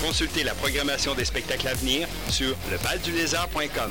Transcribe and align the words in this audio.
Consultez 0.00 0.44
la 0.44 0.54
programmation 0.54 1.14
des 1.14 1.24
spectacles 1.24 1.68
à 1.68 1.74
venir 1.74 2.08
sur 2.30 2.56
levaldulézard.com. 2.70 3.90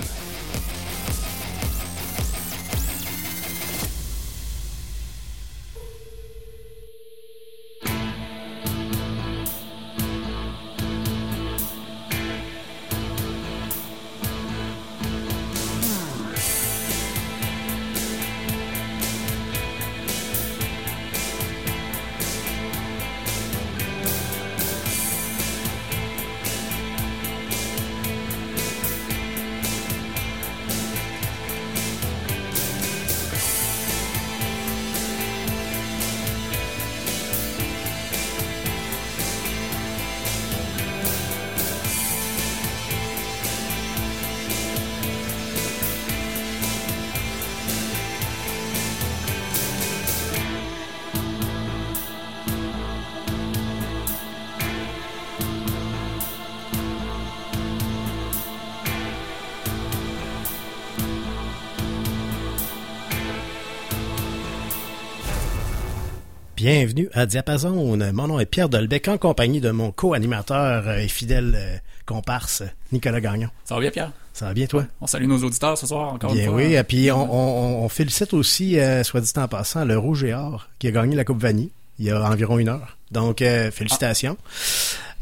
Bienvenue 66.65 67.09
à 67.13 67.25
Diapason. 67.25 67.71
Mon 67.97 68.27
nom 68.27 68.39
est 68.39 68.45
Pierre 68.45 68.69
Dolbec 68.69 69.07
en 69.07 69.17
compagnie 69.17 69.61
de 69.61 69.71
mon 69.71 69.91
co-animateur 69.91 70.91
et 70.91 71.07
fidèle 71.07 71.53
euh, 71.55 71.77
comparse 72.05 72.61
Nicolas 72.91 73.19
Gagnon. 73.19 73.49
Ça 73.65 73.73
va 73.73 73.81
bien, 73.81 73.89
Pierre? 73.89 74.11
Ça 74.31 74.45
va 74.45 74.53
bien, 74.53 74.67
toi? 74.67 74.85
On 75.01 75.07
salue 75.07 75.25
nos 75.25 75.39
auditeurs 75.43 75.75
ce 75.75 75.87
soir 75.87 76.13
encore 76.13 76.31
Bien 76.33 76.43
une 76.43 76.49
fois. 76.49 76.57
oui, 76.57 76.75
et 76.75 76.83
puis 76.83 77.11
on, 77.11 77.33
on- 77.33 77.83
on 77.83 77.89
félicite 77.89 78.35
aussi, 78.35 78.79
euh, 78.79 79.03
soit 79.03 79.21
dit 79.21 79.31
en 79.37 79.47
passant, 79.47 79.85
le 79.85 79.97
Rouge 79.97 80.23
et 80.23 80.35
Or 80.35 80.69
qui 80.77 80.87
a 80.87 80.91
gagné 80.91 81.15
la 81.15 81.23
Coupe 81.25 81.41
Vanille 81.41 81.71
il 81.97 82.05
y 82.05 82.11
a 82.11 82.21
environ 82.29 82.59
une 82.59 82.69
heure. 82.69 82.95
Donc, 83.09 83.41
euh, 83.41 83.71
félicitations. 83.71 84.37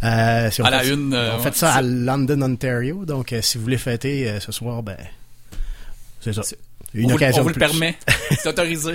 Euh, 0.03 0.51
si 0.51 0.61
on 0.61 0.65
À 0.65 0.71
la 0.71 0.79
fait- 0.79 0.89
une, 0.93 1.13
euh, 1.13 1.37
on 1.37 1.39
fait 1.39 1.51
ouais, 1.51 1.55
ça 1.55 1.71
à 1.73 1.81
London, 1.81 2.41
Ontario. 2.41 3.05
Donc, 3.05 3.31
euh, 3.31 3.41
si 3.41 3.57
vous 3.57 3.63
voulez 3.63 3.77
fêter 3.77 4.29
euh, 4.29 4.41
ce 4.41 4.51
soir, 4.51 4.83
ben, 4.83 4.97
c'est 6.19 6.33
ça. 6.33 6.41
Une 6.93 7.05
on 7.05 7.09
vous, 7.09 7.15
occasion 7.15 7.41
on 7.41 7.43
vous 7.43 7.49
le 7.49 7.55
permet. 7.55 7.95
C'est 8.31 8.49
autorisé. 8.49 8.93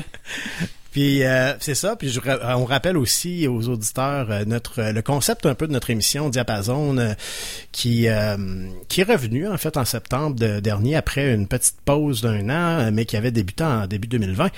Puis 0.94 1.24
euh, 1.24 1.52
c'est 1.58 1.74
ça. 1.74 1.96
Puis 1.96 2.08
je 2.08 2.20
ra- 2.20 2.56
on 2.56 2.64
rappelle 2.64 2.96
aussi 2.96 3.48
aux 3.48 3.68
auditeurs 3.68 4.30
euh, 4.30 4.44
notre 4.46 4.80
euh, 4.80 4.92
le 4.92 5.02
concept 5.02 5.44
un 5.44 5.54
peu 5.56 5.66
de 5.66 5.72
notre 5.72 5.90
émission 5.90 6.28
Diapason 6.28 6.96
euh, 6.98 7.14
qui 7.72 8.06
euh, 8.08 8.36
qui 8.88 9.00
est 9.00 9.04
revenu 9.04 9.48
en 9.48 9.56
fait 9.58 9.76
en 9.76 9.84
septembre 9.84 10.36
de- 10.36 10.60
dernier 10.60 10.94
après 10.94 11.34
une 11.34 11.48
petite 11.48 11.74
pause 11.84 12.22
d'un 12.22 12.48
an, 12.48 12.78
euh, 12.78 12.90
mais 12.92 13.06
qui 13.06 13.16
avait 13.16 13.32
débuté 13.32 13.64
en 13.64 13.88
début 13.88 14.06
2020. 14.06 14.50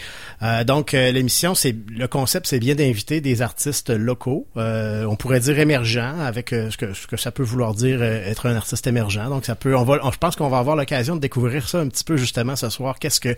Euh, 0.43 0.65
donc 0.65 0.93
euh, 0.93 1.11
l'émission, 1.11 1.55
c'est 1.55 1.75
le 1.91 2.07
concept, 2.07 2.47
c'est 2.47 2.59
bien 2.59 2.75
d'inviter 2.75 3.23
des 3.23 3.41
artistes 3.41 3.89
locaux. 3.89 4.47
Euh, 4.59 5.07
on 5.07 5.17
pourrait 5.17 5.41
dire 5.41 5.59
émergents 5.59 6.21
avec 6.21 6.53
euh, 6.53 6.71
ce 6.71 6.77
que 6.77 6.93
ce 6.93 7.07
que 7.07 7.17
ça 7.17 7.31
peut 7.33 7.45
vouloir 7.45 7.73
dire 7.75 7.99
euh, 8.03 8.31
être 8.31 8.45
un 8.47 8.57
artiste 8.57 8.87
émergent. 8.87 9.31
Donc 9.31 9.47
ça 9.47 9.55
peut, 9.55 9.75
on 9.75 9.85
va, 9.85 10.01
on- 10.03 10.11
je 10.13 10.19
pense 10.19 10.37
qu'on 10.37 10.51
va 10.51 10.59
avoir 10.59 10.77
l'occasion 10.77 11.17
de 11.17 11.21
découvrir 11.23 11.67
ça 11.67 11.79
un 11.81 11.89
petit 11.89 12.05
peu 12.05 12.19
justement 12.19 12.57
ce 12.57 12.69
soir. 12.69 12.99
Qu'est-ce 12.99 13.21
que 13.21 13.35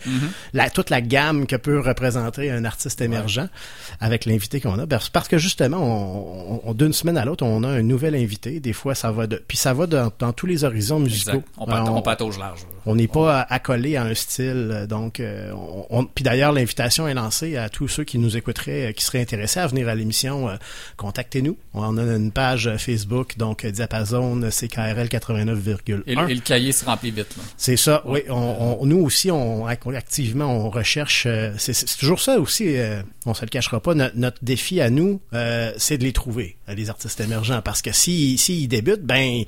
la, 0.53 0.69
toute 0.69 0.91
la 0.91 1.01
gamme 1.01 1.47
que 1.47 1.55
peut 1.55 1.79
représenter 1.79 2.51
un 2.51 2.65
artiste 2.65 2.88
émergent 3.01 3.43
avec 4.01 4.25
l'invité 4.25 4.61
qu'on 4.61 4.79
a. 4.79 4.87
Parce 4.87 5.09
parce 5.09 5.29
que 5.29 5.39
justement, 5.39 5.79
on, 5.79 6.55
on- 6.55 6.61
on- 6.71 6.75
d'une 6.75 6.93
semaine 6.93 7.17
à 7.17 7.25
l'autre, 7.25 7.45
on 7.45 7.63
a 7.65 7.69
un 7.69 7.83
nouvel 7.83 8.15
invité. 8.15 8.61
Des 8.61 8.73
fois, 8.73 8.95
ça 8.95 9.11
va 9.13 9.27
de, 9.27 9.43
puis 9.49 9.57
ça 9.57 9.75
va 9.75 9.87
dans, 9.87 10.11
dans 10.19 10.33
tous 10.33 10.47
les 10.47 10.65
horizons 10.65 10.99
musicaux. 11.01 11.31
Exact. 11.39 11.49
On, 11.59 11.67
pat- 11.67 11.89
on 11.89 12.03
patauge 12.03 12.39
large. 12.39 12.61
on 12.87 12.95
n'est 12.95 13.09
pas 13.09 13.41
accolé 13.49 13.97
à 13.97 14.05
un 14.05 14.15
style, 14.15 14.87
donc 14.89 15.21
euh, 15.21 15.53
on, 15.91 16.05
puis 16.05 16.25
d'ailleurs 16.25 16.53
l'invitation 16.53 17.07
est 17.09 17.15
lancée 17.15 17.57
à 17.57 17.69
tous 17.69 17.89
ceux 17.89 18.05
qui 18.05 18.19
nous 18.19 18.37
écouteraient, 18.37 18.89
euh, 18.89 18.93
qui 18.93 19.05
seraient 19.05 19.21
intéressés 19.21 19.61
à 19.61 19.67
venir 19.67 19.89
à 19.89 19.95
l'émission. 19.95 20.49
euh, 20.49 20.57
contactez-nous. 20.97 21.57
On 21.75 21.97
a 21.99 22.03
une 22.03 22.33
page 22.33 22.71
Facebook, 22.79 23.37
donc 23.39 23.65
Diapason 23.67 24.41
CKRL 24.51 25.09
89,1. 25.09 26.03
Et, 26.07 26.15
le- 26.15 26.31
et 26.31 26.35
le 26.35 26.41
cahier 26.41 26.73
se 26.73 26.85
remplit 26.85 27.11
vite. 27.11 27.35
C'est 27.57 27.77
ça, 27.77 28.03
oui. 28.07 28.21
On, 28.29 28.79
nous 28.85 28.99
aussi, 29.01 29.31
on 29.31 29.67
activement, 29.67 30.47
on 30.67 30.71
recherche. 30.71 31.27
c'est 31.59 31.99
toujours 31.99 32.21
ça 32.21 32.39
aussi. 32.39 32.67
Euh, 32.81 33.03
on 33.27 33.35
se 33.35 33.43
le 33.43 33.49
cachera 33.49 33.81
pas. 33.81 33.95
Notre, 33.95 34.39
défi 34.43 34.81
à 34.81 34.91
nous, 34.91 35.21
euh, 35.33 35.73
c'est 35.77 35.99
de 35.99 36.05
les 36.05 36.13
trouver, 36.13 36.57
euh, 36.69 36.75
les 36.75 36.91
artistes 36.91 37.21
émergents, 37.21 37.63
parce 37.63 37.83
que 37.83 37.93
si 37.93 38.39
s'ils 38.39 38.69
débutent, 38.69 39.05
ben 39.05 39.45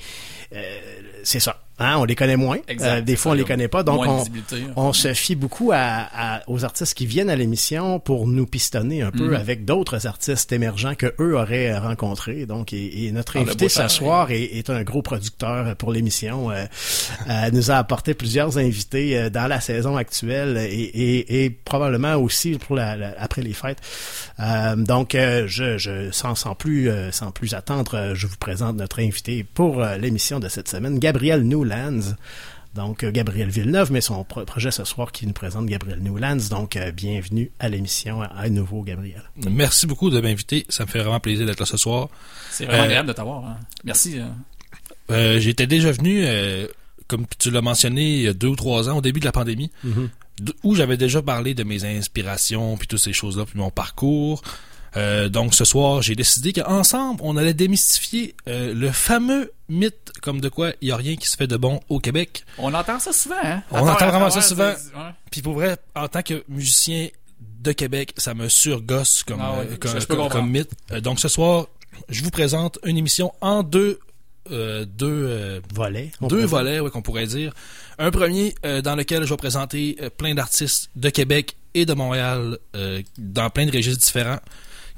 euh, 0.55 0.79
c'est 1.25 1.41
ça. 1.41 1.63
Hein, 1.83 1.97
on 1.99 2.05
les 2.05 2.15
connaît 2.15 2.37
moins. 2.37 2.59
Exact. 2.69 2.87
Euh, 2.99 3.01
des 3.01 3.17
fois, 3.17 3.33
on 3.33 3.35
les 3.35 3.45
connaît 3.45 3.67
pas. 3.69 3.83
Donc, 3.83 4.05
on, 4.07 4.21
hein. 4.21 4.25
on 4.77 4.93
se 4.93 5.15
fie 5.15 5.35
beaucoup 5.35 5.73
à, 5.73 5.79
à- 6.15 6.43
aux 6.47 6.65
artistes 6.65 6.93
qui 6.95 7.07
viennent 7.07 7.31
à 7.31 7.37
l'émission 7.37 7.99
pour 7.99 8.27
nous 8.27 8.45
pistonner 8.47 9.01
un 9.03 9.11
peu 9.11 9.29
Mhm. 9.29 9.35
avec 9.35 9.65
d'autres 9.65 10.07
artistes 10.07 10.53
émergents 10.53 10.95
que 10.95 11.15
eux 11.19 11.37
auraient 11.39 11.77
rencontrés. 11.79 12.45
Donc, 12.47 12.73
et, 12.75 13.07
et 13.07 13.13
notre 13.13 13.37
Ah, 13.39 13.41
invité 13.41 13.69
temps, 13.69 13.89
soir 13.89 14.31
est, 14.31 14.43
est 14.43 14.69
un 14.69 14.83
gros 14.83 15.01
producteur 15.03 15.75
pour 15.77 15.91
l'émission. 15.93 16.51
Euh, 16.51 16.67
euh, 17.29 17.51
nous 17.53 17.71
a 17.71 17.77
apporté 17.77 18.13
plusieurs 18.15 18.59
invités 18.59 19.19
euh, 19.19 19.31
dans 19.31 19.47
la 19.47 19.61
saison 19.61 19.97
actuelle 19.97 20.59
et, 20.59 20.75
et, 20.75 21.45
et 21.45 21.51
probablement 21.51 22.15
aussi 22.17 22.59
pour 22.59 22.77
la, 22.77 22.97
la- 22.97 23.15
après 23.19 23.41
les 23.43 23.55
fêtes. 23.55 23.79
Euh, 24.39 24.77
donc, 24.77 25.13
je, 25.17 25.79
je 25.79 26.11
sans, 26.11 26.35
sans 26.35 26.55
plus 26.55 26.91
sans 27.11 27.31
plus 27.31 27.55
attendre, 27.55 28.13
je 28.15 28.27
vous 28.27 28.37
présente 28.39 28.77
notre 28.77 29.01
invité 29.01 29.45
pour 29.45 29.83
l'émission 29.99 30.41
de 30.41 30.49
cette 30.49 30.69
semaine, 30.69 30.99
Gabriel 30.99 31.43
Newlands. 31.75 32.15
Donc, 32.75 33.03
euh, 33.03 33.11
Gabriel 33.11 33.49
Villeneuve, 33.49 33.91
mais 33.91 34.01
son 34.01 34.23
pro- 34.23 34.45
projet 34.45 34.71
ce 34.71 34.85
soir 34.85 35.11
qui 35.11 35.27
nous 35.27 35.33
présente 35.33 35.67
Gabriel 35.67 36.01
Newlands. 36.01 36.37
Donc, 36.51 36.77
euh, 36.77 36.93
bienvenue 36.93 37.51
à 37.59 37.69
l'émission 37.69 38.23
à, 38.23 38.27
à 38.27 38.49
nouveau, 38.49 38.83
Gabriel. 38.83 39.23
Merci 39.51 39.87
beaucoup 39.89 40.09
de 40.09 40.21
m'inviter. 40.21 40.67
Ça 40.69 40.85
me 40.85 40.89
fait 40.89 41.01
vraiment 41.01 41.19
plaisir 41.19 41.47
d'être 41.47 41.59
là 41.59 41.67
ce 41.67 41.77
soir. 41.77 42.09
C'est 42.53 42.67
vraiment 42.67 42.83
Euh, 42.83 42.87
agréable 42.87 43.09
de 43.09 43.13
t'avoir. 43.13 43.45
hein. 43.45 43.57
Merci. 43.85 44.21
euh. 45.11 45.41
J'étais 45.41 45.67
déjà 45.67 45.91
venu, 45.91 46.23
euh, 46.25 46.69
comme 47.09 47.27
tu 47.41 47.51
l'as 47.51 47.61
mentionné, 47.63 48.17
il 48.19 48.23
y 48.23 48.29
a 48.29 48.33
deux 48.35 48.47
ou 48.49 48.57
trois 48.57 48.89
ans, 48.89 48.99
au 48.99 49.01
début 49.01 49.19
de 49.19 49.25
la 49.25 49.33
pandémie, 49.33 49.73
d- 50.39 50.53
où 50.63 50.77
j'avais 50.77 50.97
déjà 50.97 51.21
parlé 51.23 51.55
de 51.55 51.65
mes 51.65 51.85
inspirations, 51.85 52.77
puis 52.77 52.87
toutes 52.87 53.01
ces 53.01 53.13
choses-là, 53.13 53.45
puis 53.47 53.59
mon 53.59 53.71
parcours. 53.71 54.43
Euh, 54.97 55.29
donc 55.29 55.55
ce 55.55 55.65
soir, 55.65 56.03
j'ai 56.03 56.15
décidé 56.17 56.53
qu'ensemble, 56.53 57.21
on 57.23 57.37
allait 57.37 57.55
démystifier 57.55 58.35
euh, 58.49 58.75
le 58.75 58.91
fameux 58.91 59.53
mythe 59.69 60.11
comme 60.21 60.41
de 60.41 60.49
quoi 60.49 60.73
il 60.81 60.89
y 60.89 60.93
a 60.93 60.97
rien 60.97 61.17
qui 61.17 61.29
se 61.29 61.37
fait 61.37 61.47
de 61.47 61.57
bon 61.57 61.81
au 61.89 62.01
Québec. 62.01 62.45
On 62.59 62.75
entend 62.75 62.99
ça 62.99 63.13
souvent. 63.13 63.37
Hein? 63.43 63.63
On 63.71 63.87
entend 63.87 64.09
vraiment 64.09 64.31
ça 64.31 64.43
souvent. 64.43 64.73
Puis 65.31 65.43
pour 65.43 65.55
vrai, 65.55 65.77
en 65.95 66.09
tant 66.09 66.23
que 66.23 66.43
musicien 66.49 67.09
de 67.61 67.73
Québec, 67.73 68.15
ça 68.17 68.35
me 68.35 68.49
surgosse 68.49 69.23
comme, 69.23 69.41
Ah 69.41 69.59
ouais, 69.59 69.69
euh, 69.71 69.77
comme, 70.09 70.29
comme- 70.29 70.51
mythe. 70.51 70.71
Euh, 70.93 71.01
donc 71.01 71.21
ce 71.21 71.29
soir, 71.29 71.67
je 72.09 72.23
vous 72.25 72.31
présente 72.31 72.79
une 72.85 72.97
émission 72.97 73.33
en 73.41 73.63
deux, 73.63 74.01
euh, 74.51 74.85
deux, 74.87 75.07
euh, 75.29 75.61
Volet. 75.73 76.11
on 76.21 76.27
deux 76.27 76.45
volets, 76.47 76.81
ouais, 76.81 76.91
qu'on 76.91 77.03
pourrait 77.03 77.27
dire. 77.27 77.53
Un 77.99 78.11
premier 78.11 78.55
euh, 78.65 78.81
dans 78.83 78.97
lequel 78.97 79.25
je 79.25 79.29
vais 79.29 79.37
présenter 79.37 79.97
euh, 80.01 80.11
plein 80.11 80.35
d'artistes 80.35 80.91
de 80.97 81.11
Québec 81.11 81.55
et 81.75 81.85
de 81.87 81.93
Montréal 81.93 82.59
euh, 82.75 83.03
dans 83.19 83.51
plein 83.51 83.67
de 83.67 83.71
registres 83.73 84.03
différents 84.05 84.41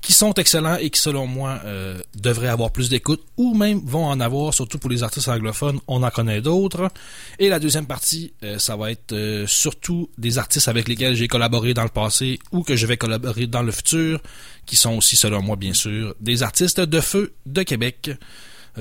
qui 0.03 0.13
sont 0.13 0.35
excellents 0.35 0.77
et 0.77 0.91
qui, 0.91 1.01
selon 1.01 1.27
moi, 1.27 1.61
euh, 1.65 1.99
devraient 2.21 2.49
avoir 2.49 2.73
plus 2.73 2.91
d'écoute 2.91 3.23
ou 3.37 3.55
même 3.55 3.81
vont 3.85 4.05
en 4.05 4.19
avoir, 4.21 4.53
surtout 4.53 4.79
pour 4.79 4.91
les 4.91 5.05
artistes 5.05 5.29
anglophones. 5.29 5.79
On 5.87 6.03
en 6.03 6.11
connaît 6.11 6.41
d'autres. 6.41 6.91
Et 7.39 7.49
la 7.49 7.61
deuxième 7.61 7.87
partie, 7.87 8.35
euh, 8.43 8.59
ça 8.59 8.77
va 8.77 8.91
être 8.91 9.13
euh, 9.13 9.47
surtout 9.47 10.11
des 10.19 10.39
artistes 10.39 10.67
avec 10.67 10.89
lesquels 10.89 11.15
j'ai 11.15 11.29
collaboré 11.29 11.73
dans 11.73 11.85
le 11.85 11.89
passé 11.89 12.41
ou 12.51 12.65
que 12.65 12.75
je 12.75 12.85
vais 12.87 12.97
collaborer 12.97 13.47
dans 13.47 13.63
le 13.63 13.71
futur, 13.71 14.21
qui 14.67 14.75
sont 14.75 14.97
aussi, 14.97 15.17
selon 15.17 15.41
moi, 15.41 15.55
bien 15.55 15.73
sûr, 15.73 16.15
des 16.21 16.43
artistes 16.43 16.81
de 16.81 17.01
feu 17.01 17.35
de 17.47 17.63
Québec. 17.63 18.11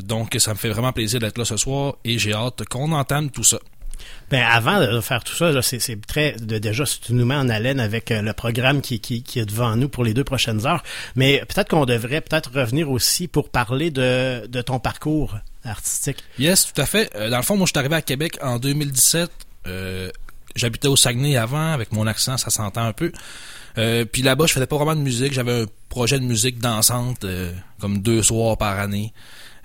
Donc, 0.02 0.36
ça 0.40 0.54
me 0.54 0.58
fait 0.58 0.70
vraiment 0.70 0.92
plaisir 0.92 1.20
d'être 1.20 1.38
là 1.38 1.46
ce 1.46 1.58
soir 1.58 1.98
et 2.04 2.18
j'ai 2.18 2.34
hâte 2.34 2.64
qu'on 2.68 2.92
entende 2.94 3.32
tout 3.32 3.44
ça. 3.44 3.60
Ben 4.32 4.44
avant 4.44 4.80
de 4.80 5.02
faire 5.02 5.24
tout 5.24 5.34
ça, 5.34 5.62
c'est, 5.62 6.08
très 6.08 6.34
de, 6.40 6.58
déjà 6.58 6.86
tu 6.86 7.14
nous 7.14 7.26
mets 7.26 7.36
en 7.36 7.50
haleine 7.50 7.82
avec 7.82 8.12
euh, 8.12 8.22
le 8.22 8.32
programme 8.32 8.82
qui, 8.82 8.96
est 9.36 9.46
devant 9.46 9.76
nous 9.76 9.90
pour 9.90 10.06
les 10.06 10.14
deux 10.14 10.24
prochaines 10.24 10.66
heures. 10.66 10.84
Mais 11.16 11.44
peut-être 11.48 11.70
qu'on 11.70 11.86
devrait 11.86 12.22
peut-être 12.22 12.50
revenir 12.54 12.90
aussi 12.90 13.28
pour 13.28 13.50
parler 13.50 13.92
de, 13.92 14.62
ton 14.62 14.80
parcours 14.80 15.38
artistique. 15.66 16.24
Yes, 16.40 16.72
tout 16.74 16.82
à 16.82 16.86
fait. 16.86 17.12
Euh, 17.16 17.30
dans 17.30 17.38
le 17.38 17.44
fond, 17.44 17.58
moi, 17.58 17.66
je 17.66 17.72
suis 17.72 17.80
arrivé 17.80 17.96
à 17.96 18.02
Québec 18.02 18.38
en 18.42 18.58
2017. 18.58 19.30
Euh, 19.68 20.10
J'habitais 20.56 20.88
au 20.88 20.96
Saguenay 20.96 21.38
avant, 21.38 21.72
avec 21.72 21.92
mon 21.92 22.08
accent, 22.08 22.38
ça 22.38 22.50
s'entend 22.50 22.84
un 22.84 22.94
peu. 22.94 23.12
Puis 23.76 24.22
là-bas, 24.22 24.48
je 24.48 24.54
faisais 24.54 24.68
pas 24.68 24.76
vraiment 24.76 24.96
de 24.96 25.02
musique. 25.02 25.32
J'avais 25.32 25.62
un 25.62 25.66
projet 25.88 26.20
de 26.20 26.26
musique 26.26 26.60
dansante, 26.60 27.26
comme 27.80 28.02
deux 28.02 28.22
soirs 28.22 28.58
par 28.58 28.78
année. 28.78 29.14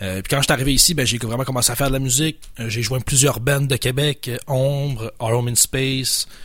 Euh, 0.03 0.21
puis 0.23 0.29
quand 0.31 0.39
je 0.39 0.45
suis 0.45 0.53
arrivé 0.53 0.75
ici, 0.75 0.93
ben, 0.95 1.07
j'ai 1.07 1.17
vraiment 1.19 1.45
commencé 1.45 1.73
à 1.73 1.75
faire 1.77 1.89
de 1.89 1.95
la 1.95 1.99
musique. 1.99 2.39
Euh, 2.61 2.69
j'ai 2.69 2.83
joint 2.83 3.01
plusieurs 3.01 3.41
bands 3.41 3.61
de 3.63 3.77
Québec, 3.77 4.29
euh, 4.29 4.37
Ombre, 4.47 5.11
Our 5.21 5.31
Home 5.39 5.49
in 5.49 5.55
Space. 5.55 6.27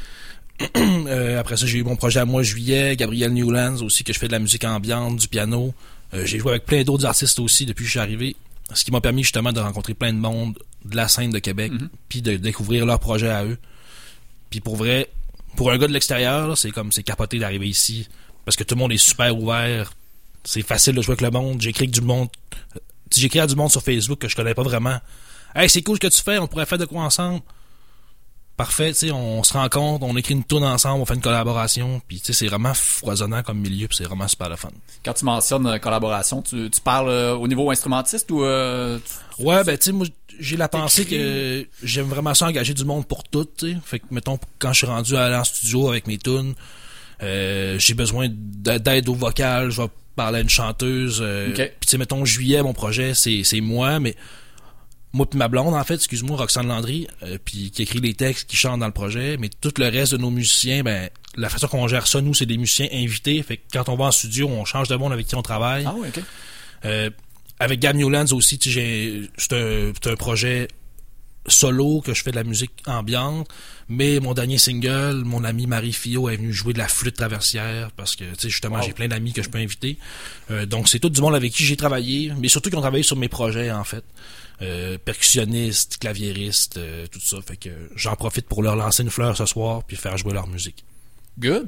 Euh, 0.75 1.39
après 1.39 1.57
ça, 1.57 1.65
j'ai 1.65 1.79
eu 1.79 1.83
mon 1.83 1.95
projet 1.95 2.19
à 2.19 2.25
moi, 2.25 2.43
Juillet, 2.43 2.95
Gabriel 2.95 3.33
Newlands 3.33 3.81
aussi, 3.81 4.03
que 4.03 4.13
je 4.13 4.19
fais 4.19 4.27
de 4.27 4.31
la 4.31 4.37
musique 4.39 4.63
ambiante, 4.63 5.17
du 5.17 5.27
piano. 5.27 5.73
J'ai 6.13 6.37
joué 6.37 6.51
avec 6.51 6.65
plein 6.65 6.83
d'autres 6.83 7.05
artistes 7.05 7.39
aussi 7.39 7.65
depuis 7.65 7.81
que 7.83 7.87
je 7.87 7.91
suis 7.91 7.99
arrivé. 7.99 8.35
Ce 8.73 8.85
qui 8.85 8.91
m'a 8.91 9.01
permis 9.01 9.23
justement 9.23 9.51
de 9.51 9.59
rencontrer 9.59 9.95
plein 9.95 10.13
de 10.13 10.19
monde 10.19 10.59
de 10.85 10.95
la 10.95 11.07
scène 11.07 11.31
de 11.31 11.39
Québec, 11.39 11.71
Mhm. 11.71 11.89
puis 12.09 12.21
de 12.21 12.35
découvrir 12.37 12.85
leurs 12.85 12.99
projets 12.99 13.29
à 13.29 13.43
eux. 13.43 13.57
Puis 14.51 14.59
pour 14.59 14.75
vrai, 14.75 15.09
pour 15.55 15.71
un 15.71 15.77
gars 15.79 15.87
de 15.87 15.93
l'extérieur, 15.93 16.55
c'est 16.57 16.69
comme 16.71 16.91
c'est 16.91 17.01
capoté 17.03 17.39
d'arriver 17.39 17.67
ici 17.67 18.07
parce 18.45 18.55
que 18.55 18.63
tout 18.63 18.75
le 18.75 18.79
monde 18.79 18.91
est 18.91 18.97
super 18.97 19.35
ouvert. 19.35 19.93
C'est 20.43 20.61
facile 20.61 20.93
de 20.95 21.01
jouer 21.01 21.13
avec 21.13 21.21
le 21.21 21.31
monde. 21.31 21.59
J'écris 21.61 21.85
avec 21.85 21.91
du 21.91 22.01
monde. 22.01 22.29
J'écris 23.15 23.39
à 23.39 23.47
du 23.47 23.55
monde 23.55 23.71
sur 23.71 23.81
Facebook 23.81 24.19
que 24.19 24.27
je 24.27 24.35
connais 24.35 24.53
pas 24.53 24.63
vraiment. 24.63 24.97
Hey, 25.55 25.69
c'est 25.69 25.81
cool 25.81 25.95
ce 25.95 25.99
que 26.07 26.07
tu 26.07 26.21
fais, 26.21 26.37
on 26.37 26.47
pourrait 26.47 26.65
faire 26.65 26.77
de 26.77 26.85
quoi 26.85 27.01
ensemble. 27.03 27.41
Parfait, 28.57 28.89
tu 28.89 28.99
sais, 28.99 29.11
on 29.11 29.41
se 29.43 29.53
rencontre, 29.53 30.05
on 30.05 30.15
écrit 30.17 30.33
une 30.35 30.43
tourne 30.43 30.63
ensemble, 30.65 31.01
on 31.01 31.05
fait 31.05 31.15
une 31.15 31.21
collaboration, 31.21 31.99
puis 32.07 32.19
tu 32.19 32.27
sais, 32.27 32.33
c'est 32.33 32.47
vraiment 32.47 32.73
foisonnant 32.75 33.41
comme 33.41 33.57
milieu, 33.57 33.87
puis 33.87 33.97
c'est 33.97 34.03
vraiment 34.03 34.27
super 34.27 34.49
le 34.49 34.55
fun. 34.55 34.69
Quand 35.03 35.13
tu 35.13 35.25
mentionnes 35.25 35.65
euh, 35.65 35.79
collaboration, 35.79 36.43
tu, 36.43 36.69
tu 36.69 36.79
parles 36.79 37.09
euh, 37.09 37.33
au 37.35 37.47
niveau 37.47 37.71
instrumentiste 37.71 38.29
ou 38.29 38.43
euh, 38.43 38.99
tu- 39.37 39.43
Ouais, 39.43 39.63
ben 39.63 39.77
tu 39.77 39.85
sais, 39.85 39.91
moi 39.91 40.05
j'ai 40.39 40.57
la 40.57 40.67
pensée 40.69 41.05
que 41.05 41.67
j'aime 41.81 42.07
vraiment 42.07 42.33
ça 42.35 42.47
engager 42.47 42.73
du 42.75 42.85
monde 42.85 43.07
pour 43.07 43.23
tout, 43.23 43.45
tu 43.57 43.71
sais. 43.71 43.77
Fait 43.83 43.99
que 43.99 44.05
mettons 44.11 44.37
quand 44.59 44.73
je 44.73 44.77
suis 44.79 44.87
rendu 44.87 45.15
à 45.15 45.25
aller 45.25 45.35
en 45.35 45.43
studio 45.43 45.89
avec 45.89 46.05
mes 46.05 46.19
tunes, 46.19 46.53
euh, 47.23 47.79
j'ai 47.79 47.95
besoin 47.95 48.27
d'a- 48.29 48.79
d'aide 48.79 49.09
au 49.09 49.15
vocal, 49.15 49.71
je 49.71 49.81
vais 49.81 49.87
parler 50.15 50.39
à 50.39 50.41
une 50.41 50.49
chanteuse. 50.49 51.19
euh. 51.21 51.51
Puis 51.53 51.65
tu 51.81 51.87
sais, 51.87 51.97
mettons 51.97 52.25
juillet, 52.25 52.61
mon 52.63 52.73
projet, 52.73 53.13
c'est 53.13 53.43
c'est 53.43 53.61
moi, 53.61 53.99
mais 53.99 54.15
moi 55.13 55.29
puis 55.29 55.37
ma 55.37 55.47
blonde 55.47 55.73
en 55.73 55.83
fait, 55.83 55.95
excuse-moi, 55.95 56.37
Roxane 56.37 56.67
Landry, 56.67 57.07
euh, 57.23 57.37
puis 57.43 57.71
qui 57.71 57.83
écrit 57.83 57.99
les 57.99 58.13
textes, 58.13 58.49
qui 58.49 58.57
chante 58.57 58.79
dans 58.79 58.87
le 58.87 58.93
projet, 58.93 59.37
mais 59.37 59.49
tout 59.49 59.73
le 59.77 59.87
reste 59.87 60.13
de 60.13 60.17
nos 60.17 60.29
musiciens, 60.31 60.83
ben 60.83 61.09
la 61.35 61.49
façon 61.49 61.67
qu'on 61.67 61.87
gère 61.87 62.07
ça, 62.07 62.21
nous, 62.21 62.33
c'est 62.33 62.45
des 62.45 62.57
musiciens 62.57 62.87
invités. 62.91 63.41
Fait 63.43 63.57
que 63.57 63.63
quand 63.71 63.89
on 63.89 63.95
va 63.95 64.05
en 64.05 64.11
studio, 64.11 64.47
on 64.49 64.65
change 64.65 64.87
de 64.87 64.95
monde 64.95 65.13
avec 65.13 65.27
qui 65.27 65.35
on 65.35 65.41
travaille. 65.41 65.85
Ah 65.87 65.95
oui, 65.97 66.09
ok. 66.09 66.23
Euh, 66.85 67.09
avec 67.59 67.79
Gab 67.79 67.95
Newlands 67.95 68.25
aussi, 68.33 68.59
un, 68.65 69.27
c'est 69.37 70.07
un 70.07 70.15
projet 70.15 70.67
solo 71.47 72.01
que 72.01 72.13
je 72.13 72.21
fais 72.23 72.31
de 72.31 72.35
la 72.35 72.43
musique 72.43 72.71
ambiante, 72.85 73.47
mais 73.89 74.19
mon 74.19 74.33
dernier 74.33 74.57
single, 74.57 75.23
mon 75.25 75.43
ami 75.43 75.65
Marie 75.67 75.91
Fillot 75.93 76.29
est 76.29 76.37
venue 76.37 76.53
jouer 76.53 76.73
de 76.73 76.77
la 76.77 76.87
flûte 76.87 77.15
traversière 77.15 77.91
parce 77.97 78.15
que, 78.15 78.23
tu 78.23 78.39
sais, 78.39 78.49
justement, 78.49 78.77
Wow. 78.77 78.83
j'ai 78.83 78.93
plein 78.93 79.07
d'amis 79.07 79.33
que 79.33 79.41
je 79.43 79.49
peux 79.49 79.57
inviter. 79.57 79.97
Euh, 80.51 80.65
donc, 80.65 80.87
c'est 80.87 80.99
tout 80.99 81.09
du 81.09 81.19
monde 81.21 81.35
avec 81.35 81.51
qui 81.51 81.63
j'ai 81.65 81.75
travaillé, 81.77 82.31
mais 82.39 82.47
surtout 82.47 82.69
qui 82.69 82.75
ont 82.75 82.81
travaillé 82.81 83.03
sur 83.03 83.17
mes 83.17 83.27
projets, 83.29 83.71
en 83.71 83.83
fait. 83.83 84.03
Euh, 84.61 84.99
percussionniste, 85.03 85.97
claviériste, 85.97 86.77
euh, 86.77 87.07
tout 87.11 87.19
ça. 87.19 87.37
Fait 87.41 87.57
que 87.57 87.69
j'en 87.95 88.15
profite 88.15 88.45
pour 88.45 88.61
leur 88.61 88.75
lancer 88.75 89.01
une 89.01 89.09
fleur 89.09 89.35
ce 89.35 89.47
soir 89.47 89.83
puis 89.83 89.97
faire 89.97 90.15
jouer 90.17 90.33
leur 90.33 90.45
musique. 90.47 90.83
Good. 91.39 91.67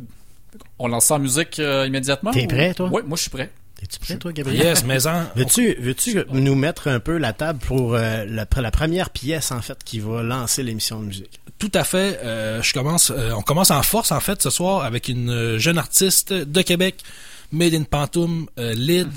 On 0.77 0.87
lance 0.87 1.05
ça 1.05 1.15
en 1.15 1.19
musique 1.19 1.57
euh, 1.57 1.87
immédiatement? 1.87 2.29
T'es 2.31 2.43
ou- 2.43 2.47
prêt, 2.47 2.75
toi? 2.75 2.89
Oui, 2.93 3.01
moi 3.07 3.15
je 3.17 3.21
suis 3.23 3.31
prêt. 3.31 3.51
Es-tu 3.83 3.99
prêt, 3.99 4.17
toi, 4.17 4.31
Gabriel? 4.31 4.65
Yes, 4.65 4.83
mais 4.85 5.05
en, 5.07 5.23
Veux-tu, 5.35 5.75
veux-tu 5.79 6.23
nous 6.31 6.55
mettre 6.55 6.87
un 6.87 6.99
peu 6.99 7.17
la 7.17 7.33
table 7.33 7.59
pour 7.59 7.95
euh, 7.95 8.23
la, 8.25 8.47
la 8.55 8.71
première 8.71 9.09
pièce, 9.09 9.51
en 9.51 9.61
fait, 9.61 9.83
qui 9.83 9.99
va 9.99 10.23
lancer 10.23 10.63
l'émission 10.63 11.01
de 11.01 11.07
musique? 11.07 11.39
Tout 11.59 11.71
à 11.73 11.83
fait. 11.83 12.19
Euh, 12.23 12.61
je 12.61 12.73
commence. 12.73 13.11
euh, 13.15 13.31
on 13.37 13.41
commence 13.41 13.71
en 13.71 13.83
force 13.83 14.11
en 14.11 14.19
fait 14.19 14.41
ce 14.41 14.49
soir 14.49 14.83
avec 14.83 15.07
une 15.09 15.57
jeune 15.57 15.77
artiste 15.77 16.31
de 16.33 16.61
Québec, 16.61 16.95
Made 17.51 17.73
in 17.73 17.83
Pantoum, 17.83 18.47
euh, 18.57 18.73
Lyd, 18.73 19.09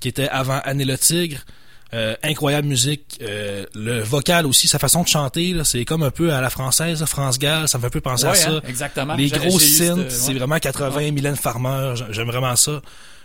qui 0.00 0.08
était 0.08 0.28
avant 0.28 0.60
Annie 0.64 0.84
le 0.84 0.98
Tigre. 0.98 1.38
Euh, 1.94 2.14
incroyable 2.22 2.68
musique. 2.68 3.18
Euh, 3.20 3.66
le 3.74 4.00
vocal 4.00 4.46
aussi, 4.46 4.66
sa 4.66 4.78
façon 4.78 5.02
de 5.02 5.08
chanter, 5.08 5.54
c'est 5.64 5.84
comme 5.84 6.02
un 6.02 6.10
peu 6.10 6.32
à 6.32 6.40
la 6.40 6.48
française, 6.48 7.04
France 7.04 7.38
Gall. 7.38 7.68
Ça 7.68 7.76
me 7.76 7.82
fait 7.82 7.88
un 7.88 7.90
peu 7.90 8.00
penser 8.00 8.24
à 8.24 8.30
Ouais, 8.30 8.36
ça. 8.36 8.50
hein, 8.50 8.60
exactement. 8.66 9.14
Les 9.14 9.28
gros 9.28 9.58
synths, 9.60 10.10
c'est 10.10 10.32
ouais. 10.32 10.38
vraiment 10.38 10.58
80, 10.58 11.10
Mylène 11.10 11.36
Farmer, 11.36 11.92
j'a- 11.94 12.10
j'aime 12.10 12.28
vraiment 12.28 12.56
ça. 12.56 12.80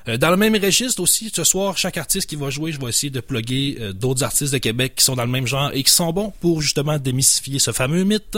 Euh, 0.07 0.18
dans 0.18 0.31
le 0.31 0.38
même 0.38 0.56
registre 0.56 1.01
aussi, 1.01 1.31
ce 1.33 1.44
soir, 1.44 1.77
chaque 1.77 1.98
artiste 1.98 2.30
qui 2.30 2.36
va 2.36 2.50
jouer, 2.50 2.71
je 2.71 2.80
vais 2.80 2.88
essayer 2.88 3.09
de 3.09 3.19
plugger 3.19 3.77
euh, 3.80 3.94
d'autres 3.94 4.24
artistes 4.24 4.54
de 4.54 4.57
Québec 4.57 4.95
qui 4.95 5.04
sont 5.04 5.15
dans 5.15 5.25
le 5.25 5.31
même 5.31 5.48
genre 5.48 5.71
et 5.74 5.83
qui 5.83 5.92
sont 5.92 6.12
bons 6.13 6.33
pour 6.39 6.62
justement 6.62 6.98
démystifier 6.98 7.59
ce 7.59 7.71
fameux 7.71 8.04
mythe. 8.04 8.38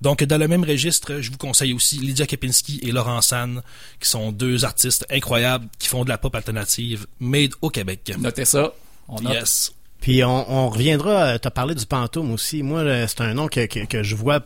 Donc, 0.00 0.22
dans 0.22 0.38
le 0.38 0.46
même 0.46 0.62
registre, 0.62 1.20
je 1.20 1.30
vous 1.30 1.38
conseille 1.38 1.72
aussi 1.72 1.98
Lydia 1.98 2.26
Kepinski 2.26 2.78
et 2.82 2.92
Laurent 2.92 3.20
San, 3.20 3.62
qui 4.00 4.08
sont 4.08 4.30
deux 4.30 4.64
artistes 4.64 5.04
incroyables 5.10 5.66
qui 5.78 5.88
font 5.88 6.04
de 6.04 6.08
la 6.08 6.18
pop 6.18 6.34
alternative 6.34 7.06
made 7.18 7.50
au 7.62 7.70
Québec. 7.70 8.12
Notez 8.16 8.44
ça. 8.44 8.72
On 9.08 9.20
note. 9.20 9.32
Yes. 9.32 9.72
Puis 10.00 10.22
on, 10.22 10.50
on 10.52 10.68
reviendra, 10.68 11.40
tu 11.40 11.48
as 11.48 11.50
parlé 11.50 11.74
du 11.74 11.84
Pantoum 11.84 12.30
aussi. 12.30 12.62
Moi, 12.62 13.08
c'est 13.08 13.22
un 13.22 13.34
nom 13.34 13.48
que, 13.48 13.66
que, 13.66 13.86
que 13.86 14.04
je 14.04 14.14
vois 14.14 14.40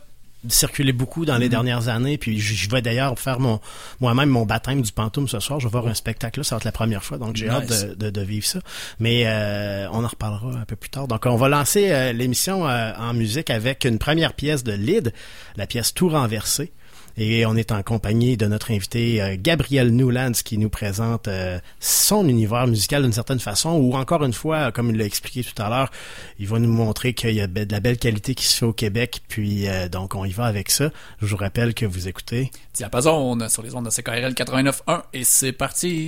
circuler 0.49 0.93
beaucoup 0.93 1.25
dans 1.25 1.37
les 1.37 1.49
dernières 1.49 1.87
années. 1.87 2.17
Puis 2.17 2.39
je, 2.39 2.69
vais 2.69 2.81
d'ailleurs 2.81 3.17
faire 3.17 3.39
mon 3.39 3.59
moi-même 3.99 4.29
mon 4.29 4.45
baptême 4.45 4.81
du 4.81 4.91
Pantoum 4.91 5.27
ce 5.27 5.39
soir. 5.39 5.59
Je 5.59 5.67
vais 5.67 5.71
voir 5.71 5.87
un 5.87 5.93
spectacle 5.93 6.39
là, 6.39 6.43
ça 6.43 6.55
va 6.55 6.57
être 6.57 6.65
la 6.65 6.71
première 6.71 7.03
fois, 7.03 7.17
donc 7.17 7.35
j'ai 7.35 7.47
Nice. 7.47 7.55
hâte 7.55 7.97
de, 7.97 8.05
de, 8.05 8.09
de 8.09 8.21
vivre 8.21 8.45
ça. 8.45 8.59
Mais 8.99 9.23
euh, 9.25 9.87
on 9.91 10.03
en 10.03 10.07
reparlera 10.07 10.59
un 10.59 10.65
peu 10.65 10.75
plus 10.75 10.89
tard. 10.89 11.07
Donc 11.07 11.25
on 11.25 11.35
va 11.35 11.49
lancer 11.49 11.91
euh, 11.91 12.11
l'émission 12.13 12.67
euh, 12.67 12.93
en 12.97 13.13
musique 13.13 13.49
avec 13.49 13.85
une 13.85 13.99
première 13.99 14.33
pièce 14.33 14.63
de 14.63 14.73
Lyd, 14.73 15.13
la 15.55 15.67
pièce 15.67 15.93
Tout 15.93 16.09
renversé. 16.09 16.71
Et 17.17 17.45
on 17.45 17.55
est 17.55 17.71
en 17.71 17.83
compagnie 17.83 18.37
de 18.37 18.47
notre 18.47 18.71
invité 18.71 19.21
euh, 19.21 19.35
Gabriel 19.37 19.91
Newlands 19.91 20.31
qui 20.43 20.57
nous 20.57 20.69
présente 20.69 21.27
euh, 21.27 21.59
son 21.79 22.27
univers 22.27 22.67
musical 22.67 23.03
d'une 23.03 23.13
certaine 23.13 23.39
façon 23.39 23.71
ou 23.71 23.95
encore 23.95 24.23
une 24.23 24.33
fois, 24.33 24.71
comme 24.71 24.89
il 24.89 24.97
l'a 24.97 25.05
expliqué 25.05 25.43
tout 25.43 25.61
à 25.61 25.69
l'heure, 25.69 25.91
il 26.39 26.47
va 26.47 26.59
nous 26.59 26.71
montrer 26.71 27.13
qu'il 27.13 27.35
y 27.35 27.41
a 27.41 27.47
de 27.47 27.71
la 27.71 27.79
belle 27.79 27.97
qualité 27.97 28.33
qui 28.35 28.45
se 28.45 28.57
fait 28.57 28.65
au 28.65 28.73
Québec. 28.73 29.21
Puis 29.27 29.67
euh, 29.67 29.89
donc 29.89 30.15
on 30.15 30.25
y 30.25 30.31
va 30.31 30.45
avec 30.45 30.71
ça. 30.71 30.89
Je 31.21 31.27
vous 31.27 31.37
rappelle 31.37 31.73
que 31.73 31.85
vous 31.85 32.07
écoutez. 32.07 32.51
Diapason 32.73 33.37
sur 33.49 33.61
les 33.61 33.75
ondes 33.75 33.85
de 33.85 33.91
CKRL 33.91 34.33
89.1 34.33 35.03
et 35.13 35.23
c'est 35.23 35.51
parti. 35.51 36.07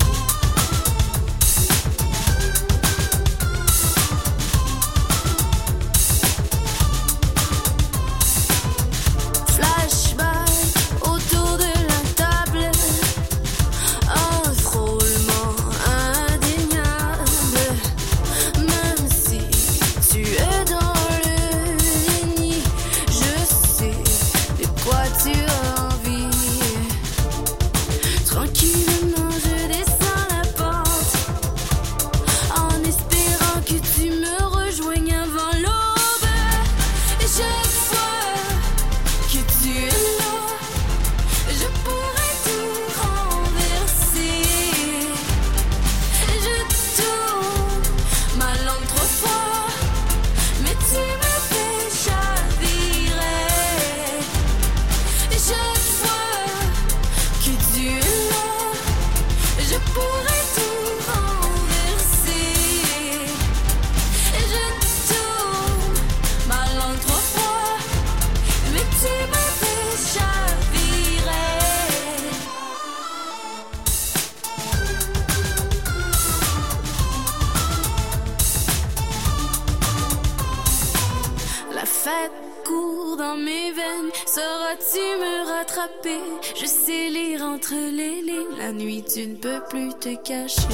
tu 84.77 84.99
me 84.99 85.47
rattraper? 85.47 86.19
Je 86.55 86.65
sais 86.65 87.09
lire 87.09 87.41
entre 87.43 87.73
les 87.73 88.21
lignes. 88.21 88.57
La 88.57 88.71
nuit, 88.71 89.03
tu 89.03 89.27
ne 89.27 89.35
peux 89.35 89.61
plus 89.69 89.93
te 89.99 90.15
cacher. 90.15 90.67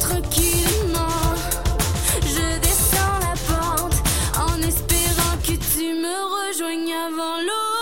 Tranquillement, 0.00 1.34
je 2.22 2.58
descends 2.60 3.18
la 3.20 3.34
pente 3.48 3.96
en 4.36 4.60
espérant 4.62 5.36
que 5.42 5.52
tu 5.52 5.94
me 5.94 6.48
rejoignes 6.48 6.92
avant 6.92 7.38
l'eau. 7.40 7.73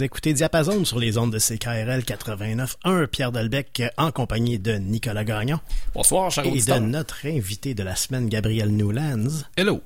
Vous 0.00 0.04
écoutez 0.04 0.32
Diapason 0.32 0.82
sur 0.86 0.98
les 0.98 1.18
ondes 1.18 1.30
de 1.30 1.38
CKRL 1.38 2.00
89.1. 2.00 3.06
Pierre 3.06 3.32
Delbecq 3.32 3.82
en 3.98 4.10
compagnie 4.10 4.58
de 4.58 4.76
Nicolas 4.76 5.24
Gagnon 5.24 5.60
Bonsoir, 5.92 6.30
cher 6.30 6.46
et 6.46 6.50
de 6.58 6.78
notre 6.78 7.26
invité 7.26 7.74
de 7.74 7.82
la 7.82 7.94
semaine, 7.96 8.30
Gabriel 8.30 8.70
Newlands. 8.70 9.28
Hello. 9.58 9.82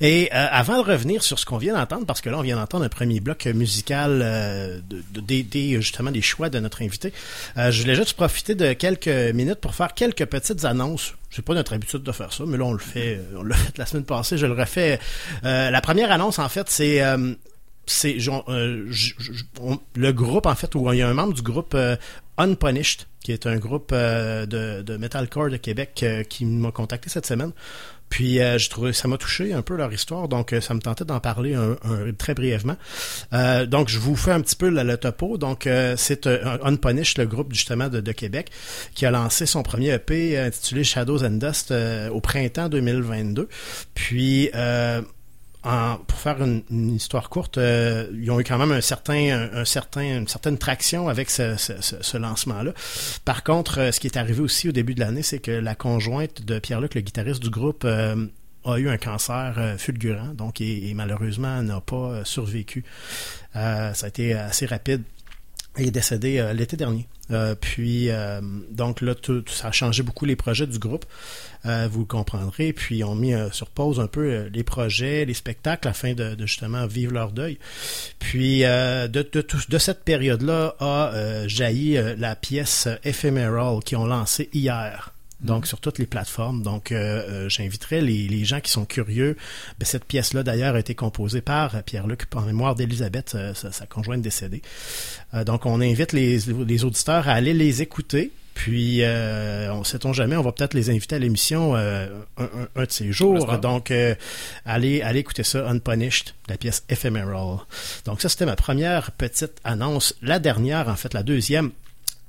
Et 0.00 0.30
euh, 0.32 0.46
avant 0.50 0.82
de 0.82 0.88
revenir 0.90 1.22
sur 1.22 1.38
ce 1.38 1.44
qu'on 1.44 1.58
vient 1.58 1.74
d'entendre, 1.74 2.06
parce 2.06 2.22
que 2.22 2.30
là, 2.30 2.38
on 2.38 2.40
vient 2.40 2.56
d'entendre 2.56 2.86
un 2.86 2.88
premier 2.88 3.20
bloc 3.20 3.44
musical 3.44 4.20
euh, 4.22 4.80
de, 4.88 5.02
de- 5.20 5.80
justement 5.82 6.10
des 6.10 6.22
choix 6.22 6.48
de 6.48 6.58
notre 6.58 6.80
invité, 6.80 7.12
euh, 7.58 7.70
je 7.70 7.82
voulais 7.82 7.96
juste 7.96 8.14
profiter 8.14 8.54
de 8.54 8.72
quelques 8.72 9.08
minutes 9.34 9.60
pour 9.60 9.74
faire 9.74 9.92
quelques 9.92 10.24
petites 10.24 10.64
annonces. 10.64 11.12
C'est 11.30 11.44
pas 11.44 11.52
notre 11.52 11.74
habitude 11.74 12.02
de 12.02 12.12
faire 12.12 12.32
ça, 12.32 12.44
mais 12.46 12.56
là, 12.56 12.64
on 12.64 12.72
le 12.72 12.78
fait. 12.78 13.16
euh, 13.16 13.40
On 13.40 13.42
l'a 13.42 13.56
fait 13.56 13.76
la 13.76 13.84
semaine 13.84 14.04
passée, 14.06 14.38
je 14.38 14.46
le 14.46 14.54
refais. 14.54 14.98
La 15.42 15.80
première 15.82 16.10
annonce, 16.12 16.38
en 16.38 16.48
fait, 16.48 16.70
c'est... 16.70 17.02
c'est 17.86 18.16
euh, 18.28 18.90
le 19.96 20.12
groupe 20.12 20.46
en 20.46 20.54
fait 20.54 20.74
où 20.74 20.92
il 20.92 20.98
y 20.98 21.02
a 21.02 21.08
un 21.08 21.14
membre 21.14 21.34
du 21.34 21.42
groupe 21.42 21.74
euh, 21.74 21.96
Unpunished 22.38 23.06
qui 23.22 23.32
est 23.32 23.46
un 23.46 23.56
groupe 23.58 23.90
euh, 23.92 24.46
de, 24.46 24.82
de 24.82 24.96
metalcore 24.96 25.50
de 25.50 25.56
Québec 25.58 26.00
euh, 26.02 26.22
qui 26.22 26.46
m'a 26.46 26.70
contacté 26.70 27.10
cette 27.10 27.26
semaine. 27.26 27.52
Puis 28.08 28.40
euh, 28.40 28.56
j'ai 28.58 28.68
trouvé 28.70 28.92
ça 28.92 29.08
m'a 29.08 29.18
touché 29.18 29.52
un 29.52 29.60
peu 29.62 29.76
leur 29.76 29.92
histoire 29.92 30.26
donc 30.26 30.54
ça 30.60 30.72
me 30.74 30.80
tentait 30.80 31.04
d'en 31.04 31.20
parler 31.20 31.54
un, 31.54 31.76
très 32.16 32.34
brièvement. 32.34 32.76
Donc 33.68 33.88
je 33.88 33.98
vous 33.98 34.16
fais 34.16 34.32
un 34.32 34.40
petit 34.40 34.56
peu 34.56 34.68
le, 34.70 34.82
le 34.82 34.96
topo. 34.96 35.36
Donc 35.38 35.68
c'est 35.96 36.26
un- 36.26 36.58
Unpunished 36.64 37.18
le 37.18 37.26
groupe 37.26 37.52
justement 37.52 37.88
de, 37.88 38.00
de 38.00 38.12
Québec 38.12 38.50
qui 38.94 39.04
a 39.06 39.10
lancé 39.10 39.46
son 39.46 39.62
premier 39.62 39.90
EP 39.90 40.38
intitulé 40.38 40.82
Shadows 40.82 41.22
and 41.24 41.38
Dust 41.38 41.72
au 42.12 42.20
printemps 42.20 42.68
2022 42.68 43.48
puis 43.94 44.50
en- 45.64 45.96
pour 46.06 46.18
faire 46.18 46.42
une, 46.42 46.62
une 46.70 46.94
histoire 46.94 47.28
courte, 47.28 47.58
euh, 47.58 48.06
ils 48.14 48.30
ont 48.30 48.40
eu 48.40 48.44
quand 48.44 48.58
même 48.58 48.72
un 48.72 48.80
certain, 48.80 49.48
un, 49.52 49.64
certain, 49.64 50.02
une 50.18 50.28
certaine 50.28 50.58
traction 50.58 51.08
avec 51.08 51.30
ce, 51.30 51.56
ce- 51.56 51.80
ce- 51.80 52.02
ce 52.02 52.16
lancement-là. 52.16 52.72
Par 53.24 53.44
contre, 53.44 53.78
euh, 53.80 53.92
ce 53.92 54.00
qui 54.00 54.06
est 54.06 54.16
arrivé 54.16 54.40
aussi 54.40 54.68
au 54.68 54.72
début 54.72 54.94
de 54.94 55.00
l'année, 55.00 55.22
c'est 55.22 55.38
que 55.38 55.50
la 55.50 55.74
conjointe 55.74 56.42
de 56.44 56.58
Pierre-Luc, 56.58 56.94
le 56.94 57.00
guitariste 57.02 57.42
du 57.42 57.50
groupe, 57.50 57.82
euh, 57.84 58.26
a 58.64 58.78
eu 58.78 58.88
un 58.90 58.98
cancer 58.98 59.54
euh, 59.56 59.78
fulgurant, 59.78 60.34
donc 60.34 60.60
et, 60.60 60.90
et 60.90 60.94
malheureusement 60.94 61.62
n'a 61.62 61.80
pas 61.80 61.96
euh, 61.96 62.24
survécu. 62.24 62.84
Ça 63.54 63.92
a 64.02 64.06
été 64.08 64.34
assez 64.34 64.66
rapide. 64.66 65.02
Il 65.78 65.86
est 65.86 65.90
décédé 65.90 66.38
euh, 66.38 66.52
l'été 66.52 66.76
dernier. 66.76 67.06
Euh, 67.30 67.54
puis 67.54 68.10
euh, 68.10 68.40
donc 68.70 69.00
là, 69.00 69.14
ça 69.46 69.68
a 69.68 69.72
changé 69.72 70.02
beaucoup 70.02 70.24
les 70.24 70.34
projets 70.34 70.66
du 70.66 70.78
groupe. 70.78 71.04
Vous 71.64 72.00
le 72.00 72.06
comprendrez. 72.06 72.72
Puis 72.72 73.04
ont 73.04 73.14
mis 73.14 73.34
sur 73.52 73.68
pause 73.68 74.00
un 74.00 74.06
peu 74.06 74.46
les 74.46 74.64
projets, 74.64 75.26
les 75.26 75.34
spectacles 75.34 75.88
afin 75.88 76.14
de, 76.14 76.34
justement 76.40 76.86
vivre 76.86 77.12
leur 77.12 77.32
deuil. 77.32 77.58
Puis 78.18 78.60
de, 78.60 79.06
de, 79.06 79.46
de 79.68 79.78
cette 79.78 80.02
période-là 80.02 80.74
a 80.80 81.46
jailli 81.46 81.98
la 82.16 82.34
pièce 82.34 82.88
Ephemeral 83.04 83.80
qu'ils 83.84 83.98
ont 83.98 84.06
lancée 84.06 84.48
hier. 84.54 85.12
Donc 85.42 85.66
sur 85.66 85.80
toutes 85.80 85.98
les 85.98 86.06
plateformes. 86.06 86.62
Donc 86.62 86.92
euh, 86.92 86.96
euh, 87.46 87.48
j'inviterai 87.48 88.00
les, 88.00 88.28
les 88.28 88.44
gens 88.44 88.60
qui 88.60 88.70
sont 88.70 88.84
curieux. 88.84 89.36
Ben, 89.78 89.86
cette 89.86 90.04
pièce-là 90.04 90.42
d'ailleurs 90.42 90.74
a 90.74 90.78
été 90.80 90.94
composée 90.94 91.40
par 91.40 91.82
Pierre-Luc 91.82 92.24
en 92.34 92.42
mémoire 92.42 92.74
d'Elisabeth, 92.74 93.32
euh, 93.34 93.54
sa, 93.54 93.72
sa 93.72 93.86
conjointe 93.86 94.22
décédée. 94.22 94.62
Euh, 95.34 95.44
donc 95.44 95.66
on 95.66 95.80
invite 95.80 96.12
les, 96.12 96.38
les 96.38 96.84
auditeurs 96.84 97.28
à 97.28 97.32
aller 97.32 97.54
les 97.54 97.82
écouter. 97.82 98.32
Puis, 98.52 98.98
euh, 99.02 99.72
on 99.72 99.84
sait-on 99.84 100.12
jamais, 100.12 100.36
on 100.36 100.42
va 100.42 100.52
peut-être 100.52 100.74
les 100.74 100.90
inviter 100.90 101.14
à 101.16 101.18
l'émission 101.18 101.76
euh, 101.76 102.08
un, 102.36 102.44
un- 102.44 102.68
un 102.76 102.84
de 102.84 102.90
ces 102.90 103.10
jours. 103.10 103.56
Donc, 103.58 103.90
euh, 103.90 104.14
allez, 104.66 105.00
allez 105.00 105.20
écouter 105.20 105.44
ça, 105.44 105.66
Unpunished, 105.70 106.34
la 106.46 106.58
pièce 106.58 106.82
Ephemeral. 106.90 107.58
Donc, 108.04 108.20
ça, 108.20 108.28
c'était 108.28 108.44
ma 108.44 108.56
première 108.56 109.12
petite 109.12 109.52
annonce. 109.64 110.14
La 110.20 110.40
dernière, 110.40 110.88
en 110.88 110.96
fait, 110.96 111.14
la 111.14 111.22
deuxième, 111.22 111.70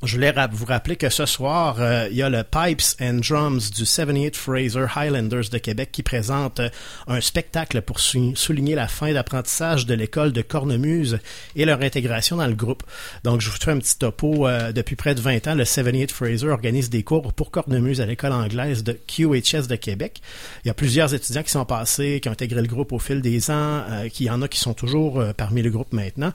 je 0.04 0.16
voulais 0.16 0.34
vous 0.52 0.66
rappeler 0.66 0.96
que 0.96 1.10
ce 1.10 1.28
soir, 1.28 1.76
euh, 1.80 2.08
il 2.10 2.18
y 2.18 2.24
a 2.24 2.30
le 2.30 2.44
Pipes 2.44 2.82
and 3.00 3.20
Drums 3.28 3.70
du 3.72 3.86
78 3.86 4.36
Fraser 4.36 4.86
Highlanders 4.96 5.50
de 5.52 5.58
Québec 5.60 5.90
qui 5.92 6.02
présente 6.02 6.60
euh, 6.60 6.70
un 7.08 7.22
spectacle 7.22 7.82
pour 7.84 8.00
sou- 8.00 8.36
souligner 8.36 8.74
la 8.74 8.88
fin 8.88 9.14
d'apprentissage 9.14 9.86
de 9.86 9.94
l'école 9.94 10.32
de 10.34 10.42
Cornemuse 10.42 11.20
et 11.56 11.66
leur 11.66 11.82
intégration 11.82 12.38
dans 12.38 12.48
le 12.48 12.56
groupe. 12.56 12.82
Donc, 13.24 13.42
je 13.42 13.50
vous 13.52 13.58
fais 13.62 13.72
un 13.72 13.78
petit 13.78 13.98
topo. 13.98 14.48
euh, 14.48 14.72
depuis 14.72 14.96
près 14.96 15.14
de 15.14 15.22
20 15.22 15.48
ans, 15.48 15.56
le 15.56 15.66
78 15.66 16.12
Fraser 16.12 16.48
organise 16.48 16.90
des 16.90 17.04
cours 17.04 17.32
pour 17.34 17.52
cornemuse 17.52 18.02
à 18.02 18.06
l'école 18.08 18.32
anglaise 18.32 18.84
de 18.84 18.94
QHS 18.94 19.68
de 19.68 19.76
Québec. 19.76 20.22
Il 20.66 20.70
y 20.70 20.72
a 20.72 20.74
plusieurs 20.74 21.14
étudiants 21.14 21.44
qui 21.44 21.52
sont 21.52 21.66
passés, 21.66 22.20
qui 22.22 22.30
ont 22.30 22.32
intégré 22.32 22.62
le 22.62 22.68
groupe 22.68 22.92
au 22.92 23.00
fil 23.00 23.22
des 23.22 23.52
ans, 23.52 23.84
qui 24.12 24.24
y 24.26 24.30
en 24.32 24.42
a 24.42 24.48
qui 24.48 24.58
sont 24.60 24.74
toujours 24.74 25.24
parmi 25.38 25.62
le 25.62 25.70
groupe 25.70 25.94
maintenant. 25.94 26.32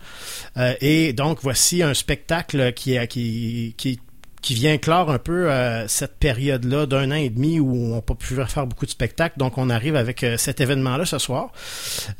Et 0.81 1.12
donc, 1.12 1.38
voici 1.42 1.83
un 1.83 1.94
spectacle 1.94 2.72
qui, 2.74 2.94
est- 2.94 3.09
qui, 3.57 3.73
qui, 3.75 4.01
qui 4.46 4.54
vient 4.54 4.78
clore 4.78 5.11
un 5.11 5.18
peu 5.18 5.50
euh, 5.50 5.88
cette 5.88 6.20
période-là 6.20 6.87
d'un 6.87 7.11
an 7.11 7.16
et 7.16 7.30
demi 7.30 7.59
où 7.59 7.74
on 7.74 7.96
n'a 7.96 8.00
pas 8.00 8.14
pu 8.14 8.37
faire 8.46 8.64
beaucoup 8.68 8.87
de 8.87 8.90
spectacles. 8.92 9.37
Donc, 9.40 9.59
on 9.59 9.68
arrive 9.70 9.96
avec 9.96 10.22
euh, 10.22 10.37
cet 10.37 10.61
événement-là 10.61 11.04
ce 11.04 11.18
soir. 11.18 11.50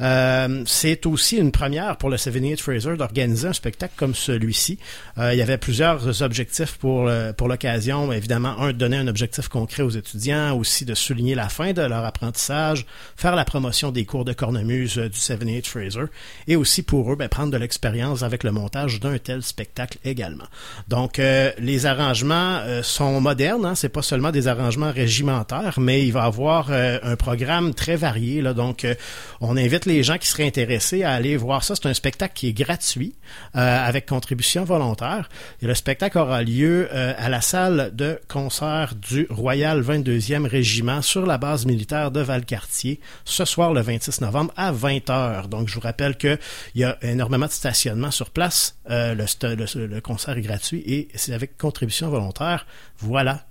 Euh, 0.00 0.64
c'est 0.66 1.06
aussi 1.06 1.36
une 1.36 1.52
première 1.52 1.96
pour 1.98 2.10
le 2.10 2.16
78 2.16 2.60
Fraser 2.60 2.96
d'organiser 2.96 3.46
un 3.46 3.52
spectacle 3.52 3.92
comme 3.96 4.16
celui-ci. 4.16 4.80
Il 5.18 5.38
y 5.38 5.42
avait 5.42 5.56
plusieurs 5.56 6.20
objectifs 6.22 6.76
pour, 6.78 7.08
pour 7.36 7.48
l'occasion. 7.48 8.12
Évidemment, 8.12 8.60
un, 8.60 8.68
de 8.68 8.72
donner 8.72 8.96
un 8.96 9.06
objectif 9.06 9.48
concret 9.48 9.82
aux 9.84 9.90
étudiants, 9.90 10.56
aussi 10.56 10.84
de 10.84 10.94
souligner 10.94 11.36
la 11.36 11.48
fin 11.48 11.72
de 11.72 11.82
leur 11.82 12.04
apprentissage, 12.04 12.86
faire 13.16 13.36
la 13.36 13.44
promotion 13.44 13.92
des 13.92 14.04
cours 14.04 14.24
de 14.24 14.32
cornemuse 14.32 14.98
du 14.98 15.16
78 15.18 15.66
Fraser, 15.66 16.04
et 16.48 16.56
aussi 16.56 16.82
pour 16.82 17.12
eux, 17.12 17.16
ben, 17.16 17.28
prendre 17.28 17.52
de 17.52 17.56
l'expérience 17.56 18.22
avec 18.22 18.42
le 18.42 18.50
montage 18.50 19.00
d'un 19.00 19.16
tel 19.18 19.42
spectacle 19.42 19.98
également. 20.04 20.46
Donc, 20.88 21.18
les 21.18 21.86
arrangements 21.86 22.15
euh, 22.24 22.83
sont 22.83 23.20
modernes, 23.20 23.64
hein, 23.66 23.74
c'est 23.74 23.88
pas 23.88 24.02
seulement 24.02 24.31
des 24.31 24.48
arrangements 24.48 24.90
régimentaires, 24.92 25.74
mais 25.79 26.05
il 26.07 26.12
va 26.12 26.22
avoir 26.24 26.68
euh, 26.70 26.98
un 27.02 27.16
programme 27.16 27.74
très 27.74 27.96
varié. 27.96 28.42
Donc, 28.55 28.85
euh, 28.85 28.94
on 29.40 29.57
invite 29.57 29.87
les 29.87 30.02
gens 30.02 30.18
qui 30.18 30.26
seraient 30.29 30.46
intéressés 30.46 31.02
à 31.02 31.12
aller 31.12 31.37
voir 31.37 31.62
ça. 31.64 31.74
C'est 31.74 31.87
un 31.87 31.94
spectacle 31.94 32.33
qui 32.35 32.48
est 32.48 32.52
gratuit, 32.52 33.14
avec 33.55 34.07
contribution 34.07 34.64
volontaire. 34.64 35.29
Et 35.62 35.66
le 35.66 35.74
spectacle 35.74 36.18
aura 36.18 36.42
lieu 36.42 36.88
à 36.92 37.29
la 37.29 37.40
salle 37.40 37.90
de 37.94 38.18
concert 38.29 38.94
du 38.94 39.26
Royal 39.31 39.81
22e 39.83 40.46
Régiment 40.46 41.02
sur 41.02 41.26
la 41.26 41.38
base 41.38 41.66
militaire 41.66 42.11
de 42.11 42.20
Valcartier 42.20 43.00
ce 43.24 43.44
soir 43.44 43.72
le 43.72 43.81
26 43.81 44.20
novembre 44.20 44.52
à 44.57 44.72
20h. 44.72 45.48
Donc, 45.48 45.68
je 45.68 45.74
vous 45.74 45.81
rappelle 45.81 46.16
qu'il 46.16 46.38
y 46.74 46.85
a 46.85 46.96
énormément 47.02 47.46
de 47.46 47.50
stationnement 47.52 48.11
sur 48.11 48.31
place. 48.31 48.76
Le- 48.88 49.87
le 49.87 50.00
concert 50.00 50.37
est 50.37 50.42
gratuit 50.42 50.83
et 50.87 51.09
c'est 51.14 51.33
avec 51.33 51.57
contribution 51.57 51.95
volontaire. 52.04 52.66
Voilà, 52.98 53.44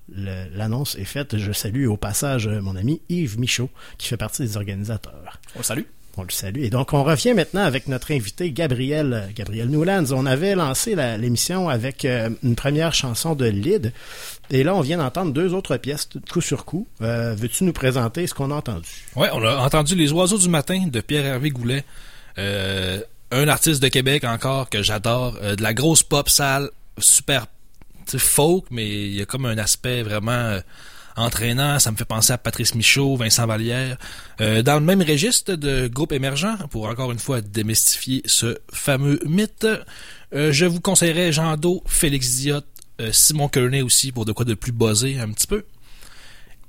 l'annonce 0.54 0.96
est 0.96 1.06
faite. 1.06 1.38
Je 1.38 1.52
salue 1.52 1.88
au 1.88 1.98
passage 1.98 2.48
euh, 2.48 2.62
mon 2.62 2.76
ami 2.76 3.02
Yves 3.10 3.40
Michaud, 3.40 3.70
qui 3.98 4.08
fait 4.08 4.18
partie 4.18 4.44
des 4.44 4.58
organisateurs. 4.58 5.40
On 5.56 5.60
le 5.60 5.64
salue. 5.64 5.82
On 6.18 6.24
le 6.24 6.30
salue. 6.32 6.60
Et 6.62 6.70
donc, 6.70 6.94
on 6.94 7.04
revient 7.04 7.34
maintenant 7.34 7.64
avec 7.64 7.88
notre 7.90 8.12
invité, 8.14 8.50
Gabriel, 8.52 9.14
euh, 9.14 9.28
Gabriel 9.36 9.68
Newlands. 9.70 10.06
On 10.12 10.26
avait 10.26 10.56
lancé 10.56 10.96
la- 10.96 11.18
l'émission 11.18 11.68
avec 11.68 12.06
euh, 12.06 12.30
une 12.42 12.56
première 12.56 12.94
chanson 12.94 13.36
de 13.36 13.46
Lyd. 13.46 13.92
Et 14.50 14.64
là, 14.64 14.74
on 14.76 14.80
vient 14.82 14.98
d'entendre 15.00 15.34
deux 15.34 15.54
autres 15.54 15.76
pièces, 15.76 16.08
coup 16.32 16.40
sur 16.40 16.64
coup. 16.64 16.88
Euh, 17.02 17.36
Veux-tu 17.36 17.66
nous 17.66 17.74
présenter 17.74 18.28
ce 18.28 18.34
qu'on 18.34 18.52
a 18.52 18.56
entendu? 18.56 18.88
Ouais, 19.18 19.28
on 19.34 19.44
a 19.44 19.58
entendu 19.58 19.96
Les 19.96 20.12
Oiseaux 20.14 20.38
du 20.38 20.48
matin 20.48 20.86
de 20.88 21.02
Pierre-Hervé 21.02 21.50
Goulet. 21.50 21.84
Euh, 22.38 23.02
un 23.32 23.48
artiste 23.50 23.82
de 23.82 23.88
Québec 23.90 24.24
encore 24.24 24.70
que 24.70 24.82
j'adore. 24.84 25.36
Euh, 25.42 25.56
de 25.58 25.64
la 25.64 25.74
grosse 25.74 26.04
pop 26.04 26.30
sale, 26.30 26.70
super 26.98 27.48
folk, 28.18 28.66
mais 28.72 28.88
il 28.88 29.14
y 29.14 29.22
a 29.22 29.26
comme 29.26 29.46
un 29.46 29.58
aspect 29.58 30.04
vraiment 30.04 30.32
euh, 30.32 30.60
entraînant. 31.16 31.80
Ça 31.80 31.92
me 31.92 31.98
fait 31.98 32.06
penser 32.06 32.34
à 32.34 32.38
Patrice 32.38 32.76
Michaud, 32.76 33.16
Vincent 33.16 33.46
Vallière. 33.46 33.98
Euh, 34.42 34.62
dans 34.62 34.76
le 34.76 34.86
même 34.86 35.02
registre 35.02 35.56
de 35.56 35.88
groupe 35.88 36.12
émergent, 36.12 36.58
pour 36.70 36.88
encore 36.88 37.12
une 37.12 37.20
fois 37.20 37.42
démystifier 37.42 38.22
ce 38.26 38.58
fameux 38.72 39.20
mythe, 39.26 39.68
euh, 40.34 40.52
je 40.52 40.66
vous 40.66 40.82
conseillerais 40.82 41.32
Jean 41.32 41.58
Do, 41.58 41.84
Félix 41.86 42.36
Diot, 42.38 42.62
Simon 43.12 43.50
Kearney 43.50 43.82
aussi, 43.82 44.14
pour 44.14 44.24
de 44.24 44.32
quoi 44.32 44.46
de 44.46 44.54
plus 44.54 44.72
buzzer 44.72 45.20
un 45.20 45.30
petit 45.32 45.48
peu. 45.48 45.66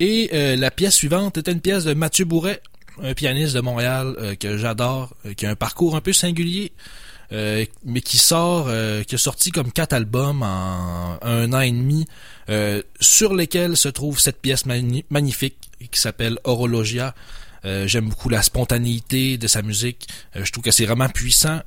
Et 0.01 0.57
la 0.57 0.73
pièce 0.73 0.95
suivante 0.95 1.39
était 1.39 1.53
une 1.53 1.61
pièce 1.61 1.85
de 1.85 1.95
Mathieu 1.95 2.25
Bourret, 2.25 2.61
un 3.01 3.15
pianiste 3.15 3.55
de 3.55 3.61
Montréal 3.61 4.37
que 4.41 4.59
j'adore, 4.59 5.15
qui 5.37 5.47
a 5.47 5.51
un 5.51 5.55
parcours 5.55 5.95
un 5.95 6.01
peu 6.01 6.13
singulier, 6.13 6.73
euh, 7.33 7.65
mais 7.85 8.01
qui 8.01 8.19
sort, 8.19 8.67
euh, 8.69 9.03
qui 9.03 9.17
a 9.17 9.19
sorti 9.19 9.51
comme 9.51 9.73
quatre 9.73 9.93
albums 9.93 10.43
en 10.43 11.19
un 11.23 11.53
an 11.53 11.61
et 11.61 11.71
demi, 11.71 12.07
euh, 12.49 12.83
sur 13.01 13.35
lesquels 13.35 13.77
se 13.77 13.89
trouve 13.89 14.21
cette 14.21 14.41
pièce 14.41 14.65
magnifique 14.67 15.57
qui 15.91 16.01
s'appelle 16.01 16.39
Orologia. 16.45 17.15
J'aime 17.87 18.11
beaucoup 18.11 18.29
la 18.29 18.43
spontanéité 18.43 19.39
de 19.39 19.49
sa 19.49 19.61
musique. 19.61 20.07
Je 20.37 20.49
trouve 20.53 20.63
que 20.63 20.71
c'est 20.71 20.87
vraiment 20.87 21.09
puissant. 21.09 21.63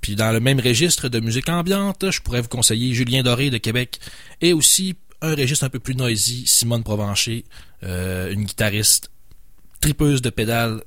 Puis 0.00 0.16
dans 0.16 0.32
le 0.32 0.40
même 0.40 0.58
registre 0.58 1.10
de 1.10 1.20
musique 1.20 1.50
ambiante, 1.50 2.10
je 2.10 2.22
pourrais 2.22 2.40
vous 2.40 2.48
conseiller 2.48 2.94
Julien 2.94 3.22
Doré 3.22 3.50
de 3.50 3.58
Québec 3.58 4.00
et 4.40 4.54
aussi 4.54 4.96
un 5.20 5.34
registre 5.34 5.64
un 5.64 5.68
peu 5.68 5.80
plus 5.80 5.94
noisy, 5.94 6.46
Simone 6.46 6.82
Provencher, 6.82 7.44
une 7.82 8.44
guitariste 8.44 9.10
tripeuse 9.82 10.22
de 10.22 10.30
pédales 10.30 10.80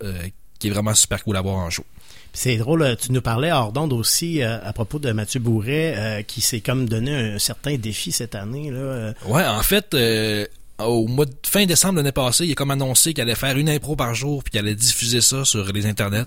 qui 0.57 0.69
est 0.69 0.71
vraiment 0.71 0.95
super 0.95 1.23
cool 1.23 1.37
à 1.37 1.41
voir 1.41 1.57
en 1.57 1.69
show. 1.69 1.85
C'est 2.33 2.57
drôle, 2.57 2.83
euh, 2.83 2.95
tu 2.95 3.11
nous 3.11 3.21
parlais 3.21 3.51
hors 3.51 3.71
d'onde 3.71 3.93
aussi 3.93 4.41
euh, 4.41 4.59
à 4.63 4.71
propos 4.71 4.99
de 4.99 5.11
Mathieu 5.11 5.39
Bourret 5.39 5.95
euh, 5.97 6.21
qui 6.21 6.41
s'est 6.41 6.61
comme 6.61 6.87
donné 6.87 7.13
un 7.13 7.39
certain 7.39 7.75
défi 7.75 8.11
cette 8.11 8.35
année. 8.35 8.69
Là. 8.71 9.13
Ouais, 9.25 9.45
en 9.45 9.63
fait, 9.63 9.93
euh, 9.93 10.45
au 10.79 11.07
mois 11.07 11.25
de 11.25 11.33
fin 11.45 11.65
décembre 11.65 11.97
l'année 11.97 12.11
passée, 12.11 12.45
il 12.45 12.51
a 12.51 12.55
comme 12.55 12.71
annoncé 12.71 13.13
qu'il 13.13 13.21
allait 13.21 13.35
faire 13.35 13.57
une 13.57 13.69
impro 13.69 13.95
par 13.95 14.13
jour 14.13 14.43
puis 14.43 14.51
qu'il 14.51 14.59
allait 14.59 14.75
diffuser 14.75 15.21
ça 15.21 15.43
sur 15.43 15.71
les 15.71 15.85
internets. 15.85 16.25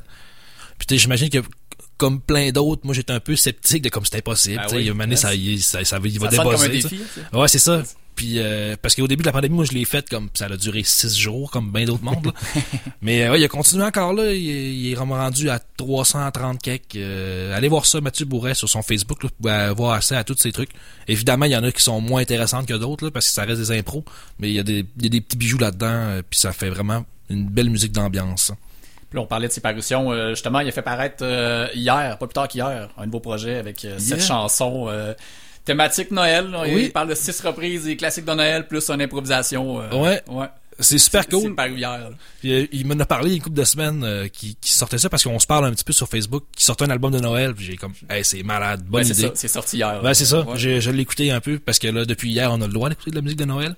Puis 0.79 0.87
tu 0.87 0.95
sais, 0.95 0.99
j'imagine 0.99 1.29
que 1.29 1.39
comme 1.99 2.21
plein 2.21 2.51
d'autres, 2.51 2.83
moi 2.85 2.95
j'étais 2.95 3.13
un 3.13 3.21
peu 3.21 3.37
sceptique 3.37 3.83
de 3.83 3.89
comme 3.89 4.05
c'était 4.05 4.23
oui, 4.73 4.87
il 4.87 4.93
donné, 4.93 5.13
yes. 5.13 5.21
ça, 5.21 5.35
il, 5.35 5.63
ça, 5.63 5.85
ça, 5.85 6.01
il 6.03 6.19
va 6.19 6.31
Ça 6.31 6.37
sonne 6.37 6.45
comme 6.47 6.55
un 6.63 6.69
débosser, 6.69 6.97
défi. 6.97 7.01
Ouais, 7.33 7.49
c'est 7.49 7.59
ça. 7.61 7.83
Puis 8.15 8.35
euh, 8.39 8.77
parce 8.81 8.95
qu'au 8.95 9.09
début 9.09 9.23
de 9.23 9.27
la 9.29 9.33
pandémie, 9.33 9.55
moi 9.55 9.65
je 9.65 9.73
l'ai 9.73 9.85
fait 9.87 10.09
comme 10.09 10.29
ça 10.35 10.45
a 10.47 10.57
duré 10.57 10.83
six 10.85 11.17
jours, 11.19 11.51
comme 11.51 11.73
bien 11.73 11.85
d'autres 11.87 12.05
mondes. 12.05 12.33
Mais 13.03 13.25
euh, 13.25 13.33
ouais, 13.33 13.41
il 13.41 13.45
a 13.45 13.49
continué 13.49 13.83
encore 13.85 14.13
là. 14.13 14.33
Il, 14.33 14.49
est- 14.49 14.75
il 14.75 14.93
est 14.93 14.95
vraiment 14.95 15.15
rendu 15.17 15.49
à 15.51 15.59
330 15.59 16.61
quelques. 16.61 16.97
Euh, 16.97 17.57
allez 17.57 17.69
voir 17.69 17.87
ça, 17.87 18.01
Mathieu 18.01 18.27
Bourret 18.27 18.55
sur 18.55 18.69
son 18.69 18.83
Facebook, 18.83 19.23
là, 19.23 19.29
vous 19.31 19.37
pouvez 19.43 19.55
avoir 19.55 19.93
accès 19.95 20.15
à 20.15 20.25
tous 20.25 20.37
ces 20.39 20.53
trucs. 20.53 20.71
Évidemment, 21.09 21.47
il 21.47 21.53
y 21.53 21.57
en 21.57 21.65
a 21.65 21.73
qui 21.73 21.83
sont 21.83 22.01
moins 22.01 22.21
intéressantes 22.23 22.67
que 22.67 22.75
d'autres, 22.75 23.09
parce 23.11 23.27
que 23.27 23.33
ça 23.33 23.45
reste 23.45 23.61
des 23.61 23.73
impros. 23.79 24.05
Mais 24.39 24.51
il 24.51 24.55
y 24.55 24.59
a 24.59 24.63
des, 24.63 24.85
il 24.99 25.03
y 25.05 25.07
a 25.07 25.11
des 25.11 25.21
petits 25.21 25.37
bijoux 25.39 25.59
là-dedans, 25.59 25.87
euh, 25.91 26.23
puis 26.29 26.39
ça 26.39 26.53
fait 26.53 26.69
vraiment 26.71 27.05
une 27.31 27.49
belle 27.49 27.71
musique 27.71 27.93
d'ambiance. 27.93 28.53
Puis 29.11 29.17
là, 29.19 29.23
on 29.23 29.27
parlait 29.27 29.49
de 29.49 29.53
ses 29.53 29.61
parutions. 29.61 30.13
euh, 30.13 30.31
justement, 30.31 30.61
il 30.61 30.69
a 30.69 30.73
fait 30.73 30.83
paraître 30.83 31.23
euh, 31.23 31.67
hier, 31.75 32.17
pas 32.19 32.27
plus 32.27 32.35
tard 32.35 32.49
qu'hier, 32.49 32.91
un 32.99 33.07
nouveau 33.07 33.21
projet 33.21 33.57
avec 33.57 33.85
euh, 33.85 33.99
sept 33.99 34.19
Yeah. 34.19 34.27
chansons 34.27 34.87
thématiques 35.65 36.11
Noël. 36.11 36.51
là. 36.51 36.63
Oui. 36.65 36.85
Il 36.85 36.93
parle 36.93 37.09
de 37.09 37.15
six 37.15 37.41
reprises 37.41 37.85
des 37.85 37.97
classiques 37.97 38.25
de 38.25 38.33
Noël 38.35 38.67
plus 38.67 38.89
une 38.91 39.03
improvisation. 39.03 39.81
euh, 39.81 39.91
Ouais. 39.97 40.23
ouais. 40.29 40.47
C'est 40.79 40.99
super 40.99 41.29
cool. 41.29 41.55
paru 41.55 41.77
hier. 41.77 42.11
Puis, 42.41 42.53
euh, 42.53 42.67
il 42.73 42.87
m'en 42.87 42.99
a 42.99 43.05
parlé 43.05 43.35
une 43.37 43.43
couple 43.43 43.57
de 43.57 43.63
semaines 43.63 44.03
euh, 44.03 44.27
qui, 44.29 44.57
qui 44.61 44.73
sortait 44.73 44.99
ça 44.99 45.09
parce 45.11 45.23
qu'on 45.23 45.39
se 45.39 45.47
parle 45.47 45.67
un 45.67 45.71
petit 45.71 45.85
peu 45.85 45.93
sur 45.93 46.09
Facebook, 46.09 46.45
qui 46.57 46.65
sortait 46.65 46.87
un 46.87 46.91
album 46.91 47.13
de 47.13 47.21
Noël. 47.21 47.55
Puis 47.55 47.67
j'ai 47.67 47.77
comme, 47.77 47.93
hey, 48.11 48.25
c'est 48.25 48.43
malade, 48.43 48.83
bonne 48.83 49.07
idée. 49.07 49.31
c'est 49.35 49.49
sorti 49.49 49.77
hier. 49.77 50.01
Ben, 50.03 50.15
c'est 50.15 50.25
ça. 50.25 50.41
Ouais. 50.41 50.59
Je, 50.59 50.81
je 50.81 50.91
l'ai 50.91 51.03
écouté 51.03 51.31
un 51.31 51.41
peu 51.41 51.59
parce 51.59 51.79
que 51.79 51.87
là, 51.89 52.05
depuis 52.05 52.31
hier, 52.31 52.51
on 52.51 52.61
a 52.63 52.67
le 52.67 52.73
droit 52.73 52.89
d'écouter 52.89 53.11
de 53.11 53.17
la 53.17 53.23
musique 53.23 53.39
de 53.39 53.45
Noël. 53.45 53.77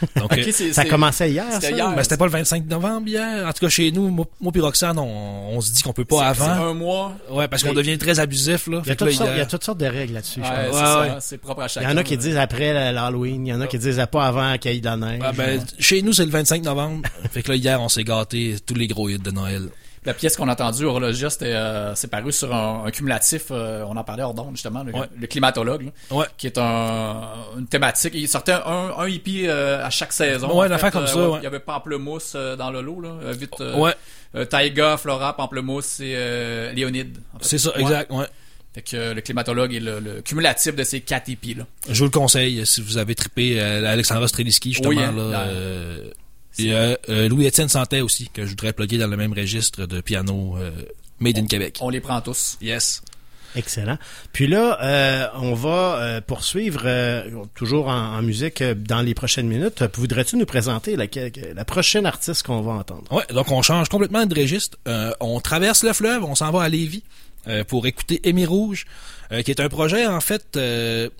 Donc, 0.16 0.32
Ça 0.34 0.52
c'est- 0.82 0.88
commençait 0.88 1.30
hier, 1.30 1.44
c'était 1.52 1.68
ça? 1.68 1.72
hier. 1.72 1.94
ben, 1.94 2.02
c'était 2.02 2.16
pas 2.16 2.24
le 2.26 2.30
25 2.30 2.66
novembre 2.66 3.08
hier. 3.08 3.46
En 3.46 3.52
tout 3.52 3.60
cas, 3.60 3.68
chez 3.68 3.90
nous, 3.92 4.08
moi, 4.08 4.26
moi 4.40 4.52
puis 4.52 4.60
Roxane, 4.60 4.98
on, 4.98 5.50
on 5.56 5.60
se 5.60 5.72
dit 5.72 5.82
qu'on 5.82 5.92
peut 5.92 6.04
pas 6.04 6.26
avant. 6.28 6.46
un 6.50 6.74
mois. 6.74 7.12
Ouais, 7.30 7.48
parce 7.48 7.62
qu'on 7.62 7.70
Mais- 7.70 7.74
devient 7.76 7.98
très 7.98 8.18
abusif, 8.20 8.66
là. 8.66 8.80
Il 8.84 8.88
y, 8.88 8.92
a 8.92 8.96
toutes 8.96 9.08
là, 9.08 9.14
sortes, 9.14 9.28
il 9.28 9.30
y 9.30 9.34
a 9.34 9.36
hier- 9.38 9.48
toutes 9.48 9.64
sortes 9.64 9.78
de 9.80 9.86
règles 9.86 10.14
là-dessus. 10.14 10.40
Ouais, 10.40 10.46
je 10.46 10.68
pense. 10.70 10.76
c'est 10.76 10.82
Ouais, 10.82 10.86
ça, 10.86 11.00
ouais. 11.00 11.08
c'est 11.20 11.38
propre 11.38 11.60
à 11.62 11.64
Il 11.64 11.66
y 11.66 11.70
chacun. 11.70 11.92
en 11.92 11.96
a 11.96 12.02
qui 12.02 12.16
disent 12.16 12.36
après 12.36 12.92
l'Halloween, 12.92 13.46
il 13.46 13.50
y 13.50 13.52
en 13.54 13.60
a 13.60 13.66
qui 13.66 13.78
disent 13.78 14.02
pas 14.10 14.26
avant 14.26 14.56
qu'il 14.58 14.72
y 14.72 14.76
ait 14.76 14.80
de 14.80 14.84
la 14.86 14.96
neige. 14.96 15.20
Ah, 15.24 15.32
ben, 15.32 15.60
chez 15.78 16.02
nous, 16.02 16.12
c'est 16.12 16.24
le 16.24 16.30
25 16.30 16.62
novembre. 16.64 17.02
fait 17.32 17.42
que 17.42 17.50
là, 17.50 17.56
hier, 17.56 17.80
on 17.80 17.88
s'est 17.88 18.04
gâté 18.04 18.56
tous 18.64 18.74
les 18.74 18.86
gros 18.86 19.08
hits 19.08 19.18
de 19.18 19.30
Noël. 19.30 19.68
La 20.06 20.14
pièce 20.14 20.34
qu'on 20.36 20.48
a 20.48 20.52
entendue, 20.52 20.86
Horologia, 20.86 21.28
c'était, 21.28 21.52
euh, 21.52 21.94
c'est 21.94 22.08
paru 22.08 22.32
sur 22.32 22.54
un, 22.54 22.84
un 22.86 22.90
cumulatif, 22.90 23.48
euh, 23.50 23.84
on 23.86 23.96
en 23.98 24.02
parlait 24.04 24.22
hors 24.22 24.32
d'onde, 24.32 24.52
justement, 24.54 24.82
le, 24.82 24.92
Ouais. 24.94 25.06
le 25.20 25.26
climatologue, 25.26 25.82
là, 25.82 26.16
Ouais. 26.16 26.24
qui 26.38 26.46
est 26.46 26.56
un, 26.56 27.22
une 27.58 27.66
thématique. 27.66 28.12
Il 28.14 28.26
sortait 28.26 28.52
un, 28.52 28.92
un 28.96 29.06
hippie 29.08 29.46
euh, 29.46 29.84
à 29.84 29.90
chaque 29.90 30.14
saison. 30.14 30.48
Ouais, 30.58 30.66
une 30.66 30.68
fait. 30.70 30.74
affaire 30.76 30.90
comme 30.92 31.06
ça, 31.06 31.28
ouais. 31.28 31.38
Il 31.40 31.44
y 31.44 31.46
avait 31.46 31.60
Pamplemousse 31.60 32.32
euh, 32.34 32.56
dans 32.56 32.70
le 32.70 32.80
lot, 32.80 33.02
là, 33.02 33.10
euh, 33.24 33.32
vite. 33.32 33.52
euh, 33.60 33.92
euh, 34.36 34.44
Taïga, 34.46 34.96
Flora, 34.96 35.36
Pamplemousse 35.36 36.00
et 36.00 36.14
euh, 36.16 36.72
Léonide. 36.72 37.18
en 37.34 37.38
fait. 37.40 37.44
c'est 37.44 37.58
ça, 37.58 37.72
exact, 37.76 38.10
ouais. 38.10 38.24
Fait 38.72 38.82
que 38.82 38.96
euh, 38.96 39.14
le 39.14 39.20
climatologue 39.20 39.74
est 39.74 39.80
le, 39.80 39.98
le 40.00 40.22
cumulatif 40.22 40.76
de 40.76 40.84
ces 40.84 41.00
quatre 41.02 41.28
hippies, 41.28 41.54
là. 41.54 41.64
Je 41.90 41.98
vous 41.98 42.04
le 42.04 42.10
conseille 42.10 42.64
si 42.64 42.80
vous 42.80 42.96
avez 42.96 43.14
trippé 43.16 43.60
euh, 43.60 43.84
Alexandra 43.84 44.28
Streliski 44.28 44.70
justement 44.72 44.90
Oui, 44.90 45.02
hein, 45.02 45.12
là. 45.14 45.24
là. 45.30 45.46
Et 46.58 46.72
euh, 46.74 46.94
euh, 47.08 47.28
Louis 47.28 47.46
Étienne 47.46 47.68
Santet 47.68 48.00
aussi 48.00 48.28
que 48.32 48.44
je 48.44 48.50
voudrais 48.50 48.72
plugger 48.72 48.98
dans 48.98 49.06
le 49.08 49.16
même 49.16 49.32
registre 49.32 49.86
de 49.86 50.00
piano 50.00 50.56
euh, 50.58 50.70
Made 51.20 51.38
in 51.38 51.46
Québec. 51.46 51.78
On 51.80 51.90
les 51.90 52.00
prend 52.00 52.20
tous. 52.20 52.56
Yes. 52.60 53.02
Excellent. 53.56 53.98
Puis 54.32 54.46
là, 54.46 54.78
euh, 54.80 55.26
on 55.34 55.54
va 55.54 55.96
euh, 55.98 56.20
poursuivre 56.20 56.82
euh, 56.84 57.28
toujours 57.56 57.88
en, 57.88 58.16
en 58.16 58.22
musique 58.22 58.62
dans 58.62 59.02
les 59.02 59.12
prochaines 59.12 59.48
minutes. 59.48 59.82
Voudrais-tu 59.96 60.36
nous 60.36 60.46
présenter 60.46 60.94
la, 60.94 61.06
la 61.54 61.64
prochaine 61.64 62.06
artiste 62.06 62.44
qu'on 62.44 62.60
va 62.60 62.72
entendre? 62.72 63.12
Ouais, 63.12 63.24
donc 63.34 63.50
on 63.50 63.60
change 63.62 63.88
complètement 63.88 64.24
de 64.24 64.38
registre. 64.38 64.78
Euh, 64.86 65.10
on 65.18 65.40
traverse 65.40 65.82
le 65.82 65.92
fleuve, 65.92 66.22
on 66.24 66.36
s'en 66.36 66.52
va 66.52 66.62
à 66.62 66.68
Lévis 66.68 67.02
euh, 67.48 67.64
pour 67.64 67.86
écouter 67.88 68.20
Émi 68.22 68.46
Rouge, 68.46 68.86
euh, 69.32 69.42
qui 69.42 69.50
est 69.50 69.60
un 69.60 69.68
projet 69.68 70.06
en 70.06 70.20
fait 70.20 70.56
euh, 70.56 71.10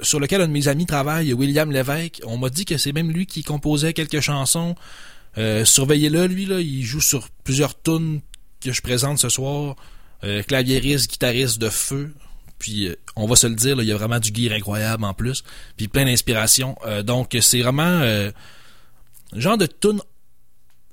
sur 0.00 0.20
lequel 0.20 0.40
un 0.40 0.48
de 0.48 0.52
mes 0.52 0.68
amis 0.68 0.86
travaille, 0.86 1.32
William 1.32 1.70
Lévesque. 1.70 2.20
On 2.24 2.36
m'a 2.36 2.50
dit 2.50 2.64
que 2.64 2.76
c'est 2.76 2.92
même 2.92 3.10
lui 3.10 3.26
qui 3.26 3.42
composait 3.42 3.92
quelques 3.92 4.20
chansons. 4.20 4.74
Euh, 5.38 5.64
Surveillez-le, 5.64 6.26
lui, 6.26 6.46
là, 6.46 6.60
il 6.60 6.84
joue 6.84 7.00
sur 7.00 7.28
plusieurs 7.44 7.80
tunes 7.80 8.20
que 8.60 8.72
je 8.72 8.82
présente 8.82 9.18
ce 9.18 9.28
soir. 9.28 9.76
Euh, 10.24 10.42
claviériste, 10.42 11.10
guitariste 11.10 11.60
de 11.60 11.68
feu. 11.68 12.12
Puis 12.58 12.88
euh, 12.88 12.96
on 13.16 13.26
va 13.26 13.36
se 13.36 13.46
le 13.46 13.54
dire, 13.54 13.76
là, 13.76 13.82
il 13.82 13.88
y 13.88 13.92
a 13.92 13.96
vraiment 13.96 14.18
du 14.18 14.32
gear 14.34 14.54
incroyable 14.54 15.04
en 15.04 15.14
plus. 15.14 15.44
Puis 15.76 15.88
plein 15.88 16.04
d'inspiration. 16.04 16.76
Donc 17.04 17.36
c'est 17.40 17.60
vraiment 17.60 18.02
genre 19.32 19.58
de 19.58 19.66
tune 19.66 20.00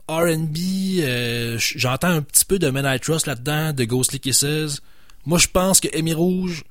R&B. 0.08 1.58
J'entends 1.58 2.10
un 2.10 2.22
petit 2.22 2.46
peu 2.46 2.60
de 2.60 2.70
Men 2.70 2.86
I 2.86 3.00
Trust 3.00 3.28
là-dedans, 3.28 3.74
de 3.74 3.84
Ghostly 3.86 4.20
Kisses. 4.20 4.82
Moi 5.26 5.38
je 5.38 5.48
pense 5.48 5.80
que 5.80 5.88
Amy 5.98 6.14
Rouge, 6.14 6.64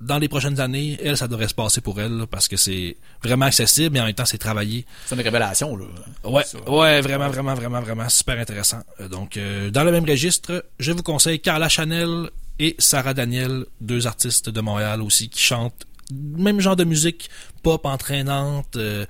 dans 0.00 0.18
les 0.18 0.28
prochaines 0.28 0.60
années, 0.60 0.98
elle, 1.02 1.16
ça 1.16 1.26
devrait 1.28 1.48
se 1.48 1.54
passer 1.54 1.80
pour 1.80 2.00
elle, 2.00 2.12
là, 2.18 2.26
parce 2.26 2.48
que 2.48 2.56
c'est 2.56 2.96
vraiment 3.22 3.46
accessible, 3.46 3.94
mais 3.94 4.00
en 4.00 4.04
même 4.06 4.14
temps 4.14 4.24
c'est 4.26 4.38
travaillé. 4.38 4.84
C'est 5.06 5.14
une 5.14 5.22
révélation, 5.22 5.76
là. 5.76 5.86
Ouais, 6.24 6.44
Ça. 6.44 6.58
ouais, 6.70 7.00
vraiment, 7.00 7.28
vraiment, 7.28 7.54
vraiment, 7.54 7.80
vraiment 7.80 8.08
super 8.08 8.38
intéressant. 8.38 8.80
Euh, 9.00 9.08
Donc, 9.08 9.36
euh, 9.36 9.70
dans 9.70 9.84
le 9.84 9.92
même 9.92 10.04
registre, 10.04 10.64
je 10.78 10.92
vous 10.92 11.02
conseille 11.02 11.40
Carla 11.40 11.68
Chanel 11.68 12.30
et 12.58 12.74
Sarah 12.78 13.14
Daniel, 13.14 13.64
deux 13.80 14.06
artistes 14.06 14.50
de 14.50 14.60
Montréal 14.60 15.00
aussi, 15.02 15.28
qui 15.28 15.40
chantent 15.42 15.86
même 16.12 16.60
genre 16.60 16.76
de 16.76 16.84
musique 16.84 17.30
pop 17.62 17.84
entraînante, 17.86 18.76
euh, 18.76 19.06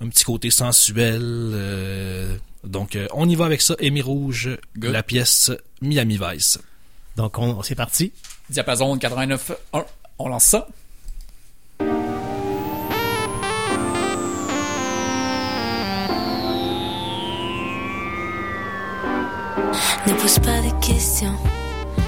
un 0.00 0.08
petit 0.08 0.24
côté 0.24 0.50
sensuel. 0.50 1.20
euh, 1.22 2.36
donc, 2.64 2.94
euh, 2.96 3.06
on 3.14 3.28
y 3.28 3.36
va 3.36 3.46
avec 3.46 3.62
ça. 3.62 3.74
Amy 3.80 4.02
Rouge, 4.02 4.50
Good. 4.76 4.90
la 4.92 5.02
pièce 5.02 5.50
Miami 5.80 6.18
Vice. 6.20 6.58
Donc, 7.16 7.38
on, 7.38 7.62
c'est 7.62 7.74
parti. 7.74 8.12
Diapason 8.50 8.96
89.1. 8.96 9.84
On 10.22 10.28
lance 10.28 10.44
ça. 10.44 10.68
Ne 20.06 20.12
pose 20.12 20.38
pas 20.40 20.60
de 20.60 20.86
questions, 20.86 21.34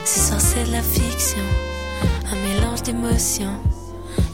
ce 0.05 0.21
soir 0.21 0.41
c'est 0.43 0.65
de 0.65 0.73
la 0.73 0.83
fiction. 0.83 1.41
Un 2.31 2.37
mélange 2.37 2.83
d'émotions 2.83 3.59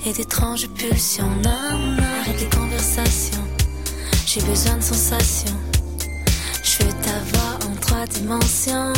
et 0.05 0.12
d'étranges 0.12 0.67
pulsions. 0.71 1.31
Non, 1.45 1.97
arrête 2.21 2.41
les 2.41 2.49
conversations. 2.49 3.45
J'ai 4.27 4.41
besoin 4.43 4.79
de 4.79 4.83
sensations. 4.83 5.57
Je 6.64 6.83
veux 6.83 6.93
t'avoir 6.95 7.59
en 7.71 7.77
trois 7.81 8.07
dimensions. 8.07 8.93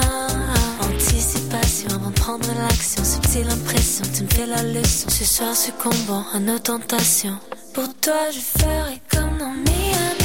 Ah, 0.00 0.26
ah, 0.30 0.77
anticipation 0.98 1.88
avant 1.94 2.10
de 2.10 2.14
prendre 2.14 2.48
l'action. 2.58 3.04
Subtile 3.04 3.48
impression, 3.48 4.04
tu 4.14 4.24
me 4.24 4.28
fais 4.28 4.46
la 4.46 4.62
leçon. 4.64 5.08
Ce 5.08 5.24
soir 5.24 5.54
succombant 5.54 6.24
à 6.34 6.40
nos 6.40 6.58
tentations. 6.58 7.38
Pour 7.72 7.88
toi, 8.00 8.30
je 8.32 8.40
ferai 8.40 9.00
comme 9.12 9.38
dans 9.38 9.52
Miami 9.52 10.17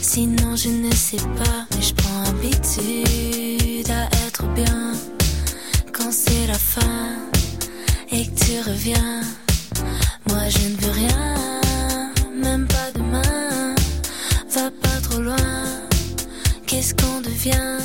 Sinon, 0.00 0.56
je 0.56 0.70
ne 0.70 0.92
sais 0.92 1.16
pas, 1.16 1.66
mais 1.70 1.82
je 1.82 1.94
prends 1.94 2.24
habitude 2.30 3.90
à 3.90 4.08
être 4.26 4.44
bien. 4.54 4.92
Quand 5.92 6.10
c'est 6.10 6.46
la 6.48 6.58
fin 6.58 7.14
et 8.10 8.26
que 8.26 8.34
tu 8.34 8.60
reviens, 8.68 9.20
moi 10.28 10.48
je 10.48 10.68
ne 10.68 10.76
veux 10.76 10.90
rien, 10.90 12.10
même 12.34 12.66
pas 12.66 12.90
demain. 12.94 13.74
Va 14.54 14.70
pas 14.82 15.00
trop 15.02 15.20
loin, 15.20 15.36
qu'est-ce 16.66 16.94
qu'on 16.94 17.20
devient? 17.20 17.78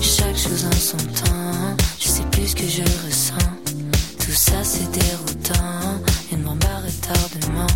Chaque 0.00 0.36
chose 0.36 0.66
en 0.66 0.78
son 0.78 0.98
temps, 0.98 1.76
je 1.98 2.08
sais 2.08 2.26
plus 2.30 2.48
ce 2.48 2.54
que 2.54 2.68
je 2.68 2.82
ressens. 3.06 3.50
Tout 4.20 4.36
ça 4.36 4.62
c'est 4.62 4.90
déroutant, 4.92 6.00
une 6.30 6.42
bombe 6.42 6.64
à 6.64 6.78
retardement. 6.86 7.66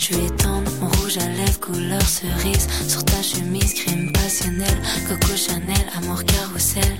Je 0.00 0.16
vais 0.16 0.26
étendre 0.26 0.70
mon 0.80 0.93
rouge 1.18 1.58
couleur 1.60 2.02
cerise. 2.02 2.66
Sur 2.88 3.04
ta 3.04 3.22
chemise 3.22 3.74
crime 3.74 4.10
passionnel 4.12 4.76
Coco 5.08 5.36
Chanel, 5.36 5.86
amour 5.96 6.24
carrousel. 6.24 6.96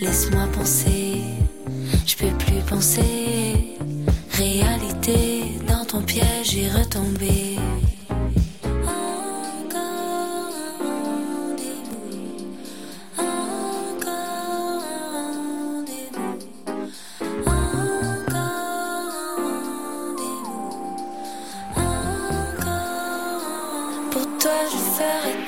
Laisse-moi 0.00 0.46
penser, 0.52 1.20
je 2.06 2.16
peux 2.16 2.36
plus 2.38 2.60
penser. 2.68 3.76
Réalité, 4.32 5.58
dans 5.68 5.84
ton 5.84 6.02
piège 6.02 6.50
j'ai 6.52 6.68
retombé 6.68 7.56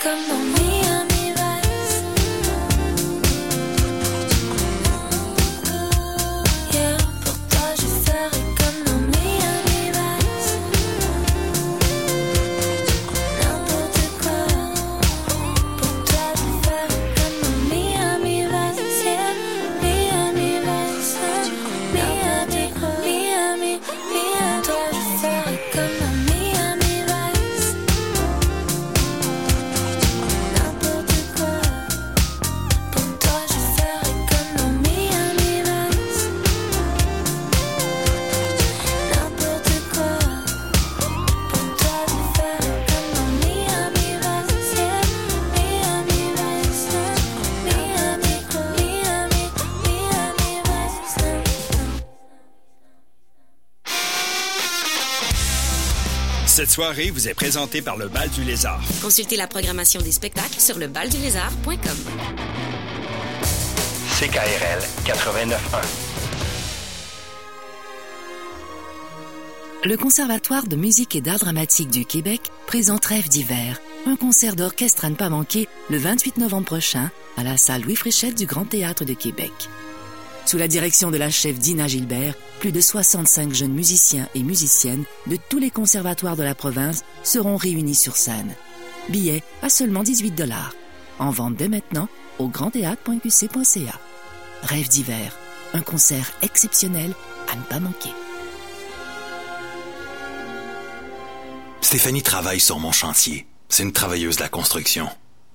ferai 0.03 0.17
comme 0.27 0.42
soirée 56.73 57.11
vous 57.11 57.29
est 57.29 57.35
présentée 57.35 57.83
par 57.83 57.99
le 57.99 58.09
Bal 58.09 58.31
du 58.31 58.45
Lézard. 58.45 58.81
Consultez 59.03 59.37
la 59.37 59.47
programmation 59.47 60.01
des 60.01 60.11
spectacles 60.11 60.59
sur 60.59 60.79
lebaldulézard.com. 60.79 61.77
CKRL 64.19 64.81
89.1. 65.05 65.57
Le 69.85 69.97
Conservatoire 69.99 70.67
de 70.67 70.77
musique 70.77 71.15
et 71.15 71.21
d'art 71.21 71.41
dramatique 71.41 71.91
du 71.91 72.07
Québec 72.07 72.41
présente 72.67 73.05
Rêve 73.05 73.29
d'hiver, 73.29 73.79
un 74.07 74.17
concert 74.17 74.57
d'orchestre 74.57 75.05
à 75.05 75.11
ne 75.11 75.15
pas 75.15 75.29
manquer 75.29 75.69
le 75.91 75.99
28 75.99 76.39
novembre 76.39 76.65
prochain 76.65 77.11
à 77.37 77.45
la 77.45 77.59
salle 77.59 77.83
Louis 77.83 77.97
Fréchette 77.97 78.35
du 78.35 78.47
Grand 78.47 78.65
Théâtre 78.65 79.05
de 79.05 79.13
Québec. 79.13 79.53
Sous 80.45 80.59
la 80.59 80.69
direction 80.69 81.11
de 81.11 81.17
la 81.17 81.31
chef 81.31 81.59
Dina 81.59 81.87
Gilbert, 81.87 82.35
plus 82.61 82.73
de 82.73 82.81
65 82.81 83.55
jeunes 83.55 83.73
musiciens 83.73 84.29
et 84.35 84.43
musiciennes 84.43 85.05
de 85.27 85.37
tous 85.49 85.59
les 85.59 85.71
conservatoires 85.71 86.37
de 86.37 86.43
la 86.43 86.55
province 86.55 87.05
seront 87.23 87.57
réunis 87.57 87.95
sur 87.95 88.17
scène. 88.17 88.55
Billets 89.09 89.43
à 89.63 89.69
seulement 89.69 90.03
18 90.03 90.33
dollars. 90.33 90.75
En 91.19 91.31
vente 91.31 91.57
dès 91.57 91.69
maintenant 91.69 92.09
au 92.39 92.49
grandthéâtre.qc.ca. 92.49 94.01
Rêve 94.63 94.89
d'hiver, 94.89 95.37
un 95.75 95.81
concert 95.81 96.33
exceptionnel 96.43 97.15
à 97.53 97.57
ne 97.57 97.63
pas 97.63 97.81
manquer. 97.81 98.11
Stéphanie 101.81 102.23
travaille 102.23 102.61
sur 102.61 102.79
mon 102.79 102.93
chantier. 102.93 103.47
C'est 103.69 103.83
une 103.83 103.93
travailleuse 103.93 104.37
de 104.37 104.43
la 104.43 104.49
construction. 104.49 105.09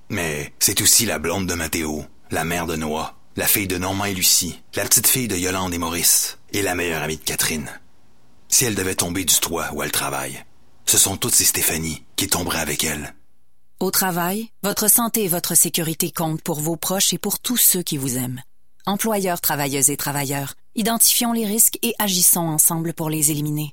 Mais 0.08 0.52
c'est 0.58 0.80
aussi 0.80 1.04
la 1.04 1.18
blonde 1.18 1.46
de 1.46 1.54
Mathéo, 1.54 2.04
la 2.30 2.44
mère 2.44 2.66
de 2.66 2.76
Noah, 2.76 3.17
la 3.38 3.46
fille 3.46 3.68
de 3.68 3.78
Normand 3.78 4.06
et 4.06 4.14
Lucie, 4.14 4.60
la 4.74 4.82
petite 4.82 5.06
fille 5.06 5.28
de 5.28 5.36
Yolande 5.36 5.72
et 5.72 5.78
Maurice, 5.78 6.38
et 6.52 6.60
la 6.60 6.74
meilleure 6.74 7.04
amie 7.04 7.18
de 7.18 7.22
Catherine. 7.22 7.70
Si 8.48 8.64
elle 8.64 8.74
devait 8.74 8.96
tomber 8.96 9.24
du 9.24 9.36
toit 9.36 9.70
où 9.74 9.82
elle 9.84 9.92
travaille, 9.92 10.44
ce 10.86 10.98
sont 10.98 11.16
toutes 11.16 11.36
ces 11.36 11.44
Stéphanie 11.44 12.02
qui 12.16 12.26
tomberaient 12.26 12.58
avec 12.58 12.82
elle. 12.82 13.14
Au 13.78 13.92
travail, 13.92 14.48
votre 14.64 14.90
santé 14.90 15.22
et 15.22 15.28
votre 15.28 15.54
sécurité 15.54 16.10
comptent 16.10 16.42
pour 16.42 16.58
vos 16.58 16.74
proches 16.74 17.12
et 17.12 17.18
pour 17.18 17.38
tous 17.38 17.58
ceux 17.58 17.84
qui 17.84 17.96
vous 17.96 18.16
aiment. 18.18 18.42
Employeurs, 18.86 19.40
travailleuses 19.40 19.90
et 19.90 19.96
travailleurs, 19.96 20.54
identifions 20.74 21.32
les 21.32 21.46
risques 21.46 21.78
et 21.82 21.94
agissons 22.00 22.40
ensemble 22.40 22.92
pour 22.92 23.08
les 23.08 23.30
éliminer. 23.30 23.72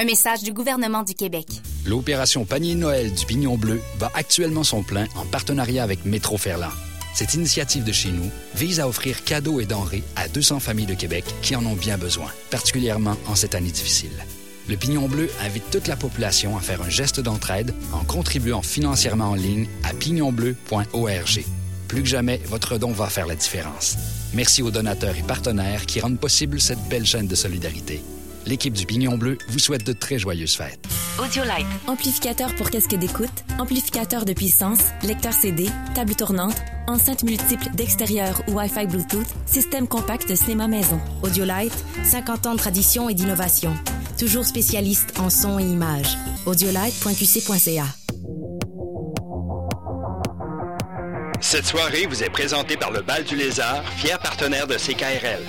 Un 0.00 0.04
message 0.04 0.44
du 0.44 0.52
gouvernement 0.52 1.02
du 1.02 1.12
Québec. 1.12 1.48
L'opération 1.84 2.44
Panier 2.44 2.76
Noël 2.76 3.12
du 3.12 3.26
Pignon 3.26 3.56
Bleu 3.56 3.80
bat 3.98 4.12
actuellement 4.14 4.62
son 4.62 4.84
plein 4.84 5.08
en 5.16 5.26
partenariat 5.26 5.82
avec 5.82 6.04
Métro 6.04 6.38
Ferland. 6.38 6.70
Cette 7.14 7.34
initiative 7.34 7.82
de 7.82 7.90
chez 7.90 8.12
nous 8.12 8.30
vise 8.54 8.78
à 8.78 8.86
offrir 8.86 9.24
cadeaux 9.24 9.58
et 9.58 9.66
denrées 9.66 10.04
à 10.14 10.28
200 10.28 10.60
familles 10.60 10.86
de 10.86 10.94
Québec 10.94 11.24
qui 11.42 11.56
en 11.56 11.66
ont 11.66 11.74
bien 11.74 11.98
besoin, 11.98 12.30
particulièrement 12.48 13.16
en 13.26 13.34
cette 13.34 13.56
année 13.56 13.72
difficile. 13.72 14.12
Le 14.68 14.76
Pignon 14.76 15.08
Bleu 15.08 15.28
invite 15.44 15.68
toute 15.72 15.88
la 15.88 15.96
population 15.96 16.56
à 16.56 16.60
faire 16.60 16.80
un 16.80 16.90
geste 16.90 17.18
d'entraide 17.18 17.74
en 17.92 18.04
contribuant 18.04 18.62
financièrement 18.62 19.30
en 19.30 19.34
ligne 19.34 19.66
à 19.82 19.92
pignonbleu.org. 19.94 21.44
Plus 21.88 22.02
que 22.02 22.08
jamais, 22.08 22.40
votre 22.46 22.78
don 22.78 22.92
va 22.92 23.08
faire 23.08 23.26
la 23.26 23.34
différence. 23.34 23.96
Merci 24.32 24.62
aux 24.62 24.70
donateurs 24.70 25.16
et 25.16 25.24
partenaires 25.24 25.86
qui 25.86 25.98
rendent 25.98 26.20
possible 26.20 26.60
cette 26.60 26.88
belle 26.88 27.04
chaîne 27.04 27.26
de 27.26 27.34
solidarité. 27.34 28.00
L'équipe 28.48 28.72
du 28.72 28.86
Pignon 28.86 29.18
Bleu 29.18 29.36
vous 29.48 29.58
souhaite 29.58 29.84
de 29.84 29.92
très 29.92 30.18
joyeuses 30.18 30.56
fêtes. 30.56 30.80
Audiolite. 31.22 31.66
Amplificateur 31.86 32.54
pour 32.54 32.70
casque 32.70 32.94
d'écoute, 32.94 33.44
amplificateur 33.58 34.24
de 34.24 34.32
puissance, 34.32 34.78
lecteur 35.02 35.34
CD, 35.34 35.68
table 35.94 36.14
tournante, 36.14 36.56
enceinte 36.86 37.24
multiple 37.24 37.66
d'extérieur 37.74 38.42
ou 38.48 38.52
Wi-Fi 38.52 38.86
Bluetooth, 38.86 39.26
système 39.44 39.86
compact 39.86 40.30
de 40.30 40.34
cinéma 40.34 40.66
maison. 40.66 40.98
Audiolite, 41.22 41.74
50 42.04 42.46
ans 42.46 42.52
de 42.54 42.58
tradition 42.58 43.10
et 43.10 43.14
d'innovation. 43.14 43.76
Toujours 44.18 44.46
spécialiste 44.46 45.20
en 45.20 45.28
son 45.28 45.58
et 45.58 45.64
images. 45.64 46.16
Audiolite.qc.ca. 46.46 47.84
Cette 51.42 51.66
soirée 51.66 52.06
vous 52.06 52.24
est 52.24 52.30
présentée 52.30 52.78
par 52.78 52.92
le 52.92 53.02
Bal 53.02 53.24
du 53.24 53.36
Lézard, 53.36 53.86
fier 53.98 54.18
partenaire 54.18 54.66
de 54.66 54.76
CKRL. 54.76 55.44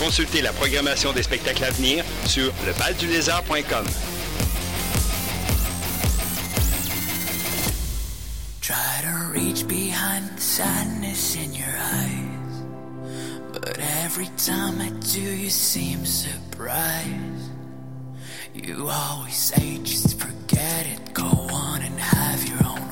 Consultez 0.00 0.40
la 0.40 0.52
programmation 0.54 1.12
des 1.12 1.22
spectacles 1.22 1.62
à 1.62 1.70
venir 1.70 2.02
sur 2.24 2.50
lebaldulézard.com. 2.66 3.84
Try 8.62 9.02
to 9.02 9.30
reach 9.30 9.68
behind 9.68 10.30
the 10.36 10.40
sadness 10.40 11.36
in 11.36 11.52
your 11.52 11.68
eyes. 11.68 12.62
But 13.52 13.78
every 14.02 14.30
time 14.38 14.80
I 14.80 14.88
do, 15.12 15.20
you 15.20 15.50
seem 15.50 16.06
surprised. 16.06 17.50
You 18.54 18.88
always 18.88 19.36
say, 19.36 19.78
just 19.84 20.18
forget 20.18 20.86
it, 20.86 21.12
go 21.12 21.28
on 21.52 21.82
and 21.82 22.00
have 22.00 22.48
your 22.48 22.66
own 22.66 22.89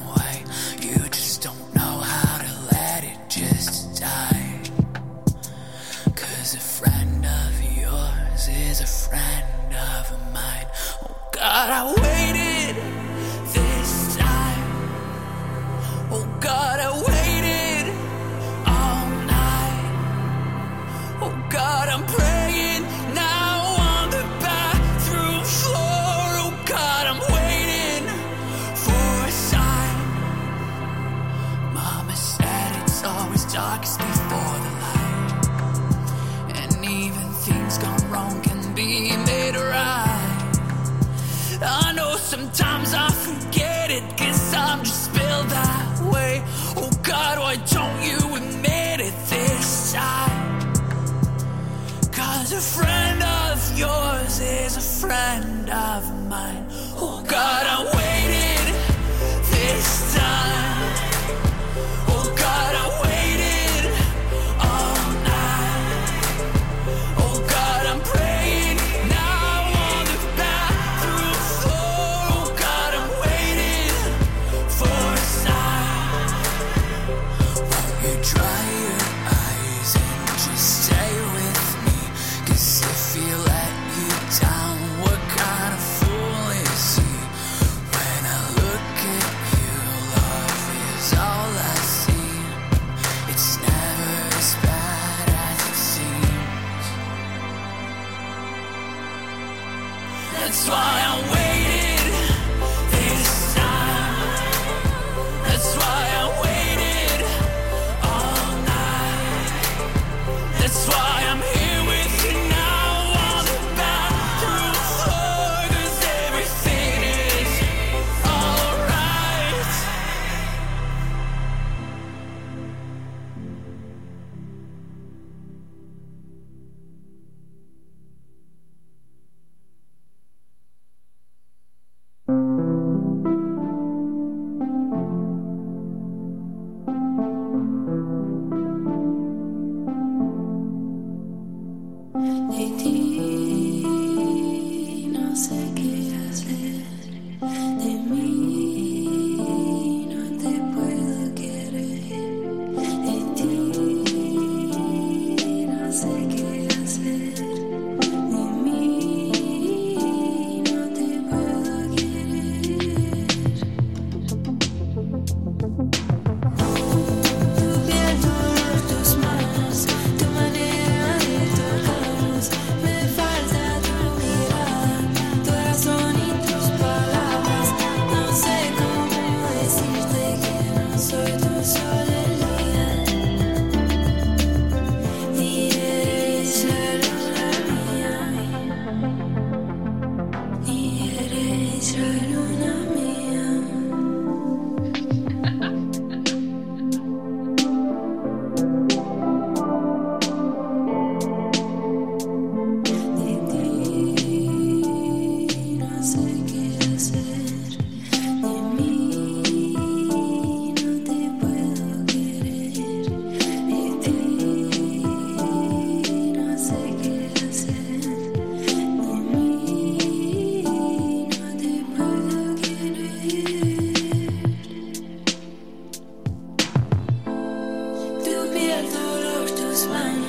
Oh 11.60 11.66
God, 11.66 11.70
I 11.70 11.84
waited 11.86 12.17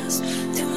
To. 0.10 0.69